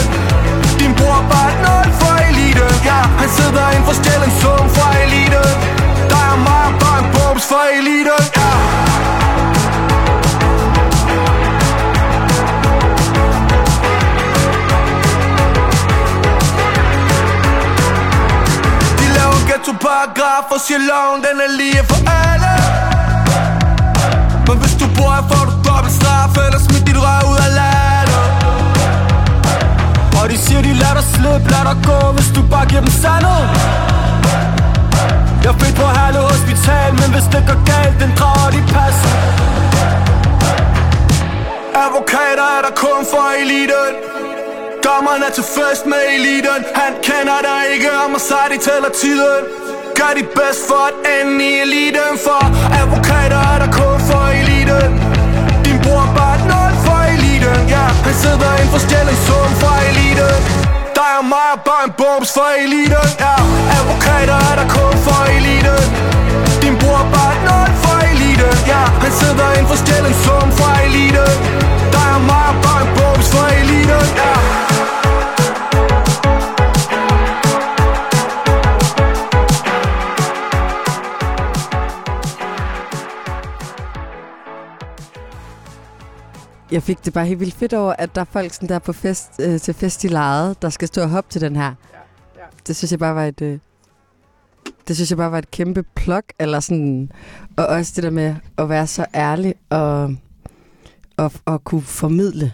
Din 0.79 0.91
bror 0.97 1.15
er 1.21 1.27
bare 1.31 1.49
et 1.53 1.59
nul 1.65 1.87
for 2.01 2.13
eliten. 2.29 2.73
Ja, 2.89 2.99
han 3.21 3.29
sidder 3.37 3.69
inden 3.73 3.85
for 3.89 3.95
stjælen 3.99 4.31
sum 4.41 4.65
for 4.77 4.89
eliten. 5.03 5.49
Der 6.11 6.21
er 6.31 6.37
mig 6.47 6.63
og 6.69 6.75
bare 6.83 6.99
en 7.03 7.07
bums 7.13 7.45
for 7.51 7.63
eliten. 7.77 8.23
Ja. 8.37 8.49
Ghetto-paragraf 19.49 20.51
og 20.51 20.59
siger 20.65 20.79
loven, 20.89 21.19
den 21.25 21.35
er 21.45 21.51
lige 21.57 21.83
for 21.89 21.99
dobbelt 26.39 26.39
straf 26.39 26.47
Eller 26.47 26.59
smid 26.59 26.81
dit 26.87 26.97
røv 26.97 27.31
ud 27.31 27.37
af 27.45 27.51
landet. 27.59 28.23
Og 30.21 30.29
de 30.29 30.37
siger, 30.37 30.61
de 30.61 30.73
lader 30.73 30.93
dig 30.93 31.07
slippe, 31.15 31.47
lad 31.53 31.63
dig 31.69 31.77
gå 31.89 31.99
Hvis 32.17 32.29
du 32.35 32.41
bare 32.53 32.65
giver 32.65 32.81
dem 32.81 32.91
sandet. 33.03 33.43
Jeg 35.45 35.53
fik 35.61 35.75
på 35.75 35.87
Herlev 35.97 36.23
Hospital 36.33 36.89
Men 37.01 37.09
hvis 37.15 37.27
det 37.33 37.41
går 37.49 37.59
galt, 37.71 37.95
den 38.03 38.11
drager 38.19 38.49
de 38.55 38.61
pas 38.73 38.97
Advokater 41.83 42.47
er 42.57 42.61
der 42.65 42.73
kun 42.85 43.01
for 43.11 43.27
eliten. 43.41 43.91
Dommeren 44.85 45.21
er 45.27 45.31
til 45.37 45.45
fest 45.55 45.83
med 45.85 46.03
eliten. 46.15 46.61
Han 46.81 46.91
kender 47.07 47.39
dig 47.49 47.61
ikke 47.73 47.89
om 48.03 48.13
og 48.17 48.21
sig 48.29 48.45
de 48.51 48.57
tæller 48.67 48.91
tiden. 49.01 49.43
Gør 49.97 50.11
dit 50.17 50.29
bedst 50.39 50.61
for 50.69 50.83
at 50.89 50.95
ende 51.15 51.45
i 51.49 51.51
eliten 51.63 52.13
For 52.25 52.41
advokater 52.79 53.08
sidder 58.23 58.53
en 58.61 58.69
forskellig 58.75 59.17
sum 59.27 59.49
fra 59.61 59.73
eliten 59.89 60.37
Der 60.97 61.07
er 61.17 61.23
mig 61.33 61.47
og 61.55 61.61
bare 61.67 61.83
en 61.87 61.93
bums 61.99 62.29
for 62.37 62.49
eliten 62.63 63.07
Ja, 63.23 63.35
advokater 63.77 64.39
er 64.49 64.55
der 64.59 64.67
kun 64.75 64.95
for 65.05 65.21
eliten 65.37 65.83
Din 66.61 66.75
bror 66.81 66.99
er 67.03 67.09
bare 67.15 67.31
et 67.35 67.41
nul 67.47 67.69
for 67.83 67.97
eliten 68.11 68.55
Ja, 68.71 68.83
han 69.03 69.11
sidder 69.21 69.49
en 69.59 69.67
forskellig 69.73 70.15
sum 70.25 70.47
fra 70.59 70.71
eliten 70.87 71.33
Der 71.93 72.05
er 72.15 72.21
mig 72.29 72.45
og 72.51 72.55
bare 72.65 72.81
en 72.85 72.89
bums 72.97 73.27
for 73.33 73.45
eliten 73.59 74.05
Ja. 74.21 74.48
Jeg 86.71 86.83
fik 86.83 87.05
det 87.05 87.13
bare 87.13 87.25
helt 87.25 87.39
vildt 87.39 87.53
fedt 87.53 87.73
over, 87.73 87.93
at 87.93 88.15
der 88.15 88.21
er 88.21 88.25
folk 88.25 88.53
sådan 88.53 88.69
der 88.69 88.79
på 88.79 88.93
fest, 88.93 89.31
øh, 89.39 89.59
til 89.59 89.73
fest 89.73 90.03
i 90.03 90.07
lejet, 90.07 90.61
der 90.61 90.69
skal 90.69 90.87
stå 90.87 91.01
og 91.01 91.09
hoppe 91.09 91.31
til 91.31 91.41
den 91.41 91.55
her. 91.55 91.63
Ja, 91.63 91.99
ja. 92.37 92.45
Det 92.67 92.75
synes 92.75 92.91
jeg 92.91 92.99
bare 92.99 93.15
var 93.15 93.25
et... 93.25 93.41
Øh, 93.41 93.59
det 94.87 94.95
synes 94.95 95.09
jeg 95.09 95.17
bare 95.17 95.31
var 95.31 95.37
et 95.37 95.51
kæmpe 95.51 95.83
plok, 95.83 96.23
eller 96.39 96.59
sådan, 96.59 97.11
og 97.57 97.65
også 97.65 97.93
det 97.95 98.03
der 98.03 98.09
med 98.09 98.35
at 98.57 98.69
være 98.69 98.87
så 98.87 99.05
ærlig 99.15 99.55
og, 99.69 100.15
og, 101.17 101.31
og 101.45 101.63
kunne 101.63 101.81
formidle. 101.81 102.53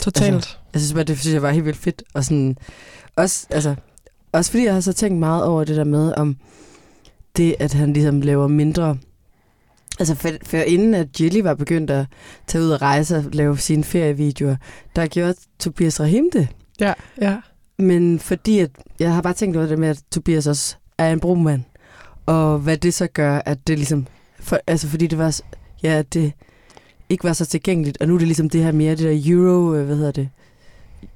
Totalt. 0.00 0.34
Altså, 0.34 0.56
jeg 0.72 0.80
synes 0.80 0.94
bare, 0.94 1.04
det 1.04 1.18
synes 1.18 1.34
jeg 1.34 1.42
var 1.42 1.50
helt 1.50 1.64
vildt 1.64 1.78
fedt. 1.78 2.02
Og 2.14 2.24
sådan, 2.24 2.58
også, 3.16 3.46
altså, 3.50 3.74
også 4.32 4.50
fordi 4.50 4.64
jeg 4.64 4.74
har 4.74 4.80
så 4.80 4.92
tænkt 4.92 5.18
meget 5.18 5.44
over 5.44 5.64
det 5.64 5.76
der 5.76 5.84
med, 5.84 6.14
om 6.16 6.36
det, 7.36 7.56
at 7.58 7.72
han 7.72 7.92
ligesom 7.92 8.20
laver 8.20 8.48
mindre... 8.48 8.98
Altså, 9.98 10.14
for, 10.14 10.30
for 10.46 10.56
inden 10.56 10.94
at 10.94 11.20
Jilly 11.20 11.40
var 11.40 11.54
begyndt 11.54 11.90
at 11.90 12.06
tage 12.46 12.64
ud 12.64 12.70
og 12.70 12.82
rejse 12.82 13.16
og 13.16 13.24
lave 13.32 13.58
sine 13.58 13.84
ferievideoer, 13.84 14.56
der 14.96 15.06
gjorde 15.06 15.34
Tobias 15.58 16.00
Rahim 16.00 16.30
det. 16.32 16.48
Ja, 16.80 16.92
ja. 17.20 17.36
Men 17.78 18.18
fordi, 18.18 18.58
at 18.58 18.70
jeg 18.98 19.14
har 19.14 19.22
bare 19.22 19.32
tænkt 19.34 19.56
over 19.56 19.66
det 19.66 19.78
med, 19.78 19.88
at 19.88 20.02
Tobias 20.12 20.46
også 20.46 20.76
er 20.98 21.12
en 21.12 21.20
brugmand, 21.20 21.62
og 22.26 22.58
hvad 22.58 22.76
det 22.76 22.94
så 22.94 23.06
gør, 23.06 23.40
at 23.46 23.66
det 23.66 23.78
ligesom... 23.78 24.06
For, 24.40 24.60
altså, 24.66 24.88
fordi 24.88 25.06
det 25.06 25.18
var... 25.18 25.40
Ja, 25.82 26.02
det 26.02 26.32
ikke 27.08 27.24
var 27.24 27.32
så 27.32 27.46
tilgængeligt, 27.46 27.98
og 28.00 28.08
nu 28.08 28.14
er 28.14 28.18
det 28.18 28.28
ligesom 28.28 28.50
det 28.50 28.62
her 28.62 28.72
mere, 28.72 28.90
det 28.90 28.98
der 28.98 29.32
euro, 29.32 29.74
øh, 29.74 29.86
hvad 29.86 29.96
hedder 29.96 30.12
det, 30.12 30.28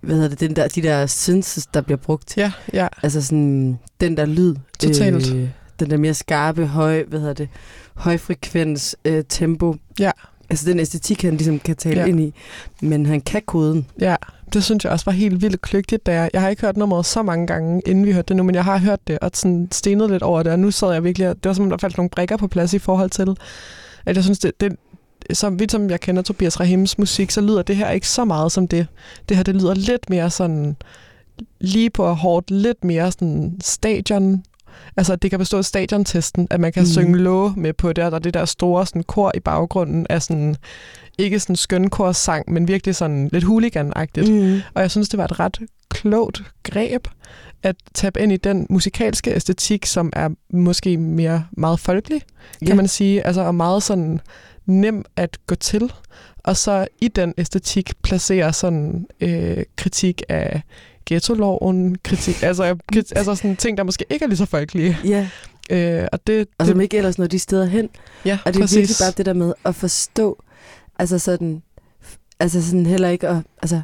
hvad 0.01 0.15
hedder 0.15 0.29
det, 0.29 0.41
den 0.41 0.57
der, 0.57 0.69
de 0.69 0.83
der 0.83 1.07
synths, 1.07 1.67
der 1.75 1.81
bliver 1.81 1.99
brugt. 1.99 2.37
Ja, 2.37 2.53
ja. 2.73 2.89
Altså 3.03 3.23
sådan, 3.23 3.79
den 4.01 4.17
der 4.17 4.27
lyd. 4.27 4.55
Totalt. 4.79 5.35
Øh, 5.35 5.49
den 5.81 5.91
der 5.91 5.97
mere 5.97 6.15
skarpe, 6.15 6.67
høj, 6.67 7.05
hvad 7.05 7.21
hedder 7.21 7.35
det, 7.35 7.49
højfrekvens, 7.95 8.97
øh, 9.05 9.25
tempo. 9.29 9.75
Ja. 10.01 10.11
Altså 10.51 10.71
den 10.71 10.81
æstetik, 10.81 11.23
han 11.23 11.37
ligesom 11.37 11.59
kan 11.59 11.77
tale 11.77 12.01
Ja. 12.01 12.07
ind 12.07 12.21
i. 12.21 12.35
Men 12.81 13.07
han 13.07 13.21
kan 13.21 13.43
koden. 13.47 13.87
Ja, 14.01 14.17
det 14.53 14.65
synes 14.65 14.85
jeg 14.85 14.93
også 14.93 15.05
var 15.05 15.13
helt 15.13 15.43
vildt 15.43 15.61
kløgtigt, 15.61 16.07
da 16.07 16.13
jeg, 16.15 16.31
jeg 16.33 16.41
har 16.41 16.49
ikke 16.49 16.63
hørt 16.63 16.77
nummeret 16.77 17.07
så 17.07 17.23
mange 17.23 17.47
gange, 17.47 17.83
inden 17.87 18.07
vi 18.07 18.13
hørte 18.13 18.29
det 18.29 18.37
nu, 18.37 18.43
men 18.43 18.55
jeg 18.55 18.65
har 18.65 18.79
hørt 18.79 19.09
det 19.09 19.19
og 19.19 19.31
sådan 19.35 19.69
stenet 19.73 20.11
lidt 20.11 20.23
over 20.23 20.43
det, 20.43 20.53
og 20.53 20.59
nu 20.59 20.71
sad 20.71 20.93
jeg 20.93 21.05
virkelig, 21.05 21.29
og 21.29 21.37
det 21.37 21.45
var 21.49 21.53
som 21.53 21.65
om, 21.65 21.71
der 21.71 21.77
faldt 21.77 21.97
nogle 21.97 22.11
brikker 22.11 22.37
på 22.37 22.49
plads 22.49 22.75
i 22.75 22.79
forhold 22.79 23.11
til, 23.11 23.37
at 24.07 24.17
jeg 24.17 24.25
synes, 24.25 24.39
det, 24.39 24.61
det 24.61 24.77
som 25.33 25.59
vidt 25.59 25.73
som 25.73 25.91
jeg 25.91 26.01
kender 26.01 26.23
Tobias 26.23 26.61
Rahims 26.61 26.99
musik, 26.99 27.31
så 27.31 27.41
lyder 27.41 27.63
det 27.63 27.77
her 27.77 27.91
ikke 27.91 28.09
så 28.09 28.25
meget 28.25 28.53
som 28.53 28.69
det. 28.69 28.87
Det 29.29 29.37
her, 29.37 29.45
det 29.45 29.55
lyder 29.55 29.75
lidt 29.75 30.11
mere 30.11 30.31
sådan, 30.31 30.77
lige 31.61 31.91
på 31.91 32.13
hårdt, 32.13 32.51
lidt 32.51 32.85
mere 32.85 33.13
sådan 33.13 33.57
stadion, 33.63 34.45
Altså, 34.97 35.17
det 35.17 35.31
kan 35.31 35.39
bestå 35.39 35.59
af 35.59 35.65
stadiontesten, 35.65 36.49
at 36.51 36.61
man 36.61 36.73
kan 36.73 36.83
mm. 36.83 36.87
synge 36.87 37.19
låge 37.19 37.53
med 37.57 37.73
på 37.73 37.93
det, 37.93 38.05
og 38.05 38.11
der 38.11 38.17
er 38.17 38.21
det 38.21 38.35
der 38.35 38.45
store 38.45 38.87
sådan, 38.87 39.03
kor 39.03 39.33
i 39.35 39.41
baggrunden 39.41 40.07
af 40.11 40.23
sådan, 40.23 40.57
ikke 41.19 41.41
sådan 41.41 41.57
skønkorsang, 41.57 42.53
men 42.53 42.69
virkelig 42.69 42.95
sådan 42.95 43.29
lidt 43.33 43.45
hooligan-agtigt. 43.45 44.31
Mm. 44.31 44.61
Og 44.75 44.83
jeg 44.83 44.91
synes, 44.91 45.09
det 45.09 45.19
var 45.19 45.25
et 45.25 45.41
ret 45.41 45.59
klogt 45.89 46.43
greb 46.63 47.09
at 47.63 47.77
tabe 47.95 48.21
ind 48.21 48.33
i 48.33 48.37
den 48.37 48.67
musikalske 48.71 49.35
æstetik, 49.35 49.87
som 49.87 50.11
er 50.13 50.29
måske 50.53 50.97
mere 50.97 51.45
meget 51.53 51.81
folkelig, 51.81 52.23
kan 52.59 52.69
Ja. 52.69 52.75
man 52.75 52.89
sige, 52.89 53.27
altså 53.27 53.41
og 53.41 53.55
meget 53.55 53.83
sådan 53.83 54.21
nem 54.67 55.05
at 55.17 55.39
gå 55.47 55.55
til. 55.55 55.93
Og 56.39 56.57
så 56.57 56.87
i 57.01 57.09
den 57.09 57.35
æstetik 57.39 57.93
placere 58.03 58.53
sådan 58.53 59.07
øh, 59.21 59.65
kritik 59.77 60.23
af 60.29 60.63
ghetto-loven, 61.07 61.97
kritik, 62.05 62.43
altså, 62.43 62.77
krit, 62.93 63.13
altså 63.17 63.35
sådan 63.35 63.57
ting, 63.57 63.77
der 63.77 63.85
måske 63.85 64.05
ikke 64.11 64.25
er 64.25 64.29
lige 64.29 64.39
så 64.39 64.47
folkelige. 64.47 64.99
Ja, 65.05 65.29
Øh, 65.71 66.07
og 66.13 66.27
det, 66.27 66.49
og 66.59 66.67
det, 66.67 66.73
som 66.73 66.81
ikke 66.81 66.97
ellers 66.97 67.19
når 67.19 67.27
de 67.27 67.39
steder 67.39 67.67
hen. 67.67 67.89
ja, 68.25 68.39
Og 68.45 68.55
det 68.55 68.61
er 68.61 68.63
præcis. 68.63 68.77
virkelig 68.77 68.97
bare 69.01 69.13
det 69.17 69.27
der 69.27 69.33
med 69.33 69.53
at 69.65 69.75
forstå, 69.75 70.43
altså 70.99 71.19
sådan, 71.19 71.63
altså 72.41 72.63
sådan 72.63 72.87
heller 72.87 73.09
ikke 73.09 73.29
at, 73.29 73.37
altså, 73.63 73.81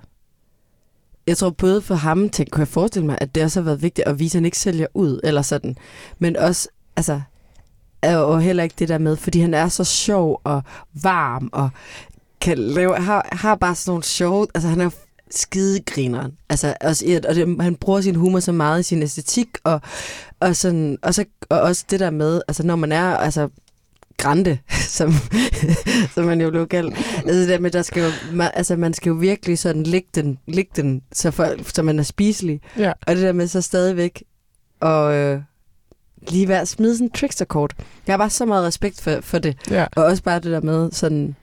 jeg 1.26 1.36
tror 1.36 1.50
både 1.50 1.82
for 1.82 1.94
ham, 1.94 2.28
tænk, 2.30 2.50
kunne 2.50 2.60
jeg 2.60 2.68
forestille 2.68 3.06
mig, 3.06 3.18
at 3.20 3.34
det 3.34 3.42
også 3.44 3.60
har 3.60 3.64
været 3.64 3.82
vigtigt 3.82 4.08
at 4.08 4.18
vise, 4.18 4.36
at 4.36 4.40
han 4.40 4.44
ikke 4.44 4.58
sælger 4.58 4.86
ud, 4.94 5.20
eller 5.24 5.42
sådan, 5.42 5.76
men 6.18 6.36
også, 6.36 6.68
altså, 6.96 7.20
jo 8.04 8.38
heller 8.38 8.62
ikke 8.62 8.74
det 8.78 8.88
der 8.88 8.98
med, 8.98 9.16
fordi 9.16 9.40
han 9.40 9.54
er 9.54 9.68
så 9.68 9.84
sjov 9.84 10.40
og 10.44 10.62
varm, 11.02 11.48
og 11.52 11.70
kan 12.40 12.58
lave, 12.58 12.96
har, 12.96 13.28
har 13.32 13.54
bare 13.54 13.74
sådan 13.74 13.90
nogle 13.90 14.04
sjove, 14.04 14.46
altså 14.54 14.68
han 14.68 14.80
er 14.80 14.90
skidegrineren. 15.30 16.32
Altså, 16.48 16.74
også, 16.80 17.20
og 17.28 17.34
det, 17.34 17.56
han 17.60 17.76
bruger 17.76 18.00
sin 18.00 18.14
humor 18.14 18.40
så 18.40 18.52
meget 18.52 18.80
i 18.80 18.82
sin 18.82 19.02
æstetik, 19.02 19.48
og, 19.64 19.80
og, 20.40 20.56
sådan, 20.56 20.98
og, 21.02 21.14
så, 21.14 21.24
og 21.48 21.60
også 21.60 21.84
det 21.90 22.00
der 22.00 22.10
med, 22.10 22.40
altså 22.48 22.62
når 22.62 22.76
man 22.76 22.92
er, 22.92 23.16
altså, 23.16 23.48
grande, 24.16 24.58
som, 24.98 25.12
som 26.14 26.24
man 26.24 26.40
jo 26.40 26.50
blev 26.50 26.68
kaldt. 26.68 26.96
Altså 27.16 27.40
det 27.40 27.48
der 27.48 27.58
med, 27.58 27.70
der 27.70 27.82
skal 27.82 28.02
jo, 28.02 28.10
man, 28.32 28.50
altså 28.54 28.76
man 28.76 28.94
skal 28.94 29.10
jo 29.10 29.16
virkelig 29.16 29.58
sådan 29.58 29.82
lægge 29.82 30.08
den, 30.14 30.38
lægge 30.46 30.70
den 30.76 31.02
så, 31.12 31.30
for, 31.30 31.54
så 31.74 31.82
man 31.82 31.98
er 31.98 32.02
spiselig. 32.02 32.60
Ja. 32.78 32.92
Og 33.06 33.14
det 33.14 33.22
der 33.22 33.32
med 33.32 33.46
så 33.46 33.60
stadigvæk 33.60 34.24
og 34.80 35.14
øh, 35.14 35.40
lige 36.28 36.48
være 36.48 36.66
smide 36.66 36.96
sådan 36.96 37.06
en 37.06 37.10
tricksterkort. 37.10 37.74
Jeg 38.06 38.12
har 38.12 38.18
bare 38.18 38.30
så 38.30 38.44
meget 38.44 38.66
respekt 38.66 39.00
for, 39.00 39.20
for 39.20 39.38
det. 39.38 39.56
Ja. 39.70 39.86
Og 39.96 40.04
også 40.04 40.22
bare 40.22 40.40
det 40.40 40.52
der 40.52 40.60
med 40.60 40.90
sådan, 40.92 41.36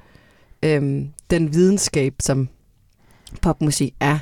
øhm, 0.64 1.10
den 1.30 1.54
videnskab, 1.54 2.14
som 2.20 2.50
popmusik 3.42 3.94
er, 4.00 4.20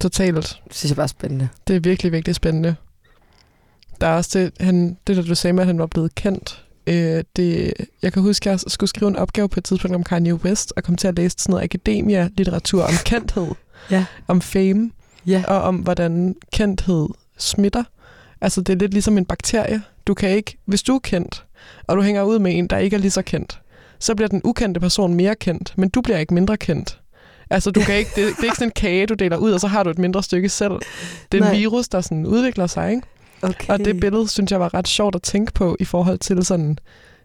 Totalt. 0.00 0.60
synes 0.70 0.90
jeg 0.90 0.96
bare 0.96 1.04
er 1.04 1.08
spændende. 1.08 1.48
Det 1.68 1.76
er 1.76 1.80
virkelig, 1.80 2.12
virkelig 2.12 2.34
spændende. 2.34 2.76
Der 4.00 4.06
er 4.06 4.16
også 4.16 4.38
det, 4.38 4.52
han, 4.66 4.96
det 5.06 5.16
der 5.16 5.22
du 5.22 5.34
sagde 5.34 5.52
med, 5.52 5.62
at 5.62 5.66
han 5.66 5.78
var 5.78 5.86
blevet 5.86 6.14
kendt. 6.14 6.64
Øh, 6.86 7.24
det, 7.36 7.72
jeg 8.02 8.12
kan 8.12 8.22
huske, 8.22 8.50
at 8.50 8.52
jeg 8.52 8.60
skulle 8.72 8.90
skrive 8.90 9.08
en 9.08 9.16
opgave 9.16 9.48
på 9.48 9.60
et 9.60 9.64
tidspunkt 9.64 9.94
om 9.94 10.04
Kanye 10.04 10.34
West, 10.34 10.72
og 10.76 10.82
kom 10.84 10.96
til 10.96 11.08
at 11.08 11.16
læse 11.16 11.36
sådan 11.38 11.50
noget 11.52 11.64
akademia-litteratur 11.64 12.82
om 12.82 12.94
kendthed, 13.10 13.46
Ja. 13.90 14.04
om 14.28 14.40
fame, 14.40 14.90
Ja. 15.26 15.44
og 15.48 15.62
om 15.62 15.76
hvordan 15.76 16.36
kendthed 16.52 17.08
smitter. 17.38 17.84
Altså, 18.40 18.60
det 18.60 18.72
er 18.72 18.76
lidt 18.78 18.92
ligesom 18.92 19.18
en 19.18 19.24
bakterie. 19.24 19.82
Du 20.06 20.14
kan 20.14 20.30
ikke, 20.30 20.58
hvis 20.64 20.82
du 20.82 20.94
er 20.94 20.98
kendt, 20.98 21.44
og 21.86 21.96
du 21.96 22.02
hænger 22.02 22.22
ud 22.22 22.38
med 22.38 22.58
en, 22.58 22.66
der 22.66 22.78
ikke 22.78 22.96
er 22.96 23.00
lige 23.00 23.10
så 23.10 23.22
kendt, 23.22 23.60
så 23.98 24.14
bliver 24.14 24.28
den 24.28 24.40
ukendte 24.44 24.80
person 24.80 25.14
mere 25.14 25.34
kendt, 25.34 25.74
men 25.78 25.88
du 25.88 26.00
bliver 26.00 26.18
ikke 26.18 26.34
mindre 26.34 26.56
kendt. 26.56 27.00
Altså, 27.50 27.70
du 27.70 27.80
kan 27.80 27.94
ikke, 27.94 28.10
det, 28.16 28.16
det 28.36 28.38
er 28.38 28.44
ikke 28.44 28.56
sådan 28.56 28.68
en 28.68 28.72
kage, 28.76 29.06
du 29.06 29.14
deler 29.14 29.36
ud, 29.36 29.52
og 29.52 29.60
så 29.60 29.66
har 29.66 29.82
du 29.82 29.90
et 29.90 29.98
mindre 29.98 30.22
stykke 30.22 30.48
selv. 30.48 30.72
Det 31.32 31.38
er 31.38 31.42
en 31.44 31.50
Nej. 31.50 31.54
virus, 31.56 31.88
der 31.88 32.00
sådan 32.00 32.26
udvikler 32.26 32.66
sig, 32.66 32.90
ikke? 32.90 33.02
Okay. 33.42 33.68
Og 33.68 33.78
det 33.78 34.00
billede, 34.00 34.28
synes 34.28 34.50
jeg 34.52 34.60
var 34.60 34.74
ret 34.74 34.88
sjovt 34.88 35.14
at 35.14 35.22
tænke 35.22 35.52
på 35.52 35.76
i 35.80 35.84
forhold 35.84 36.18
til 36.18 36.44
sådan 36.44 36.78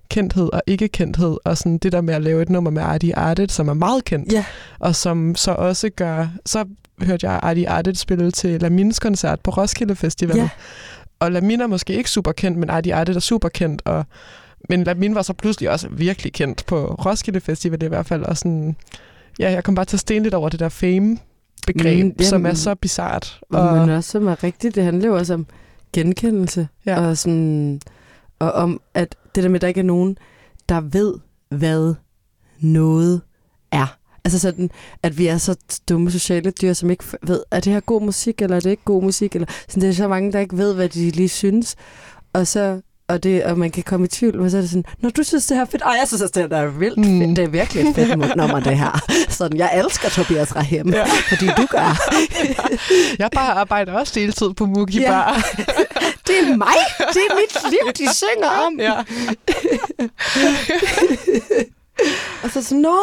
kendthed 0.10 0.50
og 0.54 0.62
ikke-kendthed, 0.68 1.38
og 1.46 1.58
sådan 1.58 1.78
det 1.78 1.92
der 1.92 2.02
med 2.02 2.14
at 2.14 2.22
lave 2.22 2.42
et 2.42 2.50
nummer 2.50 2.72
med 2.72 2.82
Artie 2.82 3.16
Artet, 3.18 3.52
som 3.52 3.68
er 3.68 3.74
meget 3.74 4.06
kendt, 4.06 4.34
Ja. 4.34 4.46
og 4.80 4.96
som 4.96 5.36
så 5.36 5.52
også 5.52 5.90
gør... 5.90 6.28
Så 6.46 6.66
hørte 7.02 7.28
jeg 7.28 7.40
Artie 7.44 7.70
Artet 7.70 7.98
spille 7.98 8.32
til 8.32 8.62
Lamines 8.62 9.00
koncert 9.00 9.40
på 9.40 9.52
Roskilde 9.52 9.96
Festival. 9.96 10.38
Ja. 10.38 10.50
Og 11.20 11.32
Lamine 11.32 11.64
er 11.64 11.68
måske 11.68 11.94
ikke 11.94 12.10
super 12.10 12.32
kendt, 12.32 12.58
men 12.58 12.70
Artie 12.70 12.96
Artet 12.96 13.16
er 13.16 13.20
super 13.20 13.50
kendt, 13.50 13.82
og 13.86 14.06
men 14.70 14.84
Lamine 14.84 15.16
var 15.16 15.22
så 15.22 15.34
pludselig 15.34 15.70
også 15.70 15.88
virkelig 15.92 16.34
kendt 16.34 16.66
på 16.66 16.86
Roskilde 17.06 17.40
Festival 17.42 17.84
i 17.84 17.88
hvert 17.88 18.06
fald, 18.06 18.24
og 18.24 18.38
sådan, 18.38 18.76
ja, 19.40 19.52
jeg 19.52 19.64
kom 19.64 19.76
bare 19.76 19.86
til 19.86 19.96
at 19.96 20.00
stene 20.00 20.24
lidt 20.24 20.34
over 20.34 20.50
det 20.50 20.60
der 20.60 20.70
fame-begreb, 20.70 22.06
Mm, 22.06 22.12
mm, 22.18 22.24
som 22.24 22.46
er 22.46 22.50
jamen, 22.50 22.56
så 22.56 22.76
bizart. 22.76 23.40
Og, 23.50 23.78
men 23.78 23.90
også 23.90 24.12
som 24.12 24.28
er 24.28 24.44
rigtigt, 24.44 24.76
det 24.76 24.84
handler 24.84 25.08
jo 25.08 25.16
også 25.16 25.34
om 25.34 25.46
genkendelse. 25.94 26.68
Ja. 26.86 27.02
Og, 27.02 27.18
sådan, 27.18 27.82
og 28.40 28.52
om, 28.52 28.82
at 28.94 29.16
det 29.36 29.44
der 29.44 29.50
med, 29.50 29.56
at 29.56 29.62
der 29.62 29.68
ikke 29.68 29.80
er 29.80 29.84
nogen, 29.84 30.18
der 30.70 30.82
ved, 30.82 31.14
hvad 31.50 31.94
noget 32.60 33.22
er. 33.72 33.98
Altså 34.24 34.40
sådan, 34.40 34.70
at 35.04 35.18
vi 35.18 35.28
er 35.28 35.38
så 35.38 35.58
dumme 35.90 36.12
sociale 36.12 36.52
dyr, 36.52 36.74
som 36.74 36.90
ikke 36.90 37.04
ved, 37.24 37.44
er 37.52 37.60
det 37.60 37.74
her 37.74 37.80
god 37.80 38.02
musik, 38.02 38.42
eller 38.42 38.56
er 38.56 38.60
det 38.60 38.70
ikke 38.70 38.84
god 38.84 39.04
musik? 39.04 39.36
Eller, 39.36 39.48
sådan, 39.68 39.82
det 39.82 39.90
er 39.90 39.94
så 39.94 40.08
mange, 40.08 40.32
der 40.32 40.40
ikke 40.40 40.58
ved, 40.58 40.74
hvad 40.74 40.90
de 40.90 41.10
lige 41.10 41.30
synes. 41.30 41.76
Og 42.34 42.48
så 42.48 42.82
og, 43.12 43.24
det, 43.24 43.44
og 43.44 43.58
man 43.58 43.72
kan 43.72 43.84
komme 43.84 44.06
i 44.06 44.10
tvivl, 44.10 44.42
men 44.42 44.52
så 44.52 44.58
er 44.58 44.62
det 44.62 44.70
sådan, 44.70 44.86
når 45.00 45.10
du 45.10 45.24
synes, 45.24 45.46
det 45.46 45.58
her 45.58 45.62
er 45.62 45.70
fedt, 45.70 45.82
ej, 45.82 45.92
jeg 46.00 46.08
synes 46.08 46.32
det 46.32 46.54
er 46.54 46.66
vildt 46.66 46.98
Mm. 46.98 47.04
fedt. 47.22 47.36
Det 47.38 47.44
er 47.44 47.48
virkelig 47.48 47.88
et 47.90 47.96
fedt 47.96 48.36
nummer, 48.36 48.60
det 48.60 48.78
her. 48.78 49.02
Sådan, 49.30 49.58
jeg 49.58 49.80
elsker 49.86 50.10
Tobias 50.10 50.56
Rahim, 50.56 50.90
ja. 50.90 51.04
fordi 51.30 51.48
du 51.58 51.66
gør. 51.70 51.98
Jeg 53.20 53.30
bare 53.34 53.52
arbejder 53.54 53.94
også 53.94 54.14
deltid 54.16 54.54
på 54.54 54.66
Mugi 54.66 55.00
Ja. 55.00 55.10
Bar. 55.12 55.34
Det 56.28 56.36
er 56.40 56.58
mig. 56.58 56.68
Det 57.00 57.22
er 57.30 57.36
mit 57.36 57.72
liv, 57.72 57.92
de 58.08 58.16
synger 58.16 58.50
om. 58.68 58.80
Ja. 58.80 58.94
og 62.44 62.50
så 62.52 62.64
sådan, 62.64 62.78
nå. 62.82 62.98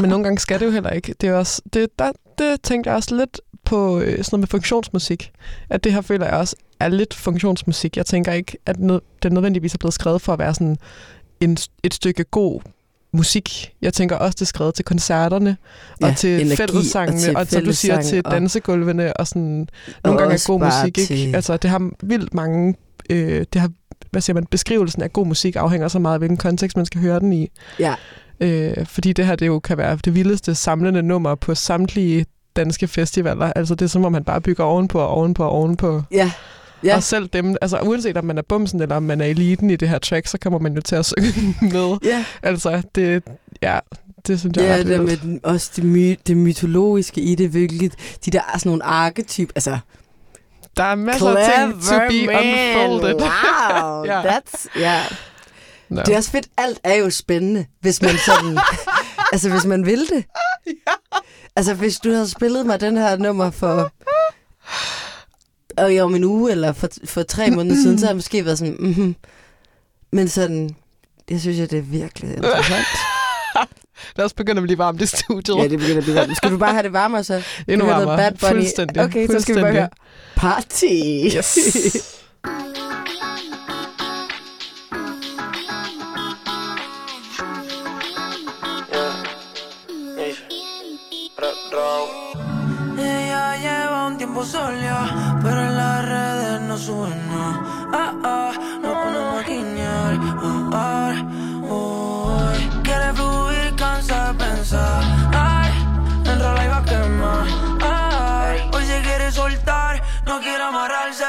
Men 0.00 0.10
nogle 0.10 0.24
gange 0.24 0.38
skal 0.38 0.60
det 0.60 0.66
jo 0.66 0.70
heller 0.70 0.90
ikke. 0.90 1.14
Det, 1.20 1.28
er 1.28 1.34
også, 1.34 1.62
det, 1.72 1.88
der, 1.98 2.12
det 2.38 2.62
tænkte 2.62 2.88
jeg 2.90 2.96
også 2.96 3.14
lidt 3.16 3.40
på 3.64 3.98
øh, 4.00 4.06
sådan 4.06 4.24
noget 4.32 4.40
med 4.40 4.48
funktionsmusik. 4.48 5.30
At 5.70 5.84
det 5.84 5.92
her 5.92 6.00
føler 6.00 6.26
jeg 6.26 6.34
også 6.34 6.56
er 6.84 6.88
lidt 6.88 7.14
funktionsmusik. 7.14 7.96
Jeg 7.96 8.06
tænker 8.06 8.32
ikke, 8.32 8.58
at 8.66 8.76
det 9.22 9.32
nødvendigvis 9.32 9.74
er 9.74 9.78
blevet 9.78 9.94
skrevet 9.94 10.20
for 10.22 10.32
at 10.32 10.38
være 10.38 10.54
sådan 10.54 10.76
en, 11.40 11.56
et 11.82 11.94
stykke 11.94 12.24
god 12.24 12.60
musik. 13.12 13.72
Jeg 13.82 13.92
tænker 13.92 14.16
også, 14.16 14.34
det 14.36 14.40
er 14.40 14.46
skrevet 14.46 14.74
til 14.74 14.84
koncerterne, 14.84 15.56
Ja, 16.00 16.06
og 16.06 16.16
til 16.16 16.40
energi, 16.40 16.56
fællessangene, 16.56 17.16
og 17.16 17.22
til 17.22 17.36
og, 17.36 17.46
som 17.48 17.64
du 17.64 17.72
siger, 17.72 18.02
til 18.02 18.22
dansegulvene, 18.24 19.16
og 19.16 19.26
sådan 19.26 19.68
Og 19.86 20.00
nogle 20.04 20.18
gange 20.20 20.34
er 20.34 20.46
god 20.46 20.60
musik, 20.60 20.98
ikke? 20.98 21.14
til- 21.14 21.34
Altså, 21.34 21.56
det 21.56 21.70
har 21.70 21.90
vildt 22.02 22.34
mange... 22.34 22.74
Øh, 23.10 23.44
det 23.52 23.60
har, 23.60 23.70
hvad 24.10 24.20
siger 24.22 24.34
man, 24.34 24.46
beskrivelsen 24.46 25.02
af 25.02 25.12
god 25.12 25.26
musik 25.26 25.56
afhænger 25.56 25.88
så 25.88 25.98
meget 25.98 26.14
af, 26.14 26.20
hvilken 26.20 26.36
kontekst 26.36 26.76
man 26.76 26.86
skal 26.86 27.00
høre 27.00 27.20
den 27.20 27.32
i. 27.32 27.48
Ja. 27.78 27.94
Øh, 28.40 28.86
fordi 28.86 29.12
det 29.12 29.26
her 29.26 29.36
det 29.36 29.46
jo 29.46 29.58
kan 29.58 29.78
være 29.78 29.98
det 30.04 30.14
vildeste 30.14 30.54
samlende 30.54 31.02
nummer 31.02 31.34
på 31.34 31.54
samtlige 31.54 32.26
danske 32.56 32.88
festivaler. 32.88 33.52
Altså 33.56 33.74
det 33.74 33.84
er 33.84 33.88
som 33.88 34.04
om 34.04 34.12
man 34.12 34.24
bare 34.24 34.40
bygger 34.40 34.64
ovenpå 34.64 35.00
og 35.00 35.08
ovenpå 35.08 35.44
og 35.44 35.50
ovenpå. 35.50 36.02
Ja. 36.12 36.30
Ja. 36.84 36.96
Og 36.96 37.02
selv 37.02 37.28
dem, 37.28 37.56
altså 37.62 37.78
uanset 37.78 38.16
om 38.16 38.24
man 38.24 38.38
er 38.38 38.42
bumsen 38.42 38.82
eller 38.82 38.96
om 38.96 39.02
man 39.02 39.20
er 39.20 39.24
eliten 39.24 39.70
i 39.70 39.76
det 39.76 39.88
her 39.88 39.98
track, 39.98 40.26
så 40.26 40.38
kommer 40.38 40.58
man 40.58 40.74
jo 40.74 40.80
til 40.80 40.96
at 40.96 41.06
synge 41.18 41.56
med. 41.60 41.96
Ja. 42.04 42.24
Altså 42.42 42.82
det, 42.94 43.22
ja, 43.62 43.78
det 44.26 44.40
synes 44.40 44.56
jeg 44.56 44.64
er 44.64 44.68
Ja, 44.74 44.80
ret 44.80 44.86
det 44.86 45.00
med 45.00 45.16
den, 45.16 45.40
også 45.42 45.70
det, 45.76 45.84
my, 45.84 46.18
det 46.26 46.36
mytologiske 46.36 47.20
i 47.20 47.34
det 47.34 47.54
virkelig. 47.54 47.90
De 48.24 48.30
der 48.30 48.40
er 48.54 48.58
sådan 48.58 48.70
nogle 48.70 48.84
arketyp, 48.84 49.50
altså... 49.54 49.78
Der 50.76 50.84
er 50.84 50.94
masser 50.94 51.36
af 51.36 51.54
ting 51.68 51.82
to 51.82 51.98
be 52.08 52.26
man. 52.26 52.36
unfolded. 52.36 53.14
Wow, 53.14 54.04
Ja. 54.12 54.22
that's... 54.22 54.80
Ja. 54.80 55.02
Nå. 55.88 56.00
Det 56.02 56.12
er 56.12 56.16
også 56.16 56.30
fedt, 56.30 56.46
alt 56.56 56.80
er 56.84 56.94
jo 56.94 57.10
spændende, 57.10 57.66
hvis 57.80 58.02
man 58.02 58.10
sådan... 58.26 58.58
altså, 59.32 59.50
hvis 59.50 59.64
man 59.64 59.86
vil 59.86 59.98
det. 60.00 60.24
Altså, 61.56 61.74
hvis 61.74 61.96
du 61.96 62.10
havde 62.10 62.28
spillet 62.28 62.66
mig 62.66 62.80
den 62.80 62.96
her 62.96 63.16
nummer 63.16 63.50
for... 63.50 63.92
Og 65.76 65.98
om 66.00 66.14
en 66.14 66.24
uge, 66.24 66.50
eller 66.50 66.72
for, 66.72 66.88
for 67.04 67.22
tre 67.22 67.50
måneder 67.50 67.76
siden, 67.82 67.98
så 67.98 68.06
har 68.06 68.10
jeg 68.10 68.16
måske 68.16 68.44
været 68.44 68.58
sådan... 68.58 68.76
Mm-hmm. 68.78 69.16
Men 70.12 70.28
sådan... 70.28 70.76
Det 71.28 71.40
synes 71.40 71.58
jeg, 71.58 71.70
det 71.70 71.78
er 71.78 71.82
virkelig 71.82 72.36
interessant. 72.36 72.86
Lad 74.16 74.24
os 74.24 74.32
begynde 74.32 74.58
at 74.58 74.62
blive 74.62 74.78
varmt 74.78 75.02
i 75.02 75.06
studiet. 75.06 75.56
Ja, 75.56 75.62
det 75.68 75.78
begynder 75.78 75.98
at 75.98 76.02
blive 76.04 76.16
varmt. 76.16 76.36
Skal 76.36 76.50
du 76.50 76.58
bare 76.58 76.72
have 76.72 76.82
det 76.82 76.92
varmere 76.92 77.24
så? 77.24 77.42
Endnu 77.68 77.86
varmere. 77.86 78.16
Bad 78.16 78.32
Bunny. 78.32 78.60
Fuldstændig. 78.60 79.02
Okay, 79.02 79.26
så 79.26 79.40
skal 79.40 79.56
vi 79.56 79.60
bare 79.60 79.72
Fuldstændig. 79.72 79.80
høre 79.80 79.88
Party. 80.36 81.36
Yes. 81.36 82.20
Pero 95.42 95.60
en 95.62 95.76
las 95.76 96.04
redes 96.04 96.60
no 96.62 96.76
sube 96.76 97.08
nada. 97.08 97.62
Ah, 97.92 98.12
ah, 98.24 98.52
no 98.82 98.92
ponemos 98.92 99.38
a 99.38 99.48
guiñar. 99.48 100.18
Ah, 100.42 100.70
ah, 100.72 101.14
uy. 101.62 102.82
Quiere 102.82 103.12
fluir, 103.14 103.74
cansa 103.76 104.32
de 104.32 104.44
pensar. 104.44 105.02
Ay, 105.32 105.72
enrola 106.26 106.64
y 106.64 106.68
va 106.68 106.76
a 106.76 106.84
quemar. 106.84 107.46
Ay, 107.80 108.70
hoy 108.70 108.84
se 108.84 109.00
quiere 109.00 109.32
soltar, 109.32 110.02
no 110.26 110.38
quiere 110.40 110.62
amarrarse, 110.62 111.24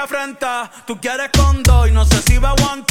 afrenta, 0.00 0.70
tú 0.86 0.98
quieres 0.98 1.30
con 1.36 1.62
dos 1.62 1.88
y 1.88 1.92
no 1.92 2.04
sé 2.04 2.22
si 2.22 2.38
va 2.38 2.50
a 2.50 2.52
aguantar 2.52 2.89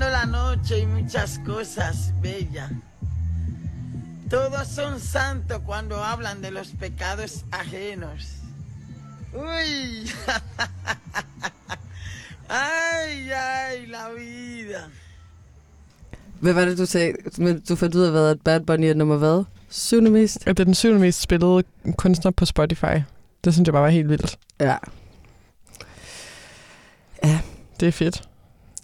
la 0.00 0.26
noche 0.26 0.78
y 0.80 0.86
muchas 0.86 1.38
cosas 1.46 2.12
bellas. 2.20 2.70
Todos 4.30 4.68
son 4.68 5.00
santos 5.00 5.60
cuando 5.64 6.02
hablan 6.02 6.42
de 6.42 6.50
los 6.50 6.68
pecados 6.68 7.44
ajenos. 7.50 8.36
Uy. 9.32 10.10
Ay, 12.48 13.30
ay, 13.32 13.86
la 13.86 14.10
vida. 14.10 14.80
Hvad 16.40 16.52
var 16.52 16.64
det, 16.64 16.78
du 16.78 16.86
sagde? 16.86 17.12
Du 17.68 17.76
fandt 17.76 17.94
ud 17.94 18.02
af, 18.02 18.10
hvad 18.10 18.30
at 18.30 18.40
Bad 18.40 18.60
Bunny 18.60 18.84
er 18.84 18.94
nummer 18.94 19.16
hvad? 19.16 19.44
Syvende 19.68 20.10
mest? 20.10 20.44
Det 20.44 20.60
er 20.60 20.64
den 20.64 20.74
syvende 20.74 21.00
mest 21.00 21.20
spillede 21.20 21.64
kunstner 21.98 22.30
på 22.30 22.44
Spotify. 22.44 23.02
Det 23.44 23.52
synes 23.52 23.66
jeg 23.66 23.72
bare 23.72 23.82
var 23.82 23.88
helt 23.88 24.08
vildt. 24.08 24.38
Ja. 24.60 24.76
Ja. 27.24 27.40
Det 27.80 27.88
er 27.88 27.92
fedt. 27.92 28.22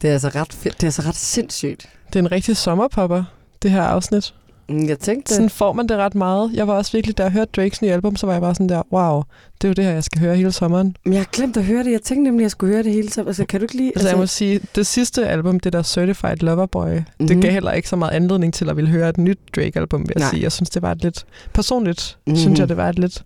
Det 0.03 0.09
er 0.09 0.13
altså 0.13 0.29
ret, 0.29 0.53
fedt. 0.53 0.75
Det 0.75 0.83
er 0.83 0.87
altså 0.87 1.03
ret 1.03 1.15
sindssygt. 1.17 1.89
Det 2.09 2.17
er 2.17 2.21
en 2.23 2.33
rigtig 2.33 2.57
sommerpopper, 2.57 3.25
det 3.63 3.71
her 3.71 3.83
afsnit. 3.83 4.35
Mm, 4.69 4.89
Jeg 4.89 4.99
tænkte 4.99 5.35
Sådan 5.35 5.51
får 5.51 5.73
man 5.73 5.87
det 5.89 5.97
ret 5.97 6.15
meget. 6.15 6.51
Jeg 6.55 6.67
var 6.69 6.75
også 6.75 6.93
virkelig, 6.93 7.19
da 7.19 7.23
jeg 7.23 7.33
hørte 7.33 7.51
Drakes 7.57 7.83
nye 7.83 7.91
album, 7.93 8.17
så 8.17 8.27
var 8.27 8.33
jeg 8.33 8.43
bare 8.43 8.55
sådan 8.55 8.69
der, 8.69 8.83
wow, 8.93 9.23
det 9.61 9.65
er 9.65 9.69
jo 9.69 9.73
det 9.73 9.85
her, 9.85 9.93
jeg 9.93 10.05
skal 10.05 10.21
høre 10.21 10.37
hele 10.37 10.53
sommeren. 10.53 10.97
Men 11.05 11.13
jeg 11.13 11.21
har 11.21 11.29
glemt 11.33 11.57
at 11.57 11.65
høre 11.65 11.85
det. 11.85 11.93
Jeg 11.93 12.03
tænkte 12.03 12.23
nemlig, 12.25 12.41
at 12.41 12.43
jeg 12.43 12.51
skulle 12.51 12.73
høre 12.75 12.83
det 12.83 12.93
hele 12.93 13.09
tiden. 13.09 13.29
Altså, 13.29 13.45
kan 13.45 13.61
du 13.61 13.65
ikke 13.65 13.77
lige... 13.77 13.93
Altså, 13.95 14.09
jeg 14.09 14.19
må 14.19 14.27
sige, 14.27 14.61
det 14.75 14.87
sidste 14.87 15.27
album, 15.29 15.61
det 15.61 15.73
der 15.73 15.83
Certified 15.83 16.37
Lover 16.37 16.67
Boy, 16.67 16.89
mm-hmm. 16.89 17.05
det 17.29 17.37
Mhm. 17.37 17.41
gav 17.43 17.53
heller 17.53 17.73
ikke 17.73 17.89
så 17.89 17.97
meget 17.97 18.11
anledning 18.13 18.55
til 18.55 18.69
at 18.71 18.77
ville 18.77 18.91
høre 18.91 19.09
et 19.09 19.19
nyt 19.19 19.39
Drake-album, 19.57 20.01
vil 20.01 20.13
jeg 20.17 20.21
Nej. 20.21 20.31
sige. 20.31 20.43
Jeg 20.43 20.53
synes, 20.53 20.71
det 20.71 20.83
var 20.83 20.93
et 20.93 21.03
lidt... 21.03 21.25
Personligt 21.55 22.19
Mhm. 22.27 22.31
mm-hmm. 22.33 22.41
synes 22.41 22.61
jeg, 22.61 22.69
det 22.69 22.77
var 22.77 22.89
et 22.89 22.99
lidt, 22.99 23.25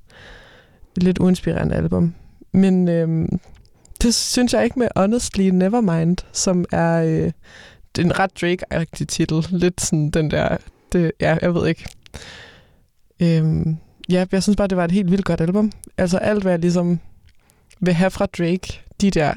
lidt 0.97 1.19
uinspirerende 1.19 1.75
album. 1.75 2.15
Men 2.53 2.89
øhm, 2.89 3.39
det 4.03 4.15
synes 4.15 4.53
jeg 4.55 4.65
ikke 4.65 4.79
med 4.79 4.89
Honestly 4.97 5.43
Nevermind, 5.49 6.17
som 6.33 6.65
er, 6.73 7.03
øh, 7.03 7.33
det 7.97 8.03
er 8.03 8.05
en 8.05 8.19
ret 8.19 8.43
Drake-agtig 8.43 9.07
titel. 9.07 9.47
Lidt 9.51 9.81
sådan 9.81 10.11
den 10.11 10.31
der... 10.31 10.57
Det, 10.93 11.13
ja, 11.21 11.37
jeg 11.43 11.55
ved 11.55 11.69
ikke. 11.69 11.85
Øhm, 13.23 13.77
ja, 14.09 14.27
jeg 14.33 14.43
synes 14.43 14.57
bare, 14.57 14.69
det 14.69 14.77
var 14.77 14.85
et 14.85 14.93
helt 14.93 15.11
vildt 15.11 15.25
godt 15.25 15.41
album. 15.41 15.73
Altså 15.99 16.19
alt, 16.19 16.43
hvad 16.43 16.53
jeg 16.53 16.59
ligesom 16.59 17.01
vil 17.81 17.95
have 17.95 18.11
fra 18.11 18.27
Drake, 18.27 18.81
de 19.01 19.11
der 19.11 19.35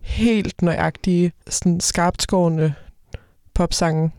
helt 0.00 0.62
nøjagtige, 0.62 1.32
sådan 1.48 1.80
skarpt 1.80 2.22
skårende 2.22 2.74
popsange 3.54 4.10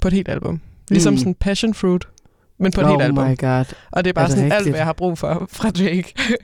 på 0.00 0.08
et 0.08 0.14
helt 0.14 0.28
album. 0.28 0.60
Ligesom 0.90 1.12
Mm. 1.14 1.18
sådan 1.18 1.34
Passion 1.34 1.74
Fruit, 1.74 2.04
men 2.58 2.72
på 2.72 2.80
et 2.80 2.84
Oh 2.84 2.90
helt 2.90 3.02
album. 3.02 3.28
my 3.30 3.36
god. 3.38 3.64
Og 3.90 4.04
det 4.04 4.10
er 4.10 4.14
bare 4.14 4.24
Er 4.24 4.28
sådan 4.28 4.44
alt, 4.44 4.52
rigtigt? 4.52 4.72
hvad 4.72 4.78
jeg 4.78 4.86
har 4.86 4.92
brug 4.92 5.18
for 5.18 5.46
fra 5.52 5.70
Drake. 5.70 6.14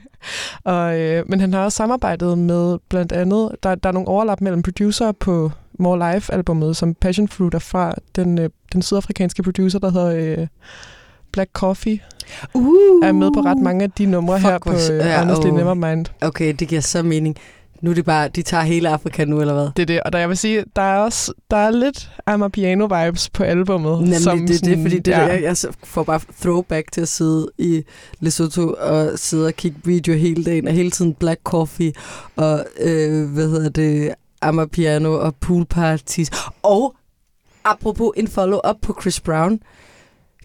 og, 0.63 0.99
øh, 0.99 1.23
men 1.29 1.39
han 1.39 1.53
har 1.53 1.63
også 1.63 1.75
samarbejdet 1.75 2.37
med 2.37 2.77
blandt 2.89 3.11
andet, 3.11 3.49
der, 3.63 3.75
der 3.75 3.89
er 3.89 3.93
nogle 3.93 4.07
overlap 4.07 4.41
mellem 4.41 4.63
producer 4.63 5.11
på 5.11 5.51
More 5.79 6.13
Life-albummet, 6.13 6.77
som 6.77 6.93
Passion 6.93 7.27
Fruit 7.27 7.53
er 7.53 7.59
fra, 7.59 7.93
den, 8.15 8.39
øh, 8.39 8.49
den 8.73 8.81
sydafrikanske 8.81 9.43
producer, 9.43 9.79
der 9.79 9.91
hedder 9.91 10.39
øh, 10.41 10.47
Black 11.31 11.49
Coffee, 11.53 11.99
uh, 12.53 13.05
er 13.05 13.11
med 13.11 13.31
på 13.33 13.39
ret 13.39 13.57
mange 13.57 13.83
af 13.83 13.91
de 13.91 14.05
numre 14.05 14.39
her 14.39 14.57
på 14.59 14.69
hvor- 14.69 14.91
øh, 14.93 14.97
ja, 14.97 15.19
Honestly 15.19 15.47
åh. 15.49 15.55
Nevermind. 15.57 16.05
Okay, 16.21 16.53
det 16.59 16.67
giver 16.67 16.81
så 16.81 17.03
mening. 17.03 17.35
Nu 17.81 17.89
er 17.89 17.95
det 17.95 18.05
bare, 18.05 18.27
de 18.27 18.41
tager 18.41 18.63
hele 18.63 18.89
Afrika 18.89 19.25
nu, 19.25 19.41
eller 19.41 19.53
hvad? 19.53 19.69
Det 19.75 19.81
er 19.81 19.85
det, 19.85 20.01
og 20.01 20.13
der, 20.13 20.19
jeg 20.19 20.29
vil 20.29 20.37
sige, 20.37 20.63
der 20.75 20.81
er 20.81 20.97
også 20.97 21.33
der 21.51 21.57
er 21.57 21.71
lidt 21.71 22.11
Amapiano-vibes 22.27 23.29
på 23.33 23.43
albummet. 23.43 23.99
Nemlig, 23.99 24.21
som 24.21 24.47
det 24.47 24.61
er 24.61 24.65
det, 24.65 24.81
fordi 24.81 24.99
det, 24.99 25.11
ja. 25.11 25.19
ja. 25.19 25.27
jeg, 25.27 25.43
jeg 25.43 25.57
får 25.83 26.03
bare 26.03 26.19
throwback 26.41 26.91
til 26.91 27.01
at 27.01 27.07
sidde 27.07 27.51
i 27.57 27.83
Lesotho 28.19 28.75
og 28.79 29.19
sidde 29.19 29.47
og 29.47 29.53
kigge 29.53 29.77
video 29.83 30.15
hele 30.15 30.43
dagen, 30.43 30.67
og 30.67 30.73
hele 30.73 30.91
tiden 30.91 31.13
Black 31.13 31.39
Coffee, 31.43 31.93
og 32.35 32.65
øh, 32.79 33.29
hvad 33.29 33.49
hedder 33.49 33.69
det, 33.69 34.13
Amapiano 34.41 35.13
og 35.13 35.35
pool 35.35 35.65
parties. 35.65 36.29
Og 36.63 36.95
apropos 37.63 38.11
en 38.17 38.27
follow-up 38.27 38.75
på 38.81 38.97
Chris 39.01 39.19
Brown, 39.19 39.59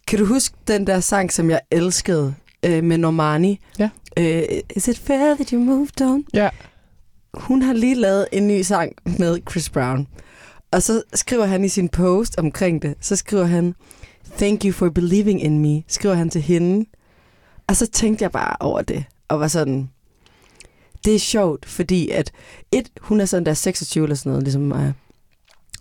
kan 0.06 0.18
du 0.18 0.24
huske 0.24 0.56
den 0.68 0.86
der 0.86 1.00
sang, 1.00 1.32
som 1.32 1.50
jeg 1.50 1.60
elskede 1.70 2.34
øh, 2.62 2.84
med 2.84 2.98
Normani? 2.98 3.60
Ja. 3.78 3.90
Øh, 4.18 4.42
Is 4.76 4.88
it 4.88 4.98
fair 4.98 5.34
that 5.34 5.50
you 5.50 5.60
moved 5.60 6.02
on? 6.02 6.24
Ja. 6.34 6.48
Hun 7.36 7.62
har 7.62 7.72
lige 7.72 7.94
lavet 7.94 8.26
en 8.32 8.48
ny 8.48 8.62
sang 8.62 8.92
med 9.18 9.38
Chris 9.50 9.70
Brown. 9.70 10.06
Og 10.72 10.82
så 10.82 11.02
skriver 11.14 11.44
han 11.44 11.64
i 11.64 11.68
sin 11.68 11.88
post 11.88 12.38
omkring 12.38 12.82
det, 12.82 12.94
så 13.00 13.16
skriver 13.16 13.44
han, 13.44 13.74
Thank 14.38 14.64
you 14.64 14.72
for 14.72 14.88
believing 14.90 15.42
in 15.42 15.58
me, 15.58 15.82
skriver 15.88 16.14
han 16.14 16.30
til 16.30 16.40
hende. 16.40 16.86
Og 17.68 17.76
så 17.76 17.86
tænkte 17.86 18.22
jeg 18.22 18.30
bare 18.32 18.56
over 18.60 18.82
det, 18.82 19.04
og 19.28 19.40
var 19.40 19.48
sådan, 19.48 19.90
det 21.04 21.14
er 21.14 21.18
sjovt, 21.18 21.66
fordi 21.66 22.10
at 22.10 22.32
et, 22.72 22.88
hun 23.00 23.20
er 23.20 23.24
sådan 23.24 23.46
der 23.46 23.54
26 23.54 24.04
eller 24.04 24.16
sådan 24.16 24.30
noget, 24.30 24.42
ligesom 24.42 24.62
mig. 24.62 24.92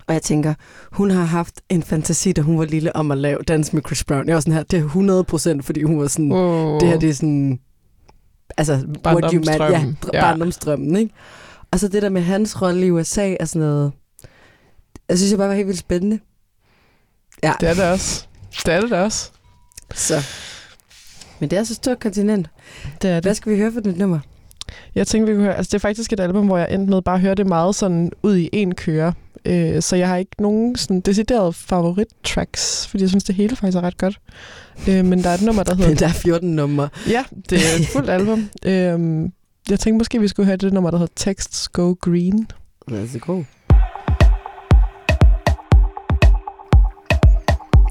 Og 0.07 0.13
jeg 0.13 0.21
tænker, 0.21 0.53
hun 0.91 1.11
har 1.11 1.23
haft 1.23 1.61
en 1.69 1.83
fantasi, 1.83 2.31
da 2.31 2.41
hun 2.41 2.59
var 2.59 2.65
lille, 2.65 2.95
om 2.95 3.11
at 3.11 3.17
lave 3.17 3.39
dans 3.47 3.73
med 3.73 3.81
Chris 3.85 4.03
Brown. 4.03 4.27
Jeg 4.27 4.35
var 4.35 4.39
sådan 4.41 4.53
her, 4.53 4.63
det 4.63 4.79
er 4.79 4.83
100 4.83 5.23
procent, 5.23 5.65
fordi 5.65 5.83
hun 5.83 5.99
var 5.99 6.07
sådan, 6.07 6.31
Wow. 6.33 6.79
det 6.79 6.87
her 6.87 6.99
det 6.99 7.09
er 7.09 7.13
sådan, 7.13 7.59
altså, 8.57 8.73
what 9.05 9.31
you 9.33 9.41
meant, 9.45 10.05
ja, 10.13 10.21
barndomsdrømmen, 10.21 10.95
ikke? 10.95 11.13
Og 11.75 11.79
så 11.79 11.87
det 11.87 12.01
der 12.01 12.09
med 12.09 12.21
hans 12.21 12.61
rolle 12.61 12.87
i 12.87 12.91
USA 12.91 13.35
og 13.39 13.47
sådan 13.47 13.67
noget, 13.67 13.91
jeg 15.09 15.17
synes 15.17 15.31
jeg 15.31 15.37
bare 15.37 15.47
var 15.47 15.55
helt 15.55 15.67
vildt 15.67 15.79
spændende. 15.79 16.19
Ja. 17.43 17.53
Det 17.59 17.69
er 17.69 17.73
det 17.73 17.83
også. 17.83 18.27
Det 18.65 18.73
er 18.73 18.81
det 18.81 18.91
også. 18.91 19.31
Så. 19.93 20.23
Men 21.39 21.49
det 21.49 21.59
er 21.59 21.63
så 21.63 21.73
stort 21.73 21.99
kontinent. 21.99 22.47
Det 23.01 23.09
er 23.09 23.13
det. 23.13 23.23
Hvad 23.23 23.35
skal 23.35 23.51
vi 23.51 23.57
høre 23.57 23.71
for 23.71 23.79
det 23.79 23.97
nummer? 23.97 24.19
Jeg 24.95 25.07
tænkte, 25.07 25.31
vi 25.31 25.35
kunne 25.35 25.45
høre, 25.45 25.55
altså 25.55 25.69
det 25.69 25.73
er 25.73 25.79
faktisk 25.79 26.13
et 26.13 26.19
album, 26.19 26.45
hvor 26.45 26.57
jeg 26.57 26.67
endte 26.71 26.89
med 26.89 27.01
bare 27.01 27.15
at 27.15 27.21
høre 27.21 27.35
det 27.35 27.47
meget 27.47 27.75
sådan 27.75 28.11
ud 28.23 28.35
i 28.37 28.49
en 28.53 28.75
køre. 28.75 29.13
Øh, 29.45 29.81
så 29.81 29.95
jeg 29.95 30.07
har 30.07 30.17
ikke 30.17 30.41
nogen 30.41 30.75
sådan 30.75 31.01
decideret 31.01 31.55
favorit-tracks, 31.55 32.87
fordi 32.87 33.01
jeg 33.03 33.09
synes, 33.09 33.23
det 33.23 33.35
hele 33.35 33.55
faktisk 33.55 33.77
er 33.77 33.81
ret 33.81 33.97
godt. 33.97 34.19
Øh, 34.89 35.05
men 35.05 35.23
der 35.23 35.29
er 35.29 35.33
et 35.33 35.41
nummer, 35.41 35.63
der 35.63 35.75
hedder... 35.75 35.89
Men 35.89 35.99
der 35.99 36.07
er 36.07 36.13
14 36.13 36.55
numre. 36.55 36.89
Ja, 37.09 37.23
det 37.49 37.57
er 37.57 37.79
et 37.79 37.87
fuldt 37.87 38.09
album. 38.09 38.49
Øh, 38.65 39.29
jeg 39.69 39.79
tænkte 39.79 39.97
måske, 39.97 40.19
vi 40.19 40.27
skulle 40.27 40.45
høre 40.45 40.57
det 40.57 40.73
nummer, 40.73 40.91
der 40.91 40.97
hedder 40.97 41.13
Texts 41.15 41.69
Go 41.69 41.95
Green. 42.01 42.47
Let's 42.91 43.17
go. 43.17 43.43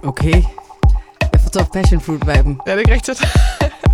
Okay. 0.04 0.42
Jeg 1.32 1.40
forstår 1.40 1.68
passion 1.72 2.00
fruit-viben. 2.00 2.60
Er 2.66 2.72
det 2.74 2.78
ikke 2.78 2.94
rigtigt? 2.94 3.24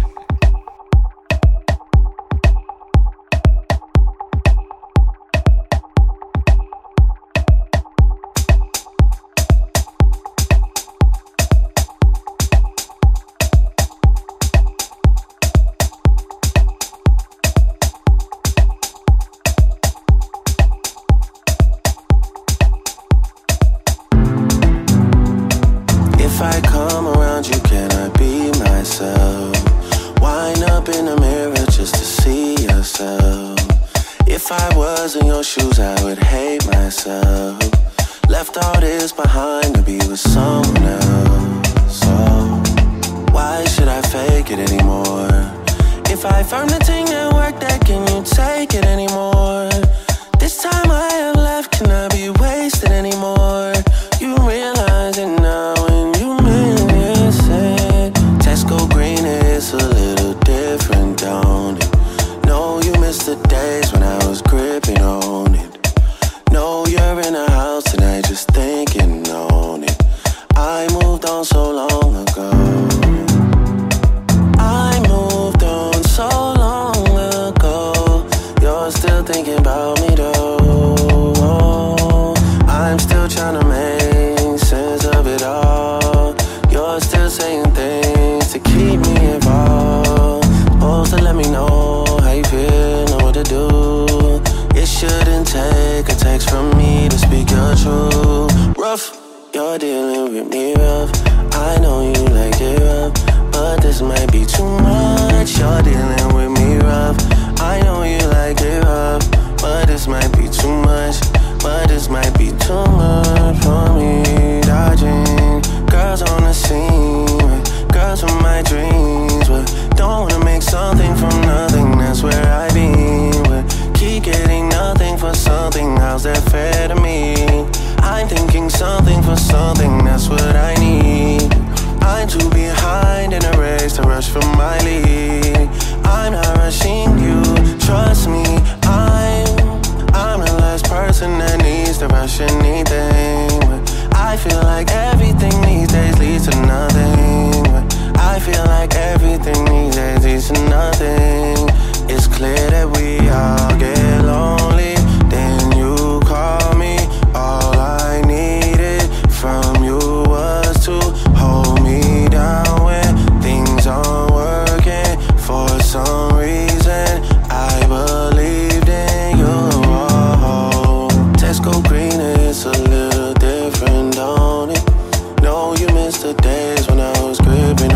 was 177.31 177.39
good, 177.39 177.90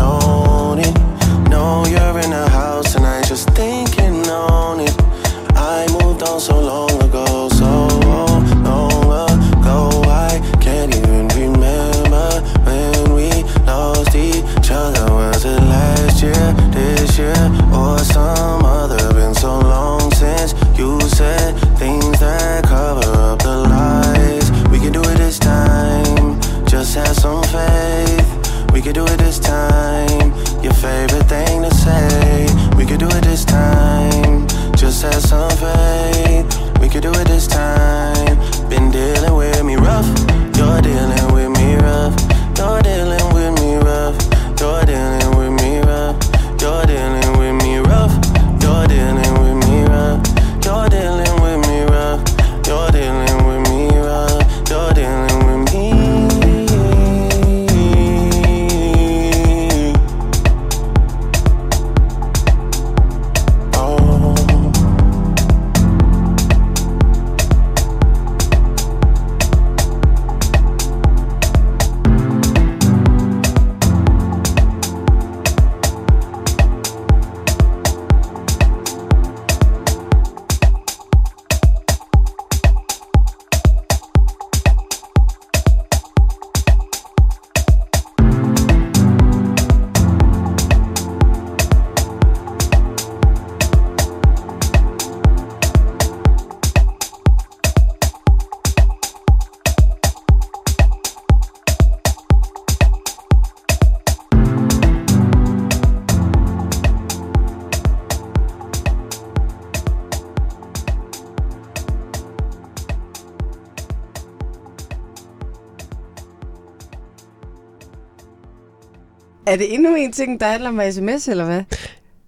ting, 120.15 120.39
der 120.39 120.47
handler 120.47 120.69
om 120.69 120.81
sms, 120.91 121.27
eller 121.27 121.45
hvad? 121.45 121.63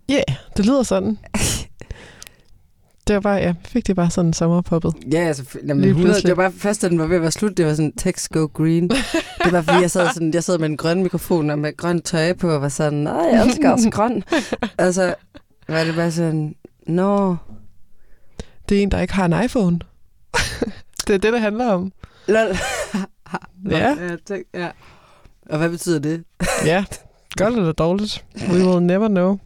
Ja, 0.09 0.13
yeah, 0.13 0.37
det 0.57 0.65
lyder 0.65 0.83
sådan. 0.83 1.17
det 3.07 3.13
var 3.13 3.19
bare, 3.19 3.35
ja, 3.35 3.53
fik 3.65 3.87
det 3.87 3.95
bare 3.95 4.09
sådan 4.09 4.33
sommerpoppet. 4.33 4.93
Ja, 5.11 5.19
altså, 5.19 5.43
jamen, 5.67 5.83
100, 5.83 6.21
det 6.21 6.29
var 6.29 6.35
bare 6.35 6.51
først, 6.51 6.81
da 6.81 6.89
den 6.89 6.99
var 6.99 7.07
ved 7.07 7.15
at 7.15 7.21
være 7.21 7.31
slut, 7.31 7.57
det 7.57 7.65
var 7.65 7.73
sådan, 7.73 7.91
text 7.91 8.29
go 8.29 8.47
green. 8.53 8.89
det 9.43 9.51
var 9.51 9.61
fordi, 9.61 9.81
jeg 9.81 9.91
sad, 9.91 10.09
sådan, 10.13 10.33
jeg 10.33 10.43
sad 10.43 10.57
med 10.57 10.69
en 10.69 10.77
grøn 10.77 11.03
mikrofon 11.03 11.49
og 11.49 11.59
med 11.59 11.77
grønt 11.77 12.05
tøj 12.05 12.33
på, 12.33 12.49
og 12.49 12.61
var 12.61 12.69
sådan, 12.69 12.99
nej, 12.99 13.13
jeg 13.13 13.45
elsker 13.45 13.71
også 13.71 13.89
grøn. 13.89 14.23
altså, 14.77 15.15
var 15.67 15.83
det 15.83 15.95
bare 15.95 16.11
sådan, 16.11 16.55
nå. 16.87 17.29
No. 17.29 17.35
Det 18.69 18.77
er 18.77 18.83
en, 18.83 18.91
der 18.91 18.99
ikke 18.99 19.13
har 19.13 19.25
en 19.25 19.45
iPhone. 19.45 19.79
det 21.07 21.13
er 21.13 21.17
det, 21.17 21.33
det 21.33 21.41
handler 21.41 21.67
om. 21.67 21.91
Lol. 22.27 22.55
ja. 23.69 23.95
ja. 24.53 24.69
Og 25.49 25.57
hvad 25.57 25.69
betyder 25.69 25.99
det? 25.99 26.23
ja, 26.65 26.85
Godt 27.37 27.55
eller 27.55 27.71
dårligt? 27.71 28.25
We 28.49 28.67
will 28.67 28.83
never 28.83 29.07
know. 29.07 29.37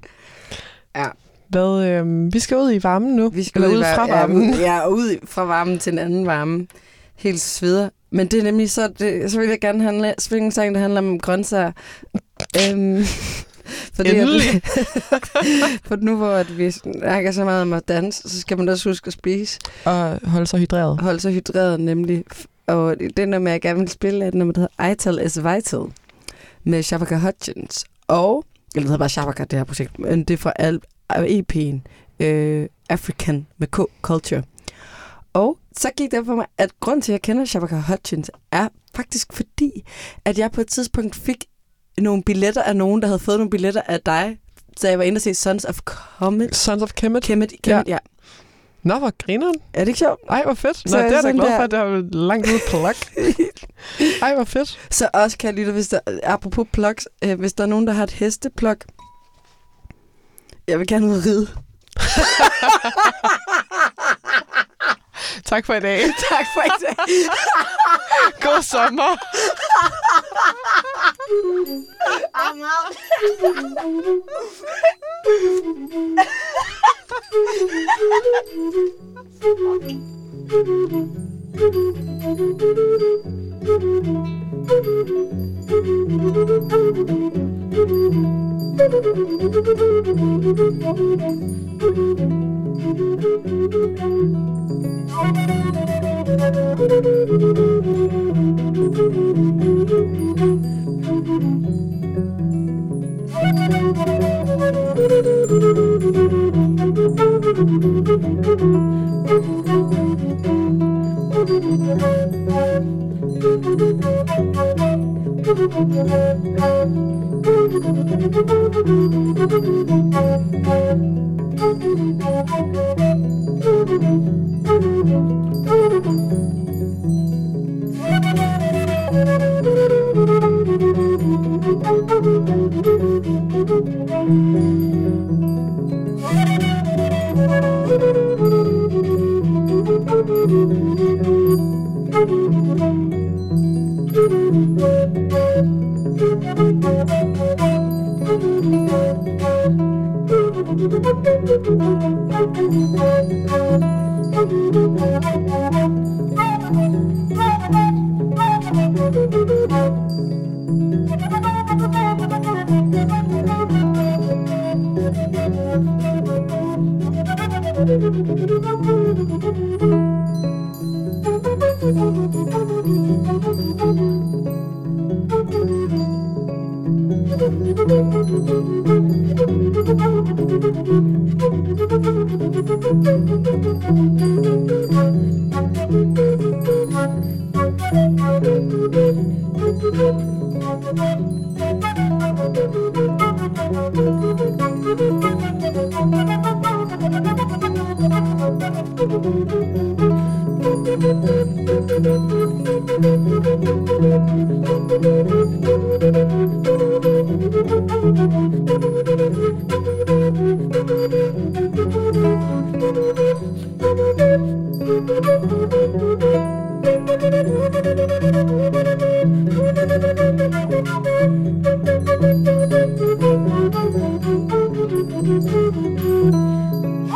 Ja. 0.96 1.06
Hvad, 1.48 1.86
øh, 1.88 2.34
vi 2.34 2.40
skal 2.40 2.58
ud 2.58 2.74
i 2.74 2.84
varmen 2.84 3.16
nu. 3.16 3.30
Vi 3.30 3.44
skal 3.44 3.64
eller 3.64 3.76
ud, 3.76 3.80
ud 3.80 3.84
fra 3.96 4.08
varmen. 4.08 4.54
Ja, 4.54 4.76
ja, 4.76 4.88
ud 4.88 5.18
fra 5.26 5.44
varmen 5.44 5.80
til 5.80 5.94
en 5.94 6.00
anden 6.00 6.26
varme. 6.26 6.68
Helt 7.16 7.42
sveder. 7.42 7.90
Men 8.12 8.28
det 8.28 8.40
er 8.40 8.44
nemlig 8.44 8.72
så, 8.72 8.88
det, 9.00 9.32
så 9.32 9.40
vil 9.40 9.50
jeg 9.50 9.60
gerne 9.60 9.84
handle, 9.84 10.14
spille 10.20 10.46
en 10.46 10.52
sang, 10.52 10.76
der 10.76 10.82
handler 10.82 11.02
om 11.02 11.20
grøntsager. 11.20 11.72
øhm, 12.58 13.04
fordi 13.96 14.10
Endelig! 14.10 14.62
for 15.88 15.96
nu 15.96 16.16
hvor 16.16 16.32
at 16.32 16.58
vi 16.58 16.72
snakker 16.72 17.32
så 17.32 17.44
meget 17.44 17.62
om 17.62 17.74
at 17.74 17.88
danse, 17.88 18.30
så 18.30 18.42
skal 18.42 18.58
man 18.58 18.70
også 18.70 18.90
huske 18.90 19.08
at 19.08 19.14
spise. 19.14 19.60
Og 19.86 20.20
holde 20.24 20.48
sig 20.48 20.60
hydreret. 20.60 21.02
Holde 21.02 21.20
sig 21.20 21.34
hydreret, 21.34 21.80
nemlig. 21.80 22.24
Og 22.68 22.96
det 23.00 23.18
det 23.18 23.30
nummer, 23.30 23.52
jeg 23.52 23.62
gerne 23.62 23.80
vil 23.80 23.90
spille, 23.90 24.24
er 24.24 24.28
et 24.28 24.34
nummer, 24.34 24.54
der 24.54 24.62
hedder 24.62 24.92
Ital 24.92 25.26
is 25.26 25.38
Vital 25.44 25.80
med 26.64 26.84
Shabaka 26.84 27.16
Hutchins. 27.16 27.86
Og, 28.08 28.46
eller 28.76 28.82
det 28.82 28.84
hedder 28.84 28.98
bare 28.98 29.10
Shabaka, 29.10 29.44
det 29.44 29.60
her 29.60 29.64
projekt, 29.64 30.00
men 30.00 30.24
det 30.24 30.34
er 30.34 30.38
fra 30.38 30.54
al- 30.60 30.82
EP'en 31.14 31.80
øh, 32.26 32.68
African 32.90 33.48
med 33.58 33.68
K, 33.68 33.80
Culture. 34.02 34.44
Og 35.34 35.58
så 35.78 35.90
gik 35.98 36.12
det 36.12 36.26
for 36.26 36.36
mig, 36.36 36.46
at 36.58 36.72
grund 36.80 37.02
til, 37.02 37.12
at 37.12 37.14
jeg 37.14 37.22
kender 37.22 37.46
Shabaka 37.46 37.76
Hutchins, 37.88 38.32
er 38.52 38.68
faktisk 38.96 39.34
fordi, 39.34 39.72
at 40.26 40.38
jeg 40.38 40.52
på 40.52 40.62
et 40.62 40.68
tidspunkt 40.68 41.16
fik 41.16 41.46
nogle 41.98 42.24
billetter 42.24 42.64
af 42.64 42.76
nogen, 42.76 43.02
der 43.02 43.08
havde 43.08 43.20
fået 43.20 43.38
nogle 43.38 43.50
billetter 43.50 43.82
af 43.82 44.02
dig, 44.02 44.38
så 44.78 44.88
jeg 44.90 44.98
var 44.98 45.04
inde 45.04 45.18
og 45.18 45.22
se 45.22 45.34
Sons 45.34 45.66
of 45.66 45.80
Comet. 45.86 46.56
Sons 46.56 46.84
of 46.84 46.92
Kemet? 46.94 47.24
Kemet, 47.24 47.54
Kemet 47.64 47.84
ja. 47.88 47.94
ja. 47.94 47.98
Nå, 48.84 49.00
hvor 49.00 49.12
grineren. 49.26 49.56
Er 49.74 49.80
det 49.80 49.88
ikke 49.88 50.00
sjovt? 50.00 50.20
Ej, 50.30 50.44
hvor 50.44 50.54
fedt. 50.54 50.78
Så 50.78 50.98
Nå, 50.98 51.04
det 51.04 51.18
er 51.18 51.22
da 51.22 51.32
glad 51.32 51.46
der- 51.46 51.56
for, 51.58 51.64
at 51.64 51.72
det 51.72 51.80
har 51.80 52.04
langt 52.12 52.48
ud 52.48 52.60
pluk. 52.70 52.96
Ej, 54.22 54.36
hvor 54.36 54.44
fedt. 54.44 54.80
Så 54.92 55.10
også 55.14 55.38
kan 55.38 55.48
jeg 55.48 55.56
lytte, 55.56 55.72
hvis 55.72 55.88
der, 55.88 56.00
apropos 56.24 56.68
plugs, 56.74 57.08
øh, 57.24 57.40
hvis 57.40 57.54
der 57.54 57.64
er 57.64 57.68
nogen, 57.68 57.88
der 57.88 57.94
har 57.94 58.04
et 58.04 58.12
hesteplug, 58.12 58.76
jeg 60.68 60.80
vil 60.80 60.88
gerne 60.88 61.08
ud 61.08 61.26
ride. 61.26 61.48
tak 65.46 65.66
for 65.66 65.74
i 65.74 65.80
dag. 65.80 66.00
tak 66.30 66.46
for 66.54 66.62
i 66.62 66.70
dag. 66.86 66.96
God 68.42 68.62
sommer. 68.62 69.16
I'm 72.34 72.62
out. 72.64 72.96